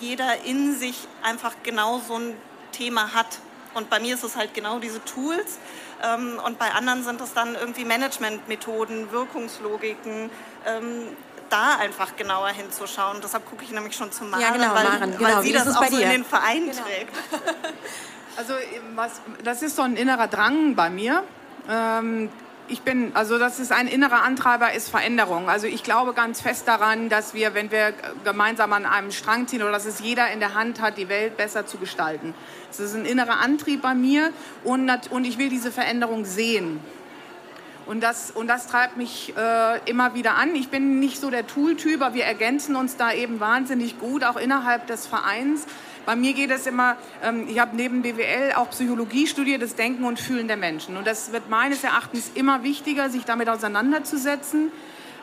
jeder 0.00 0.44
in 0.44 0.74
sich 0.78 0.96
einfach 1.22 1.52
genau 1.62 2.00
so 2.08 2.16
ein 2.18 2.34
Thema 2.72 3.12
hat. 3.12 3.38
Und 3.74 3.90
bei 3.90 4.00
mir 4.00 4.14
ist 4.14 4.24
es 4.24 4.34
halt 4.34 4.54
genau 4.54 4.78
diese 4.78 5.04
Tools. 5.04 5.58
Ähm, 6.02 6.40
und 6.46 6.58
bei 6.58 6.72
anderen 6.72 7.04
sind 7.04 7.20
es 7.20 7.34
dann 7.34 7.54
irgendwie 7.54 7.84
Managementmethoden, 7.84 9.12
Wirkungslogiken, 9.12 10.30
ähm, 10.66 11.08
da 11.50 11.76
einfach 11.76 12.16
genauer 12.16 12.48
hinzuschauen. 12.48 13.20
Deshalb 13.22 13.48
gucke 13.48 13.64
ich 13.64 13.70
nämlich 13.70 13.94
schon 13.94 14.10
zu 14.10 14.24
Maren, 14.24 14.40
ja, 14.40 14.50
genau, 14.52 14.74
weil, 14.74 14.84
Maren, 14.84 15.00
weil 15.00 15.18
genau. 15.18 15.42
sie 15.42 15.48
Wie 15.48 15.52
das 15.52 15.76
auch 15.76 15.84
so 15.84 15.98
in 15.98 16.08
den 16.08 16.24
Verein 16.24 16.70
Genau. 16.70 16.82
trägt. 16.82 17.14
Also 18.36 18.54
was, 18.94 19.20
das 19.44 19.62
ist 19.62 19.76
so 19.76 19.82
ein 19.82 19.96
innerer 19.96 20.26
Drang 20.26 20.74
bei 20.74 20.88
mir. 20.88 21.22
Ähm, 21.68 22.30
ich 22.68 22.80
bin, 22.80 23.10
also 23.14 23.38
das 23.38 23.58
ist 23.58 23.72
ein 23.72 23.86
innerer 23.86 24.22
Antreiber, 24.22 24.72
ist 24.72 24.88
Veränderung. 24.88 25.50
Also 25.50 25.66
ich 25.66 25.82
glaube 25.82 26.14
ganz 26.14 26.40
fest 26.40 26.66
daran, 26.66 27.10
dass 27.10 27.34
wir, 27.34 27.52
wenn 27.54 27.70
wir 27.70 27.92
gemeinsam 28.24 28.72
an 28.72 28.86
einem 28.86 29.10
Strang 29.10 29.46
ziehen 29.46 29.62
oder 29.62 29.72
dass 29.72 29.84
es 29.84 30.00
jeder 30.00 30.30
in 30.30 30.40
der 30.40 30.54
Hand 30.54 30.80
hat, 30.80 30.96
die 30.96 31.10
Welt 31.10 31.36
besser 31.36 31.66
zu 31.66 31.76
gestalten. 31.76 32.34
Das 32.68 32.80
ist 32.80 32.94
ein 32.94 33.04
innerer 33.04 33.40
Antrieb 33.40 33.82
bei 33.82 33.94
mir 33.94 34.32
und, 34.64 34.90
und 35.10 35.24
ich 35.26 35.36
will 35.36 35.50
diese 35.50 35.70
Veränderung 35.70 36.24
sehen. 36.24 36.80
Und 37.84 38.02
das, 38.02 38.30
und 38.30 38.46
das 38.46 38.68
treibt 38.68 38.96
mich 38.96 39.34
äh, 39.36 39.90
immer 39.90 40.14
wieder 40.14 40.36
an. 40.36 40.54
Ich 40.54 40.68
bin 40.68 41.00
nicht 41.00 41.20
so 41.20 41.30
der 41.30 41.46
Tooltyp, 41.46 42.00
aber 42.00 42.14
wir 42.14 42.24
ergänzen 42.24 42.76
uns 42.76 42.96
da 42.96 43.12
eben 43.12 43.40
wahnsinnig 43.40 43.98
gut, 43.98 44.24
auch 44.24 44.36
innerhalb 44.36 44.86
des 44.86 45.06
Vereins. 45.06 45.66
Bei 46.04 46.16
mir 46.16 46.32
geht 46.32 46.50
es 46.50 46.66
immer, 46.66 46.96
ähm, 47.22 47.46
ich 47.48 47.58
habe 47.58 47.76
neben 47.76 48.02
BWL 48.02 48.54
auch 48.56 48.70
Psychologie 48.70 49.26
studiert, 49.26 49.62
das 49.62 49.76
Denken 49.76 50.04
und 50.04 50.18
Fühlen 50.18 50.48
der 50.48 50.56
Menschen. 50.56 50.96
Und 50.96 51.06
das 51.06 51.32
wird 51.32 51.48
meines 51.48 51.84
Erachtens 51.84 52.32
immer 52.34 52.64
wichtiger, 52.64 53.08
sich 53.08 53.24
damit 53.24 53.48
auseinanderzusetzen. 53.48 54.72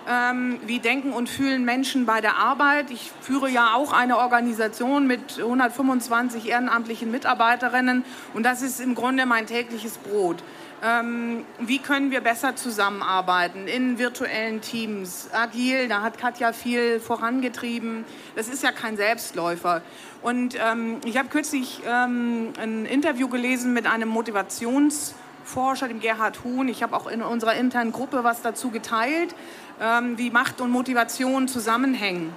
Ähm, 0.07 0.59
wie 0.65 0.80
denken 0.80 1.11
und 1.11 1.30
fühlen 1.30 1.65
Menschen 1.65 2.05
bei 2.05 2.21
der 2.21 2.38
Arbeit? 2.38 2.89
Ich 2.89 3.11
führe 3.21 3.49
ja 3.49 3.73
auch 3.75 3.91
eine 3.91 4.17
Organisation 4.17 5.05
mit 5.05 5.38
125 5.38 6.47
ehrenamtlichen 6.47 7.11
Mitarbeiterinnen 7.11 8.05
und 8.34 8.43
das 8.43 8.61
ist 8.61 8.80
im 8.80 8.95
Grunde 8.95 9.25
mein 9.25 9.45
tägliches 9.45 9.97
Brot. 9.97 10.41
Ähm, 10.82 11.43
wie 11.59 11.80
können 11.80 12.09
wir 12.09 12.21
besser 12.21 12.55
zusammenarbeiten 12.55 13.67
in 13.67 13.97
virtuellen 13.97 14.61
Teams, 14.61 15.27
agil, 15.34 15.89
da 15.89 16.01
hat 16.01 16.17
Katja 16.17 16.53
viel 16.53 17.01
vorangetrieben. 17.01 18.05
Das 18.36 18.47
ist 18.47 18.63
ja 18.63 18.71
kein 18.71 18.95
Selbstläufer. 18.95 19.82
Und 20.21 20.55
ähm, 20.55 21.01
ich 21.03 21.17
habe 21.17 21.27
kürzlich 21.27 21.82
ähm, 21.86 22.53
ein 22.57 22.86
Interview 22.86 23.27
gelesen 23.27 23.73
mit 23.73 23.88
einem 23.88 24.07
Motivationsforscher, 24.07 25.89
dem 25.89 25.99
Gerhard 25.99 26.45
Huhn. 26.45 26.69
Ich 26.69 26.82
habe 26.82 26.95
auch 26.95 27.07
in 27.07 27.21
unserer 27.21 27.55
internen 27.55 27.91
Gruppe 27.91 28.23
was 28.23 28.41
dazu 28.41 28.69
geteilt, 28.69 29.36
ähm, 29.82 30.17
wie 30.17 30.30
Macht 30.30 30.61
und 30.61 30.71
Motivation 30.71 31.49
zusammenhängen. 31.49 32.34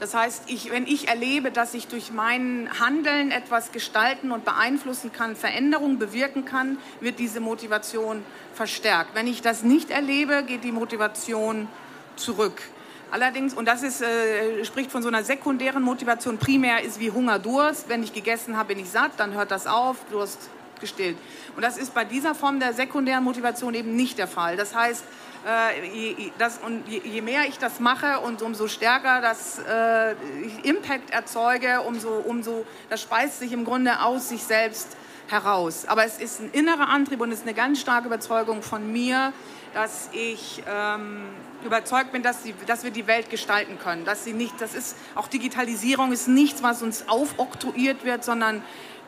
Das 0.00 0.14
heißt, 0.14 0.44
ich, 0.48 0.70
wenn 0.70 0.86
ich 0.86 1.08
erlebe, 1.08 1.50
dass 1.50 1.74
ich 1.74 1.86
durch 1.86 2.12
mein 2.12 2.68
Handeln 2.80 3.30
etwas 3.30 3.72
gestalten 3.72 4.32
und 4.32 4.44
beeinflussen 4.44 5.12
kann, 5.12 5.36
Veränderung 5.36 5.98
bewirken 5.98 6.44
kann, 6.44 6.78
wird 7.00 7.18
diese 7.18 7.40
Motivation 7.40 8.24
verstärkt. 8.54 9.14
Wenn 9.14 9.26
ich 9.26 9.40
das 9.40 9.62
nicht 9.62 9.90
erlebe, 9.90 10.42
geht 10.42 10.64
die 10.64 10.72
Motivation 10.72 11.68
zurück. 12.16 12.62
Allerdings, 13.10 13.54
und 13.54 13.66
das 13.66 13.84
ist, 13.84 14.02
äh, 14.02 14.64
spricht 14.64 14.90
von 14.90 15.02
so 15.02 15.08
einer 15.08 15.22
sekundären 15.22 15.82
Motivation, 15.82 16.38
primär 16.38 16.82
ist 16.82 16.98
wie 16.98 17.12
Hunger, 17.12 17.38
Durst. 17.38 17.88
Wenn 17.88 18.02
ich 18.02 18.12
gegessen 18.12 18.56
habe, 18.56 18.74
bin 18.74 18.80
ich 18.80 18.90
satt, 18.90 19.12
dann 19.18 19.34
hört 19.34 19.52
das 19.52 19.68
auf, 19.68 19.98
Durst 20.10 20.50
gestillt. 20.80 21.16
Und 21.54 21.62
das 21.62 21.76
ist 21.76 21.94
bei 21.94 22.04
dieser 22.04 22.34
Form 22.34 22.58
der 22.58 22.72
sekundären 22.72 23.22
Motivation 23.22 23.74
eben 23.74 23.94
nicht 23.94 24.18
der 24.18 24.26
Fall. 24.26 24.56
Das 24.56 24.74
heißt, 24.74 25.04
äh, 25.46 25.86
je, 25.86 26.32
das, 26.38 26.58
und 26.58 26.88
je, 26.88 27.00
je, 27.04 27.20
mehr 27.20 27.42
ich 27.48 27.58
das 27.58 27.80
mache 27.80 28.20
und 28.20 28.42
umso 28.42 28.68
stärker 28.68 29.20
das 29.20 29.58
äh, 29.58 30.14
Impact 30.62 31.10
erzeuge, 31.10 31.82
umso, 31.82 32.14
umso, 32.16 32.66
das 32.90 33.02
speist 33.02 33.40
sich 33.40 33.52
im 33.52 33.64
Grunde 33.64 34.00
aus 34.00 34.28
sich 34.30 34.42
selbst 34.42 34.96
heraus. 35.28 35.86
Aber 35.86 36.04
es 36.04 36.18
ist 36.18 36.40
ein 36.40 36.50
innerer 36.52 36.88
Antrieb 36.88 37.20
und 37.20 37.30
es 37.30 37.40
ist 37.40 37.46
eine 37.46 37.54
ganz 37.54 37.80
starke 37.80 38.06
Überzeugung 38.06 38.62
von 38.62 38.90
mir, 38.92 39.32
dass 39.72 40.08
ich 40.12 40.62
ähm, 40.68 41.24
überzeugt 41.64 42.12
bin, 42.12 42.22
dass, 42.22 42.42
sie, 42.42 42.54
dass 42.66 42.84
wir 42.84 42.90
die 42.90 43.06
Welt 43.06 43.30
gestalten 43.30 43.78
können. 43.78 44.04
Dass 44.04 44.24
sie 44.24 44.32
nicht, 44.32 44.60
das 44.60 44.74
ist 44.74 44.96
auch 45.14 45.28
Digitalisierung 45.28 46.12
ist 46.12 46.28
nichts, 46.28 46.62
was 46.62 46.82
uns 46.82 47.08
aufoktroyiert 47.08 48.04
wird, 48.04 48.24
sondern 48.24 48.62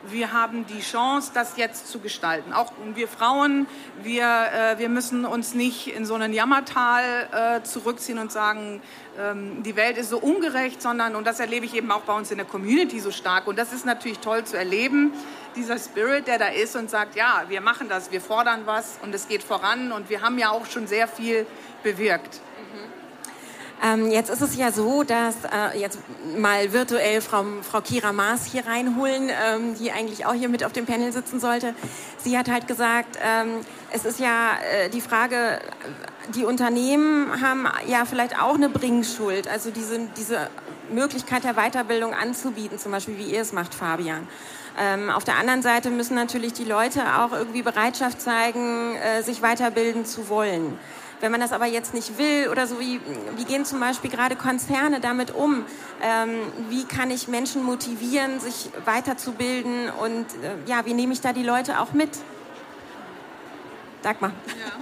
wir 0.05 0.31
haben 0.31 0.65
die 0.67 0.81
Chance, 0.81 1.31
das 1.33 1.57
jetzt 1.57 1.87
zu 1.89 1.99
gestalten. 1.99 2.53
Auch 2.53 2.71
wir 2.93 3.07
Frauen, 3.07 3.67
wir, 4.03 4.23
äh, 4.23 4.79
wir 4.79 4.89
müssen 4.89 5.25
uns 5.25 5.53
nicht 5.53 5.87
in 5.87 6.05
so 6.05 6.13
einen 6.13 6.33
Jammertal 6.33 7.59
äh, 7.61 7.63
zurückziehen 7.63 8.19
und 8.19 8.31
sagen, 8.31 8.81
ähm, 9.19 9.63
die 9.63 9.75
Welt 9.75 9.97
ist 9.97 10.09
so 10.09 10.19
ungerecht, 10.19 10.81
sondern, 10.81 11.15
und 11.15 11.25
das 11.25 11.39
erlebe 11.39 11.65
ich 11.65 11.75
eben 11.75 11.91
auch 11.91 12.01
bei 12.01 12.13
uns 12.13 12.31
in 12.31 12.37
der 12.37 12.45
Community 12.45 12.99
so 12.99 13.11
stark, 13.11 13.47
und 13.47 13.57
das 13.57 13.73
ist 13.73 13.85
natürlich 13.85 14.19
toll 14.19 14.43
zu 14.43 14.57
erleben, 14.57 15.13
dieser 15.55 15.79
Spirit, 15.79 16.27
der 16.27 16.37
da 16.37 16.47
ist 16.47 16.75
und 16.75 16.89
sagt, 16.89 17.15
ja, 17.15 17.43
wir 17.47 17.61
machen 17.61 17.89
das, 17.89 18.11
wir 18.11 18.21
fordern 18.21 18.61
was 18.65 18.99
und 19.01 19.13
es 19.15 19.27
geht 19.27 19.43
voran 19.43 19.91
und 19.91 20.09
wir 20.09 20.21
haben 20.21 20.37
ja 20.37 20.51
auch 20.51 20.65
schon 20.67 20.87
sehr 20.87 21.07
viel 21.07 21.45
bewirkt. 21.83 22.41
Ähm, 23.83 24.09
jetzt 24.09 24.29
ist 24.29 24.41
es 24.41 24.55
ja 24.55 24.71
so, 24.71 25.03
dass 25.03 25.35
äh, 25.43 25.79
jetzt 25.79 25.99
mal 26.35 26.73
virtuell 26.73 27.21
Frau, 27.21 27.45
Frau 27.61 27.81
Kira 27.81 28.11
Maas 28.11 28.45
hier 28.45 28.65
reinholen, 28.65 29.29
ähm, 29.29 29.75
die 29.79 29.91
eigentlich 29.91 30.25
auch 30.25 30.33
hier 30.33 30.49
mit 30.49 30.63
auf 30.63 30.73
dem 30.73 30.85
Panel 30.85 31.11
sitzen 31.11 31.39
sollte. 31.39 31.75
Sie 32.17 32.37
hat 32.37 32.49
halt 32.49 32.67
gesagt, 32.67 33.19
ähm, 33.23 33.61
es 33.91 34.05
ist 34.05 34.19
ja 34.19 34.57
äh, 34.71 34.89
die 34.89 35.01
Frage, 35.01 35.59
die 36.33 36.43
Unternehmen 36.43 37.41
haben 37.41 37.67
ja 37.87 38.05
vielleicht 38.05 38.41
auch 38.41 38.55
eine 38.55 38.69
Bringschuld, 38.69 39.47
also 39.47 39.69
diese, 39.69 39.99
diese 40.17 40.49
Möglichkeit 40.89 41.43
der 41.43 41.53
Weiterbildung 41.53 42.13
anzubieten, 42.13 42.79
zum 42.79 42.91
Beispiel 42.91 43.17
wie 43.17 43.31
ihr 43.31 43.41
es 43.41 43.53
macht, 43.53 43.75
Fabian. 43.75 44.27
Ähm, 44.79 45.09
auf 45.09 45.23
der 45.23 45.37
anderen 45.37 45.61
Seite 45.61 45.89
müssen 45.89 46.15
natürlich 46.15 46.53
die 46.53 46.63
Leute 46.63 47.01
auch 47.19 47.31
irgendwie 47.31 47.61
Bereitschaft 47.61 48.21
zeigen, 48.21 48.95
äh, 48.95 49.23
sich 49.23 49.41
weiterbilden 49.41 50.05
zu 50.05 50.29
wollen. 50.29 50.77
Wenn 51.19 51.31
man 51.31 51.41
das 51.41 51.51
aber 51.51 51.65
jetzt 51.65 51.93
nicht 51.93 52.17
will 52.19 52.49
oder 52.49 52.67
so, 52.67 52.79
wie, 52.79 52.99
wie 53.35 53.45
gehen 53.45 53.65
zum 53.65 53.79
Beispiel 53.79 54.11
gerade 54.11 54.35
Konzerne 54.35 54.99
damit 54.99 55.33
um? 55.33 55.65
Ähm, 56.01 56.29
wie 56.69 56.85
kann 56.85 57.09
ich 57.09 57.27
Menschen 57.27 57.63
motivieren, 57.63 58.39
sich 58.39 58.69
weiterzubilden 58.85 59.89
und 59.89 60.25
äh, 60.43 60.69
ja, 60.69 60.85
wie 60.85 60.93
nehme 60.93 61.13
ich 61.13 61.21
da 61.21 61.33
die 61.33 61.43
Leute 61.43 61.79
auch 61.79 61.93
mit? 61.93 62.09
Dagmar. 64.03 64.31
Ja. 64.47 64.73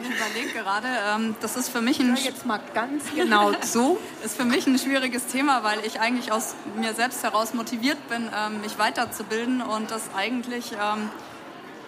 Ich 0.00 0.08
überlege 0.08 0.52
gerade, 0.58 0.88
ähm, 1.14 1.36
das 1.40 1.56
ist 1.56 1.68
für 1.68 1.80
mich 1.80 2.00
ein... 2.00 2.16
jetzt 2.16 2.44
mal 2.46 2.60
ganz 2.74 3.04
genau 3.14 3.52
zu. 3.52 3.98
ist 4.24 4.36
für 4.36 4.44
mich 4.44 4.66
ein 4.66 4.78
schwieriges 4.78 5.26
Thema, 5.26 5.62
weil 5.62 5.78
ich 5.84 6.00
eigentlich 6.00 6.32
aus 6.32 6.54
mir 6.76 6.94
selbst 6.94 7.22
heraus 7.22 7.54
motiviert 7.54 8.08
bin, 8.08 8.28
ähm, 8.36 8.60
mich 8.60 8.78
weiterzubilden 8.78 9.62
und 9.62 9.90
das 9.90 10.02
eigentlich... 10.16 10.72
Ähm, 10.72 11.10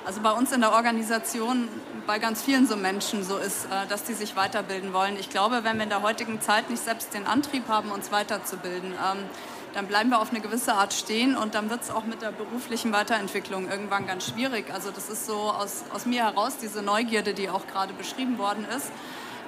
also 0.04 0.20
bei 0.20 0.32
uns 0.32 0.52
in 0.52 0.60
der 0.60 0.72
Organisation, 0.72 1.68
bei 2.06 2.18
ganz 2.18 2.42
vielen 2.42 2.66
so 2.66 2.76
Menschen 2.76 3.24
so 3.24 3.38
ist, 3.38 3.66
äh, 3.66 3.86
dass 3.88 4.04
die 4.04 4.12
sich 4.12 4.36
weiterbilden 4.36 4.92
wollen. 4.92 5.16
Ich 5.18 5.30
glaube, 5.30 5.64
wenn 5.64 5.76
wir 5.76 5.84
in 5.84 5.88
der 5.88 6.02
heutigen 6.02 6.40
Zeit 6.40 6.68
nicht 6.70 6.84
selbst 6.84 7.14
den 7.14 7.26
Antrieb 7.26 7.68
haben, 7.68 7.90
uns 7.90 8.12
weiterzubilden, 8.12 8.92
ähm, 8.92 9.18
dann 9.72 9.86
bleiben 9.86 10.10
wir 10.10 10.20
auf 10.20 10.30
eine 10.30 10.40
gewisse 10.40 10.74
Art 10.74 10.92
stehen 10.92 11.36
und 11.36 11.54
dann 11.54 11.68
wird 11.68 11.82
es 11.82 11.90
auch 11.90 12.04
mit 12.04 12.22
der 12.22 12.30
beruflichen 12.30 12.92
Weiterentwicklung 12.92 13.68
irgendwann 13.68 14.06
ganz 14.06 14.28
schwierig. 14.28 14.72
Also 14.72 14.90
das 14.90 15.08
ist 15.08 15.26
so 15.26 15.34
aus, 15.34 15.82
aus 15.92 16.06
mir 16.06 16.24
heraus 16.24 16.58
diese 16.58 16.80
Neugierde, 16.80 17.34
die 17.34 17.50
auch 17.50 17.66
gerade 17.66 17.92
beschrieben 17.92 18.38
worden 18.38 18.64
ist. 18.76 18.92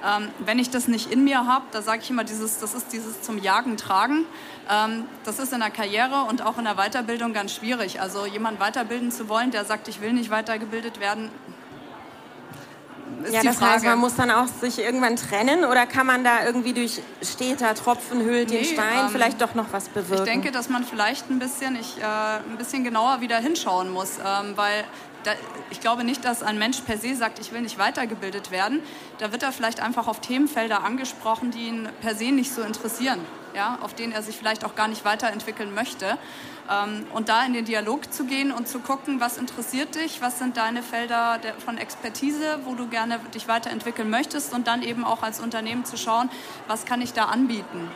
Ähm, 0.07 0.29
wenn 0.39 0.59
ich 0.59 0.69
das 0.69 0.87
nicht 0.87 1.11
in 1.11 1.23
mir 1.23 1.45
habe, 1.45 1.65
da 1.71 1.81
sage 1.81 2.01
ich 2.01 2.09
immer, 2.09 2.23
dieses, 2.23 2.59
das 2.59 2.73
ist 2.73 2.93
dieses 2.93 3.21
zum 3.21 3.37
Jagen 3.37 3.75
tragen. 3.77 4.25
Ähm, 4.69 5.05
das 5.25 5.39
ist 5.39 5.51
in 5.51 5.59
der 5.59 5.69
Karriere 5.69 6.23
und 6.29 6.41
auch 6.45 6.57
in 6.57 6.63
der 6.63 6.75
Weiterbildung 6.75 7.33
ganz 7.33 7.53
schwierig. 7.53 7.99
Also 7.99 8.25
jemand 8.25 8.59
weiterbilden 8.59 9.11
zu 9.11 9.27
wollen, 9.27 9.51
der 9.51 9.65
sagt, 9.65 9.87
ich 9.87 9.99
will 10.01 10.13
nicht 10.13 10.29
weitergebildet 10.29 10.99
werden, 10.99 11.29
ist 13.23 13.33
ja, 13.33 13.43
das 13.43 13.57
Frage. 13.57 13.73
heißt, 13.73 13.85
man 13.85 13.99
muss 13.99 14.15
dann 14.15 14.31
auch 14.31 14.47
sich 14.47 14.79
irgendwann 14.79 15.15
trennen 15.15 15.65
oder 15.65 15.85
kann 15.85 16.05
man 16.05 16.23
da 16.23 16.45
irgendwie 16.45 16.73
durch 16.73 17.01
steter 17.21 17.73
Tropfen 17.73 18.23
hüllt 18.23 18.49
nee, 18.49 18.57
den 18.57 18.65
Stein 18.65 19.05
ähm, 19.05 19.09
vielleicht 19.09 19.41
doch 19.41 19.55
noch 19.55 19.71
was 19.71 19.89
bewirken? 19.89 20.25
Ich 20.25 20.31
denke, 20.31 20.51
dass 20.51 20.69
man 20.69 20.83
vielleicht 20.83 21.29
ein 21.29 21.39
bisschen, 21.39 21.75
ich, 21.75 21.97
äh, 21.97 22.03
ein 22.03 22.57
bisschen 22.57 22.83
genauer 22.83 23.21
wieder 23.21 23.37
hinschauen 23.37 23.91
muss, 23.91 24.17
ähm, 24.19 24.53
weil 24.55 24.83
ich 25.69 25.81
glaube 25.81 26.03
nicht, 26.03 26.25
dass 26.25 26.43
ein 26.43 26.57
Mensch 26.57 26.81
per 26.81 26.97
se 26.97 27.15
sagt, 27.15 27.39
ich 27.39 27.51
will 27.51 27.61
nicht 27.61 27.77
weitergebildet 27.77 28.51
werden. 28.51 28.81
Da 29.17 29.31
wird 29.31 29.43
er 29.43 29.51
vielleicht 29.51 29.79
einfach 29.79 30.07
auf 30.07 30.21
Themenfelder 30.21 30.83
angesprochen, 30.83 31.51
die 31.51 31.67
ihn 31.67 31.89
per 32.01 32.15
se 32.15 32.31
nicht 32.31 32.53
so 32.53 32.61
interessieren, 32.61 33.19
ja, 33.55 33.79
auf 33.81 33.93
denen 33.93 34.13
er 34.13 34.21
sich 34.21 34.35
vielleicht 34.35 34.63
auch 34.65 34.75
gar 34.75 34.87
nicht 34.87 35.05
weiterentwickeln 35.05 35.73
möchte. 35.73 36.17
Ähm, 36.69 37.05
und 37.13 37.29
da 37.29 37.45
in 37.45 37.53
den 37.53 37.65
Dialog 37.65 38.11
zu 38.13 38.25
gehen 38.25 38.51
und 38.51 38.67
zu 38.67 38.79
gucken, 38.79 39.19
was 39.19 39.37
interessiert 39.37 39.95
dich, 39.95 40.21
was 40.21 40.39
sind 40.39 40.57
deine 40.57 40.83
Felder 40.83 41.39
von 41.63 41.77
Expertise, 41.77 42.59
wo 42.65 42.75
du 42.75 42.87
gerne 42.87 43.19
dich 43.33 43.47
weiterentwickeln 43.47 44.09
möchtest 44.09 44.53
und 44.53 44.67
dann 44.67 44.81
eben 44.81 45.03
auch 45.03 45.23
als 45.23 45.39
Unternehmen 45.39 45.85
zu 45.85 45.97
schauen, 45.97 46.29
was 46.67 46.85
kann 46.85 47.01
ich 47.01 47.13
da 47.13 47.25
anbieten. 47.25 47.89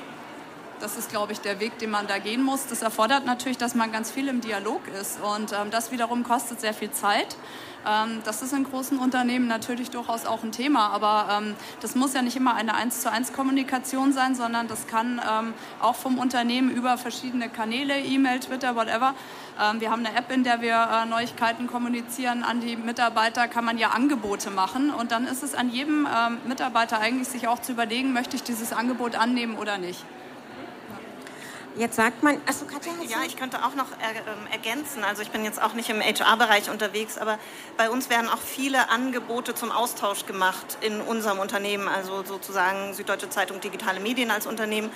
Das 0.82 0.98
ist, 0.98 1.12
glaube 1.12 1.32
ich, 1.32 1.40
der 1.42 1.60
Weg, 1.60 1.78
den 1.78 1.92
man 1.92 2.08
da 2.08 2.18
gehen 2.18 2.42
muss. 2.42 2.66
Das 2.66 2.82
erfordert 2.82 3.24
natürlich, 3.24 3.60
dass 3.60 3.76
man 3.76 3.92
ganz 3.92 4.10
viel 4.10 4.28
im 4.28 4.42
Dialog 4.42 4.82
ist. 5.00 5.20
Und 5.22 5.54
ähm, 5.54 5.70
das 5.70 5.92
wiederum 5.92 6.24
kostet 6.24 6.60
sehr 6.60 6.74
viel 6.74 6.90
Zeit. 6.90 7.38
Ähm, 7.86 8.22
das 8.26 8.42
ist 8.42 8.52
in 8.52 8.64
großen 8.64 8.98
Unternehmen 8.98 9.48
natürlich 9.48 9.92
durchaus 9.92 10.26
auch 10.26 10.44
ein 10.44 10.52
Thema. 10.52 10.90
Aber 10.90 11.40
ähm, 11.40 11.56
das 11.82 11.94
muss 11.94 12.16
ja 12.16 12.24
nicht 12.24 12.36
immer 12.36 12.56
eine 12.56 12.74
1 12.74 13.02
zu 13.02 13.12
1 13.12 13.32
Kommunikation 13.32 14.12
sein, 14.12 14.34
sondern 14.34 14.68
das 14.68 14.88
kann 14.88 15.22
ähm, 15.30 15.54
auch 15.80 15.96
vom 15.96 16.18
Unternehmen 16.18 16.72
über 16.72 16.98
verschiedene 16.98 17.48
Kanäle, 17.48 18.00
E-Mail, 18.00 18.40
Twitter, 18.40 18.76
whatever. 18.76 19.14
Ähm, 19.62 19.82
wir 19.82 19.92
haben 19.92 20.04
eine 20.04 20.18
App, 20.18 20.32
in 20.32 20.44
der 20.44 20.62
wir 20.62 21.04
äh, 21.04 21.06
Neuigkeiten 21.06 21.68
kommunizieren 21.68 22.44
an 22.44 22.60
die 22.60 22.76
Mitarbeiter, 22.76 23.48
kann 23.48 23.66
man 23.66 23.78
ja 23.78 23.90
Angebote 23.90 24.50
machen. 24.50 24.90
Und 24.90 25.12
dann 25.12 25.28
ist 25.28 25.44
es 25.44 25.54
an 25.54 25.70
jedem 25.70 26.08
ähm, 26.08 26.40
Mitarbeiter 26.48 27.00
eigentlich, 27.00 27.28
sich 27.28 27.48
auch 27.48 27.60
zu 27.60 27.72
überlegen, 27.72 28.14
möchte 28.14 28.36
ich 28.36 28.42
dieses 28.42 28.74
Angebot 28.74 29.16
annehmen 29.16 29.58
oder 29.58 29.78
nicht. 29.78 30.04
Jetzt 31.78 31.96
sagt 31.96 32.22
man, 32.22 32.42
achso, 32.46 32.66
Katja, 32.66 32.92
Ja, 33.08 33.20
ich 33.26 33.38
könnte 33.38 33.64
auch 33.64 33.76
noch 33.76 33.92
äh, 33.94 34.52
ergänzen. 34.52 35.06
Also 35.06 35.22
ich 35.22 35.32
bin 35.32 35.46
jetzt 35.46 35.62
auch 35.62 35.74
nicht 35.74 35.90
im 35.90 36.02
HR-Bereich 36.02 36.70
unterwegs, 36.70 37.18
aber 37.18 37.40
bei 37.78 37.90
uns 37.90 38.10
werden 38.10 38.28
auch 38.28 38.42
viele 38.42 38.90
Angebote 38.90 39.56
zum 39.56 39.72
Austausch 39.72 40.26
gemacht 40.26 40.78
in 40.82 41.00
unserem 41.00 41.40
Unternehmen, 41.40 41.88
also 41.88 42.24
sozusagen 42.24 42.94
Süddeutsche 42.94 43.30
Zeitung 43.30 43.62
Digitale 43.62 44.02
Medien 44.02 44.32
als 44.32 44.48
Unternehmen, 44.48 44.92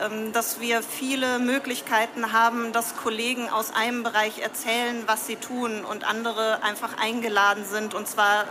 ähm, 0.00 0.32
dass 0.34 0.60
wir 0.60 0.82
viele 0.82 1.38
Möglichkeiten 1.38 2.30
haben, 2.32 2.72
dass 2.72 2.96
Kollegen 2.96 3.48
aus 3.48 3.74
einem 3.74 4.02
Bereich 4.02 4.38
erzählen, 4.40 5.04
was 5.06 5.26
sie 5.26 5.36
tun 5.36 5.82
und 5.86 6.04
andere 6.04 6.62
einfach 6.62 6.98
eingeladen 6.98 7.64
sind 7.64 7.94
und 7.94 8.06
zwar 8.06 8.44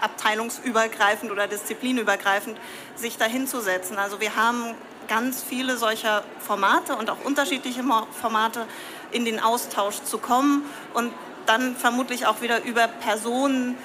abteilungsübergreifend 0.00 1.30
oder 1.30 1.46
disziplinübergreifend 1.46 2.58
sich 2.96 3.18
dahinzusetzen. 3.18 3.98
Also 3.98 4.20
wir 4.20 4.34
haben 4.34 4.74
ganz 5.10 5.42
viele 5.42 5.76
solcher 5.76 6.22
Formate 6.38 6.94
und 6.94 7.10
auch 7.10 7.22
unterschiedliche 7.24 7.82
Formate 8.12 8.66
in 9.10 9.24
den 9.24 9.40
Austausch 9.40 10.02
zu 10.04 10.18
kommen 10.18 10.64
und 10.94 11.12
dann 11.46 11.74
vermutlich 11.74 12.26
auch 12.26 12.40
wieder 12.42 12.62
über 12.64 12.86
Personen 12.86 13.76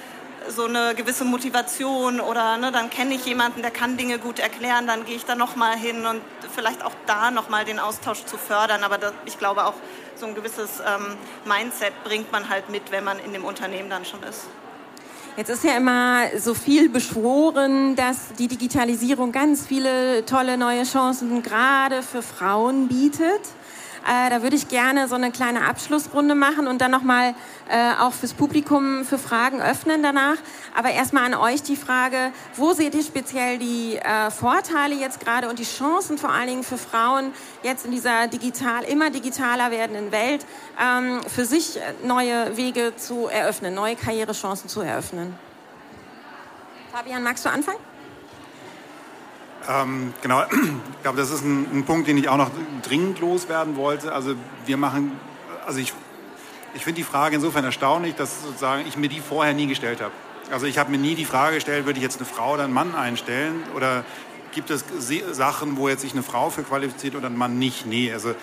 so 0.48 0.66
eine 0.66 0.94
gewisse 0.94 1.24
Motivation 1.24 2.20
oder 2.20 2.56
ne, 2.58 2.70
dann 2.70 2.90
kenne 2.90 3.14
ich 3.14 3.26
jemanden, 3.26 3.62
der 3.62 3.72
kann 3.72 3.96
Dinge 3.96 4.20
gut 4.20 4.38
erklären, 4.38 4.86
dann 4.86 5.04
gehe 5.04 5.16
ich 5.16 5.24
da 5.24 5.34
nochmal 5.34 5.76
hin 5.76 6.06
und 6.06 6.20
vielleicht 6.54 6.84
auch 6.84 6.92
da 7.06 7.32
nochmal 7.32 7.64
den 7.64 7.80
Austausch 7.80 8.24
zu 8.24 8.38
fördern. 8.38 8.84
Aber 8.84 8.96
das, 8.96 9.12
ich 9.24 9.36
glaube 9.36 9.66
auch, 9.66 9.74
so 10.14 10.26
ein 10.26 10.36
gewisses 10.36 10.80
ähm, 10.86 11.16
Mindset 11.44 11.92
bringt 12.04 12.30
man 12.30 12.48
halt 12.48 12.68
mit, 12.68 12.92
wenn 12.92 13.02
man 13.02 13.18
in 13.18 13.32
dem 13.32 13.44
Unternehmen 13.44 13.90
dann 13.90 14.04
schon 14.04 14.22
ist. 14.22 14.46
Jetzt 15.36 15.50
ist 15.50 15.64
ja 15.64 15.76
immer 15.76 16.28
so 16.38 16.54
viel 16.54 16.88
beschworen, 16.88 17.94
dass 17.94 18.32
die 18.38 18.48
Digitalisierung 18.48 19.32
ganz 19.32 19.66
viele 19.66 20.24
tolle 20.24 20.56
neue 20.56 20.84
Chancen 20.84 21.42
gerade 21.42 22.02
für 22.02 22.22
Frauen 22.22 22.88
bietet. 22.88 23.42
Äh, 24.06 24.30
da 24.30 24.42
würde 24.42 24.54
ich 24.54 24.68
gerne 24.68 25.08
so 25.08 25.16
eine 25.16 25.32
kleine 25.32 25.66
Abschlussrunde 25.66 26.36
machen 26.36 26.68
und 26.68 26.80
dann 26.80 26.92
nochmal 26.92 27.34
äh, 27.68 27.92
auch 28.00 28.12
fürs 28.12 28.34
Publikum 28.34 29.04
für 29.04 29.18
Fragen 29.18 29.60
öffnen 29.60 30.02
danach. 30.02 30.36
Aber 30.76 30.90
erstmal 30.90 31.24
an 31.24 31.34
euch 31.34 31.62
die 31.62 31.74
Frage, 31.74 32.30
wo 32.56 32.72
seht 32.72 32.94
ihr 32.94 33.02
speziell 33.02 33.58
die 33.58 33.96
äh, 33.96 34.30
Vorteile 34.30 34.94
jetzt 34.94 35.18
gerade 35.18 35.48
und 35.48 35.58
die 35.58 35.64
Chancen 35.64 36.18
vor 36.18 36.30
allen 36.30 36.46
Dingen 36.46 36.62
für 36.62 36.78
Frauen 36.78 37.32
jetzt 37.64 37.84
in 37.84 37.90
dieser 37.90 38.28
digital, 38.28 38.84
immer 38.84 39.10
digitaler 39.10 39.72
werdenden 39.72 40.12
Welt, 40.12 40.46
ähm, 40.80 41.20
für 41.26 41.44
sich 41.44 41.78
neue 42.04 42.56
Wege 42.56 42.94
zu 42.96 43.26
eröffnen, 43.26 43.74
neue 43.74 43.96
Karrierechancen 43.96 44.68
zu 44.68 44.82
eröffnen? 44.82 45.34
Fabian, 46.92 47.24
magst 47.24 47.44
du 47.44 47.50
anfangen? 47.50 47.95
Ähm, 49.68 50.14
genau, 50.22 50.42
ich 50.52 51.02
glaube, 51.02 51.18
das 51.18 51.30
ist 51.30 51.42
ein, 51.42 51.66
ein, 51.72 51.84
Punkt, 51.84 52.08
den 52.08 52.18
ich 52.18 52.28
auch 52.28 52.36
noch 52.36 52.50
dringend 52.82 53.20
loswerden 53.20 53.76
wollte. 53.76 54.12
Also 54.12 54.34
wir 54.64 54.76
machen, 54.76 55.12
also 55.66 55.78
ich, 55.78 55.92
ich 56.74 56.84
finde 56.84 56.98
die 56.98 57.04
Frage 57.04 57.36
insofern 57.36 57.64
erstaunlich, 57.64 58.14
dass 58.14 58.42
sozusagen 58.42 58.86
ich 58.86 58.96
mir 58.96 59.08
die 59.08 59.20
vorher 59.20 59.54
nie 59.54 59.66
gestellt 59.66 60.00
habe. 60.00 60.12
Also 60.50 60.66
ich 60.66 60.78
habe 60.78 60.90
mir 60.90 60.98
nie 60.98 61.16
die 61.16 61.24
Frage 61.24 61.56
gestellt, 61.56 61.86
würde 61.86 61.98
ich 61.98 62.04
jetzt 62.04 62.18
eine 62.18 62.26
Frau 62.26 62.54
oder 62.54 62.64
einen 62.64 62.72
Mann 62.72 62.94
einstellen 62.94 63.64
oder 63.74 64.04
gibt 64.52 64.70
es 64.70 64.84
Sachen, 65.32 65.76
wo 65.76 65.88
jetzt 65.88 66.00
sich 66.00 66.12
eine 66.12 66.22
Frau 66.22 66.48
für 66.50 66.62
qualifiziert 66.62 67.14
oder 67.16 67.26
ein 67.26 67.36
Mann 67.36 67.58
nicht? 67.58 67.84
Nee, 67.84 68.12
also 68.12 68.34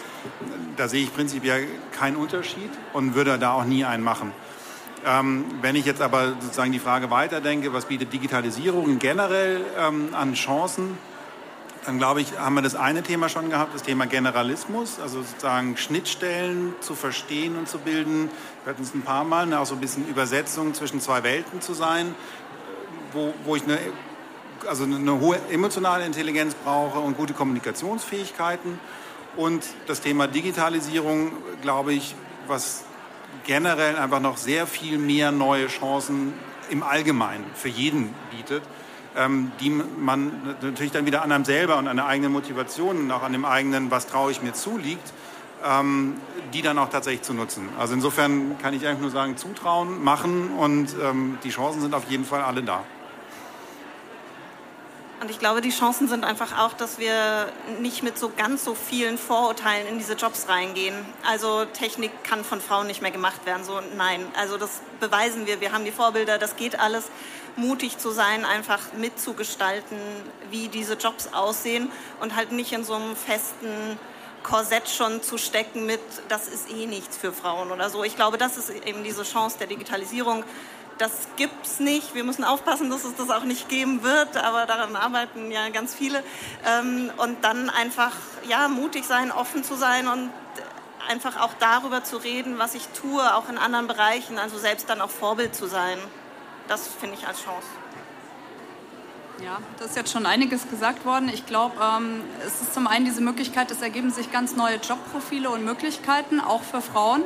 da 0.76 0.88
sehe 0.88 1.04
ich 1.04 1.14
prinzipiell 1.14 1.66
keinen 1.98 2.18
Unterschied 2.18 2.70
und 2.92 3.16
würde 3.16 3.40
da 3.40 3.54
auch 3.54 3.64
nie 3.64 3.86
einen 3.86 4.04
machen. 4.04 4.32
Ähm, 5.06 5.46
wenn 5.62 5.76
ich 5.76 5.86
jetzt 5.86 6.02
aber 6.02 6.34
sozusagen 6.40 6.72
die 6.72 6.80
Frage 6.80 7.10
weiterdenke, 7.10 7.74
was 7.74 7.86
bietet 7.86 8.14
Digitalisierung 8.14 9.00
generell 9.00 9.62
ähm, 9.78 10.10
an 10.14 10.34
Chancen, 10.34 10.98
dann 11.86 11.98
glaube 11.98 12.22
ich, 12.22 12.38
haben 12.38 12.56
wir 12.56 12.62
das 12.62 12.76
eine 12.76 13.04
Thema 13.04 13.30
schon 13.30 13.50
gehabt, 13.50 13.74
das 13.74 13.84
Thema 13.84 14.06
Generalismus, 14.06 15.00
also 15.00 15.22
sozusagen 15.22 15.78
Schnittstellen 15.78 16.74
zu 16.80 16.96
verstehen 16.96 17.58
und 17.58 17.68
zu 17.68 17.80
bilden. 17.80 18.30
Wir 18.64 18.74
hatten 18.74 18.84
es 18.84 18.94
ein 18.94 19.02
paar 19.02 19.24
Mal, 19.24 19.48
ne, 19.48 19.60
auch 19.60 19.66
so 19.66 19.76
ein 19.76 19.82
bisschen 19.82 20.08
Übersetzung 20.08 20.74
zwischen 20.74 21.02
zwei 21.02 21.24
Welten 21.24 21.62
zu 21.62 21.74
sein, 21.74 22.16
wo, 23.12 23.34
wo 23.44 23.56
ich 23.56 23.64
eine, 23.64 23.80
also 24.68 24.86
eine 24.86 25.20
hohe 25.20 25.38
emotionale 25.50 26.06
Intelligenz 26.06 26.56
brauche 26.56 27.00
und 27.00 27.18
gute 27.18 27.34
Kommunikationsfähigkeiten. 27.34 28.80
Und 29.36 29.64
das 29.88 30.02
Thema 30.02 30.28
Digitalisierung, 30.28 31.32
glaube 31.62 31.94
ich, 31.94 32.16
was 32.48 32.84
generell 33.46 33.98
einfach 33.98 34.20
noch 34.20 34.38
sehr 34.38 34.68
viel 34.68 34.98
mehr 34.98 35.32
neue 35.32 35.68
Chancen 35.68 36.34
im 36.70 36.84
Allgemeinen 36.84 37.46
für 37.56 37.68
jeden 37.70 38.14
bietet 38.32 38.64
die 39.60 39.70
man 39.70 40.56
natürlich 40.62 40.92
dann 40.92 41.06
wieder 41.06 41.22
an 41.22 41.32
einem 41.32 41.46
selber 41.46 41.78
und 41.78 41.88
an 41.88 41.98
der 41.98 42.08
eigenen 42.08 42.32
Motivation 42.32 42.98
und 42.98 43.12
auch 43.12 43.24
an 43.24 43.32
dem 43.32 43.46
eigenen, 43.46 43.92
was 43.92 44.08
traue 44.08 44.32
ich 44.32 44.42
mir 44.42 44.54
zu, 44.54 44.78
liegt, 44.78 45.14
ähm, 45.64 46.16
die 46.54 46.62
dann 46.62 46.78
auch 46.78 46.90
tatsächlich 46.90 47.22
zu 47.22 47.34
nutzen. 47.34 47.70
Also 47.80 47.94
insofern 47.94 48.58
kann 48.60 48.74
ich 48.74 48.86
eigentlich 48.88 49.02
nur 49.02 49.12
sagen, 49.12 49.38
zutrauen, 49.38 50.04
machen 50.04 50.52
und 50.52 50.96
ähm, 51.02 51.38
die 51.44 51.50
Chancen 51.50 51.82
sind 51.82 51.94
auf 51.94 52.10
jeden 52.10 52.26
Fall 52.26 52.42
alle 52.42 52.64
da. 52.64 52.84
Und 55.24 55.32
ich 55.32 55.40
glaube, 55.40 55.62
die 55.62 55.70
Chancen 55.70 56.10
sind 56.10 56.26
einfach 56.26 56.60
auch, 56.60 56.74
dass 56.74 57.00
wir 57.00 57.48
nicht 57.80 58.04
mit 58.04 58.20
so 58.20 58.30
ganz 58.36 58.66
so 58.66 58.76
vielen 58.76 59.18
Vorurteilen 59.18 59.88
in 59.88 59.98
diese 59.98 60.16
Jobs 60.16 60.50
reingehen. 60.50 60.94
Also 61.26 61.64
Technik 61.64 62.12
kann 62.26 62.44
von 62.44 62.60
Frauen 62.60 62.88
nicht 62.88 63.02
mehr 63.02 63.12
gemacht 63.12 63.46
werden. 63.46 63.64
So 63.64 63.80
nein. 63.96 64.26
Also 64.38 64.58
das 64.58 64.82
beweisen 65.00 65.48
wir. 65.48 65.62
Wir 65.62 65.72
haben 65.72 65.86
die 65.86 65.94
Vorbilder. 65.94 66.40
Das 66.40 66.58
geht 66.58 66.78
alles 66.78 67.06
mutig 67.56 67.98
zu 67.98 68.12
sein, 68.12 68.46
einfach 68.46 68.80
mitzugestalten, 68.98 69.98
wie 70.50 70.68
diese 70.68 70.96
Jobs 70.96 71.30
aussehen 71.34 71.92
und 72.20 72.36
halt 72.36 72.52
nicht 72.52 72.74
in 72.74 72.84
so 72.84 72.94
einem 72.94 73.16
festen 73.16 74.00
Korsett 74.44 74.90
schon 74.90 75.22
zu 75.22 75.38
stecken 75.38 75.86
mit, 75.86 76.02
das 76.28 76.48
ist 76.48 76.70
eh 76.70 76.86
nichts 76.86 77.18
für 77.18 77.32
Frauen 77.32 77.72
oder 77.72 77.90
so. 77.90 78.04
Ich 78.04 78.16
glaube, 78.16 78.38
das 78.38 78.58
ist 78.58 78.70
eben 78.70 79.04
diese 79.04 79.24
Chance 79.24 79.58
der 79.58 79.68
Digitalisierung, 79.68 80.44
das 80.98 81.12
gibt 81.38 81.66
es 81.66 81.80
nicht. 81.80 82.14
Wir 82.14 82.24
müssen 82.24 82.44
aufpassen, 82.44 82.90
dass 82.90 83.04
es 83.04 83.16
das 83.16 83.30
auch 83.30 83.44
nicht 83.44 83.70
geben 83.70 84.04
wird, 84.04 84.38
aber 84.38 84.66
daran 84.66 84.96
arbeiten 84.96 85.50
ja 85.50 85.70
ganz 85.70 85.96
viele. 85.96 86.24
Ähm, 86.66 87.12
und 87.18 87.44
dann 87.44 87.70
einfach 87.70 88.12
ja, 88.48 88.68
mutig 88.68 89.06
sein, 89.06 89.32
offen 89.32 89.64
zu 89.64 89.76
sein 89.76 90.08
und 90.08 90.30
einfach 91.10 91.40
auch 91.42 91.54
darüber 91.60 92.04
zu 92.04 92.18
reden, 92.18 92.60
was 92.60 92.76
ich 92.76 92.88
tue, 92.90 93.36
auch 93.36 93.50
in 93.50 93.58
anderen 93.58 93.88
Bereichen, 93.88 94.38
also 94.38 94.58
selbst 94.58 94.90
dann 94.90 95.02
auch 95.02 95.10
Vorbild 95.10 95.56
zu 95.56 95.66
sein. 95.66 95.98
Das 96.68 96.88
finde 96.88 97.16
ich 97.20 97.28
als 97.28 97.44
Chance. 97.44 97.68
Ja, 99.44 99.60
das 99.78 99.90
ist 99.90 99.96
jetzt 99.98 100.12
schon 100.12 100.26
einiges 100.26 100.70
gesagt 100.70 101.06
worden. 101.06 101.30
Ich 101.34 101.46
glaube, 101.46 101.76
ähm, 101.82 102.22
es 102.46 102.62
ist 102.62 102.74
zum 102.74 102.88
einen 102.88 103.06
diese 103.06 103.22
Möglichkeit, 103.22 103.72
es 103.72 103.82
ergeben 103.82 104.12
sich 104.12 104.32
ganz 104.32 104.56
neue 104.56 104.78
Jobprofile 104.78 105.50
und 105.50 105.66
Möglichkeiten, 105.66 106.40
auch 106.40 106.62
für 106.62 106.82
Frauen. 106.82 107.24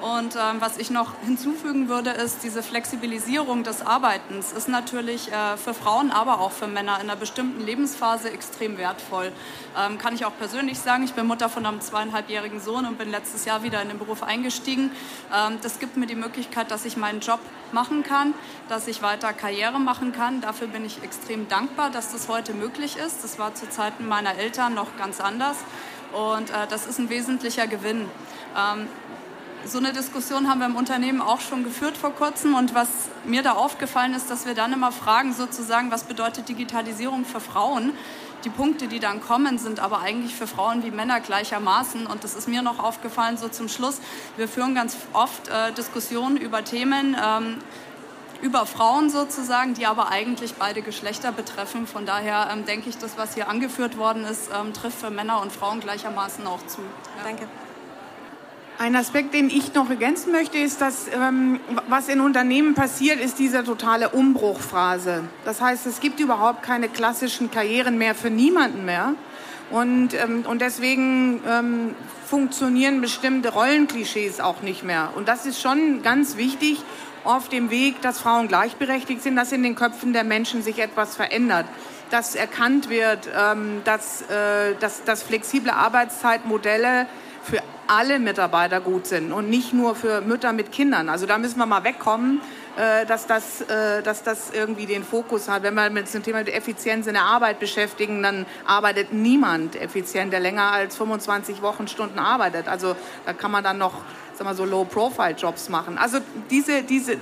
Und 0.00 0.36
ähm, 0.36 0.60
was 0.60 0.76
ich 0.76 0.90
noch 0.90 1.14
hinzufügen 1.24 1.88
würde, 1.88 2.10
ist 2.10 2.42
diese 2.42 2.62
Flexibilisierung 2.62 3.64
des 3.64 3.80
Arbeitens 3.80 4.52
ist 4.52 4.68
natürlich 4.68 5.32
äh, 5.32 5.56
für 5.56 5.72
Frauen, 5.72 6.10
aber 6.10 6.40
auch 6.40 6.52
für 6.52 6.66
Männer 6.66 6.96
in 6.96 7.08
einer 7.08 7.16
bestimmten 7.16 7.64
Lebensphase 7.64 8.30
extrem 8.30 8.76
wertvoll. 8.76 9.32
Ähm, 9.76 9.96
kann 9.96 10.14
ich 10.14 10.26
auch 10.26 10.36
persönlich 10.38 10.78
sagen, 10.78 11.02
ich 11.04 11.14
bin 11.14 11.26
Mutter 11.26 11.48
von 11.48 11.64
einem 11.64 11.80
zweieinhalbjährigen 11.80 12.60
Sohn 12.60 12.84
und 12.84 12.98
bin 12.98 13.10
letztes 13.10 13.46
Jahr 13.46 13.62
wieder 13.62 13.80
in 13.80 13.88
den 13.88 13.98
Beruf 13.98 14.22
eingestiegen. 14.22 14.90
Ähm, 15.34 15.58
das 15.62 15.78
gibt 15.78 15.96
mir 15.96 16.06
die 16.06 16.14
Möglichkeit, 16.14 16.70
dass 16.70 16.84
ich 16.84 16.98
meinen 16.98 17.20
Job 17.20 17.40
machen 17.72 18.02
kann, 18.02 18.34
dass 18.68 18.88
ich 18.88 19.00
weiter 19.00 19.32
Karriere 19.32 19.80
machen 19.80 20.12
kann. 20.12 20.42
Dafür 20.42 20.68
bin 20.68 20.84
ich 20.84 21.02
extrem 21.02 21.48
dankbar, 21.48 21.88
dass 21.88 22.12
das 22.12 22.28
heute 22.28 22.52
möglich 22.52 22.98
ist. 22.98 23.24
Das 23.24 23.38
war 23.38 23.54
zu 23.54 23.68
Zeiten 23.70 24.06
meiner 24.06 24.36
Eltern 24.36 24.74
noch 24.74 24.94
ganz 24.98 25.20
anders. 25.20 25.56
Und 26.12 26.50
äh, 26.50 26.66
das 26.68 26.86
ist 26.86 26.98
ein 26.98 27.08
wesentlicher 27.08 27.66
Gewinn. 27.66 28.08
So 29.66 29.78
eine 29.78 29.92
Diskussion 29.92 30.48
haben 30.48 30.60
wir 30.60 30.66
im 30.66 30.76
Unternehmen 30.76 31.20
auch 31.20 31.40
schon 31.40 31.64
geführt 31.64 31.96
vor 31.96 32.12
kurzem. 32.12 32.54
Und 32.54 32.72
was 32.74 32.88
mir 33.24 33.42
da 33.42 33.52
aufgefallen 33.52 34.14
ist, 34.14 34.30
dass 34.30 34.46
wir 34.46 34.54
dann 34.54 34.72
immer 34.72 34.92
fragen, 34.92 35.32
sozusagen, 35.32 35.90
was 35.90 36.04
bedeutet 36.04 36.48
Digitalisierung 36.48 37.24
für 37.24 37.40
Frauen? 37.40 37.92
Die 38.44 38.50
Punkte, 38.50 38.86
die 38.86 39.00
dann 39.00 39.20
kommen, 39.20 39.58
sind 39.58 39.80
aber 39.80 40.02
eigentlich 40.02 40.36
für 40.36 40.46
Frauen 40.46 40.84
wie 40.84 40.92
Männer 40.92 41.18
gleichermaßen. 41.18 42.06
Und 42.06 42.22
das 42.22 42.36
ist 42.36 42.46
mir 42.46 42.62
noch 42.62 42.78
aufgefallen, 42.78 43.38
so 43.38 43.48
zum 43.48 43.68
Schluss. 43.68 44.00
Wir 44.36 44.46
führen 44.46 44.76
ganz 44.76 44.96
oft 45.12 45.48
äh, 45.48 45.72
Diskussionen 45.72 46.36
über 46.36 46.62
Themen, 46.62 47.16
ähm, 47.20 47.56
über 48.42 48.66
Frauen 48.66 49.10
sozusagen, 49.10 49.74
die 49.74 49.86
aber 49.86 50.10
eigentlich 50.10 50.54
beide 50.54 50.80
Geschlechter 50.80 51.32
betreffen. 51.32 51.88
Von 51.88 52.06
daher 52.06 52.50
ähm, 52.52 52.66
denke 52.66 52.88
ich, 52.88 52.98
das, 52.98 53.18
was 53.18 53.34
hier 53.34 53.48
angeführt 53.48 53.96
worden 53.96 54.24
ist, 54.24 54.48
ähm, 54.54 54.72
trifft 54.72 55.00
für 55.00 55.10
Männer 55.10 55.40
und 55.42 55.50
Frauen 55.50 55.80
gleichermaßen 55.80 56.46
auch 56.46 56.64
zu. 56.68 56.82
Ja. 56.82 57.24
Danke. 57.24 57.48
Ein 58.78 58.94
Aspekt, 58.94 59.32
den 59.32 59.48
ich 59.48 59.72
noch 59.72 59.88
ergänzen 59.88 60.32
möchte, 60.32 60.58
ist, 60.58 60.82
dass 60.82 61.08
ähm, 61.08 61.60
was 61.88 62.08
in 62.08 62.20
Unternehmen 62.20 62.74
passiert, 62.74 63.18
ist 63.20 63.38
diese 63.38 63.64
totale 63.64 64.10
Umbruchphase. 64.10 65.24
Das 65.46 65.62
heißt, 65.62 65.86
es 65.86 66.00
gibt 66.00 66.20
überhaupt 66.20 66.62
keine 66.62 66.90
klassischen 66.90 67.50
Karrieren 67.50 67.96
mehr 67.96 68.14
für 68.14 68.28
niemanden 68.28 68.84
mehr. 68.84 69.14
Und, 69.70 70.12
ähm, 70.12 70.44
und 70.46 70.60
deswegen 70.60 71.40
ähm, 71.48 71.94
funktionieren 72.26 73.00
bestimmte 73.00 73.54
Rollenklischees 73.54 74.40
auch 74.40 74.60
nicht 74.60 74.84
mehr. 74.84 75.10
Und 75.16 75.26
das 75.26 75.46
ist 75.46 75.60
schon 75.62 76.02
ganz 76.02 76.36
wichtig 76.36 76.82
auf 77.24 77.48
dem 77.48 77.70
Weg, 77.70 78.02
dass 78.02 78.20
Frauen 78.20 78.46
gleichberechtigt 78.46 79.22
sind, 79.22 79.36
dass 79.36 79.52
in 79.52 79.62
den 79.62 79.74
Köpfen 79.74 80.12
der 80.12 80.22
Menschen 80.22 80.62
sich 80.62 80.78
etwas 80.78 81.16
verändert 81.16 81.66
dass 82.10 82.36
erkannt 82.36 82.88
wird, 82.88 83.28
ähm, 83.36 83.82
dass, 83.84 84.22
äh, 84.22 84.76
dass, 84.78 85.02
dass 85.02 85.24
flexible 85.24 85.72
Arbeitszeitmodelle 85.72 87.08
für 87.42 87.60
alle 87.88 88.18
Mitarbeiter 88.18 88.80
gut 88.80 89.06
sind 89.06 89.32
und 89.32 89.48
nicht 89.48 89.72
nur 89.72 89.94
für 89.94 90.20
Mütter 90.20 90.52
mit 90.52 90.72
Kindern. 90.72 91.08
Also 91.08 91.26
da 91.26 91.38
müssen 91.38 91.58
wir 91.58 91.66
mal 91.66 91.84
wegkommen, 91.84 92.40
äh, 92.76 93.06
dass 93.06 93.26
das, 93.26 93.62
äh, 93.62 94.02
dass 94.02 94.22
das 94.22 94.50
irgendwie 94.52 94.86
den 94.86 95.04
Fokus 95.04 95.48
hat. 95.48 95.62
Wenn 95.62 95.74
wir 95.74 95.88
mit 95.90 96.12
dem 96.12 96.22
Thema 96.22 96.40
Effizienz 96.40 97.06
in 97.06 97.14
der 97.14 97.24
Arbeit 97.24 97.60
beschäftigen, 97.60 98.22
dann 98.22 98.46
arbeitet 98.66 99.12
niemand 99.12 99.76
effizient, 99.76 100.32
der 100.32 100.40
länger 100.40 100.72
als 100.72 100.96
25 100.96 101.62
Wochenstunden 101.62 102.18
arbeitet. 102.18 102.68
Also 102.68 102.96
da 103.24 103.32
kann 103.32 103.50
man 103.50 103.64
dann 103.64 103.78
noch 103.78 103.94
sagen 104.36 104.50
wir, 104.50 104.54
so 104.54 104.64
Low-Profile-Jobs 104.64 105.68
machen. 105.68 105.98
Also 105.98 106.18
diese, 106.50 106.82
diese 106.82 107.16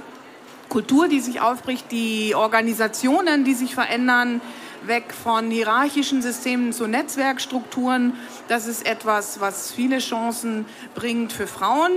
Kultur, 0.69 1.09
die 1.09 1.21
sich 1.21 1.41
aufbricht, 1.41 1.91
die 1.93 2.35
Organisationen, 2.35 3.45
die 3.45 3.55
sich 3.55 3.75
verändern, 3.75 4.41
weg 4.87 5.13
von 5.13 5.51
hierarchischen 5.51 6.23
Systemen 6.23 6.73
zu 6.73 6.87
Netzwerkstrukturen. 6.87 8.15
Das 8.49 8.67
ist 8.67 8.87
etwas, 8.87 9.41
was 9.41 9.73
viele 9.73 9.99
Chancen 9.99 10.67
bringt 10.95 11.33
für 11.33 11.47
Frauen, 11.47 11.93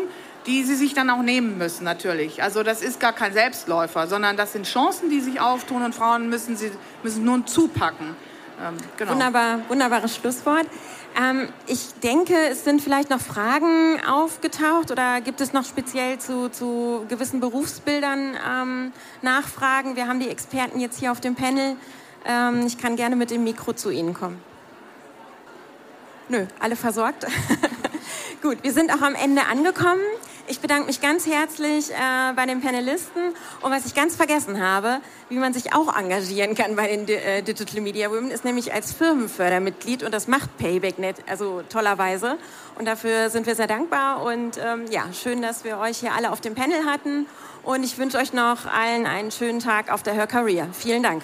die 0.46 0.64
sie 0.64 0.76
sich 0.76 0.94
dann 0.94 1.10
auch 1.10 1.22
nehmen 1.22 1.58
müssen, 1.58 1.84
natürlich. 1.84 2.42
Also 2.42 2.64
das 2.64 2.82
ist 2.82 3.00
gar 3.00 3.14
kein 3.14 3.34
Selbstläufer, 3.34 4.08
sondern 4.08 4.38
das 4.38 4.54
sind 4.54 4.66
Chancen, 4.66 5.10
die 5.10 5.20
sich 5.20 5.42
auftun 5.42 5.84
und 5.84 5.94
Frauen 5.94 6.30
müssen 6.30 6.56
sie 6.56 6.72
müssen 7.04 7.26
nun 7.26 7.46
zupacken. 7.46 8.16
Ähm, 8.60 8.76
genau. 8.98 9.12
Wunderbar, 9.12 9.60
wunderbares 9.68 10.16
Schlusswort. 10.16 10.66
Ähm, 11.20 11.50
ich 11.68 11.94
denke, 12.04 12.36
es 12.50 12.64
sind 12.64 12.82
vielleicht 12.82 13.10
noch 13.10 13.20
Fragen 13.20 14.00
aufgetaucht 14.06 14.92
oder 14.92 15.22
gibt 15.22 15.42
es 15.42 15.54
noch 15.54 15.66
speziell 15.66 16.20
zu, 16.20 16.50
zu 16.50 17.06
gewissen 17.10 17.40
Berufsbildern 17.40 18.36
ähm, 18.50 18.92
Nachfragen? 19.22 19.96
Wir 19.96 20.08
haben 20.08 20.20
die 20.20 20.30
Experten 20.30 20.80
jetzt 20.80 21.00
hier 21.00 21.12
auf 21.12 21.20
dem 21.20 21.36
Panel. 21.36 21.76
Ähm, 22.26 22.66
ich 22.66 22.78
kann 22.78 22.96
gerne 22.96 23.16
mit 23.16 23.32
dem 23.32 23.44
Mikro 23.44 23.74
zu 23.74 23.90
Ihnen 23.90 24.14
kommen. 24.14 24.42
Nö, 26.30 26.46
alle 26.60 26.76
versorgt. 26.76 27.26
Gut, 28.42 28.58
wir 28.62 28.74
sind 28.74 28.92
auch 28.92 29.02
am 29.02 29.16
Ende 29.16 29.44
angekommen. 29.46 30.02
Ich 30.50 30.62
bedanke 30.62 30.88
mich 30.88 31.02
ganz 31.02 31.26
herzlich 31.26 31.92
äh, 31.92 32.34
bei 32.34 32.46
den 32.46 32.62
Panelisten. 32.62 33.34
Und 33.62 33.72
was 33.72 33.86
ich 33.86 33.94
ganz 33.94 34.16
vergessen 34.16 34.62
habe, 34.62 35.02
wie 35.28 35.38
man 35.38 35.54
sich 35.54 35.74
auch 35.74 35.94
engagieren 35.94 36.56
kann 36.56 36.76
bei 36.76 36.88
den 36.88 37.08
äh, 37.10 37.44
Digital 37.44 37.82
Media 37.82 38.10
Women, 38.10 38.32
ist 38.32 38.46
nämlich 38.46 38.74
als 38.74 38.94
Firmenfördermitglied 38.94 40.04
und 40.04 40.14
das 40.14 40.28
macht 40.28 40.58
Payback.net, 40.58 41.18
also 41.28 41.64
tollerweise. 41.68 42.38
Und 42.78 42.86
dafür 42.88 43.30
sind 43.30 43.46
wir 43.46 43.56
sehr 43.56 43.68
dankbar 43.68 44.24
und 44.24 44.58
ähm, 44.58 44.86
ja, 44.90 45.06
schön, 45.12 45.42
dass 45.42 45.66
wir 45.66 45.80
euch 45.80 45.98
hier 45.98 46.14
alle 46.14 46.32
auf 46.32 46.40
dem 46.40 46.56
Panel 46.56 46.86
hatten. 46.86 47.26
Und 47.64 47.84
ich 47.84 47.98
wünsche 47.98 48.18
euch 48.18 48.32
noch 48.32 48.66
allen 48.66 49.06
einen 49.06 49.32
schönen 49.32 49.60
Tag 49.60 49.92
auf 49.92 50.02
der 50.02 50.14
Her 50.14 50.28
Career. 50.28 50.70
Vielen 50.72 51.04
Dank. 51.04 51.24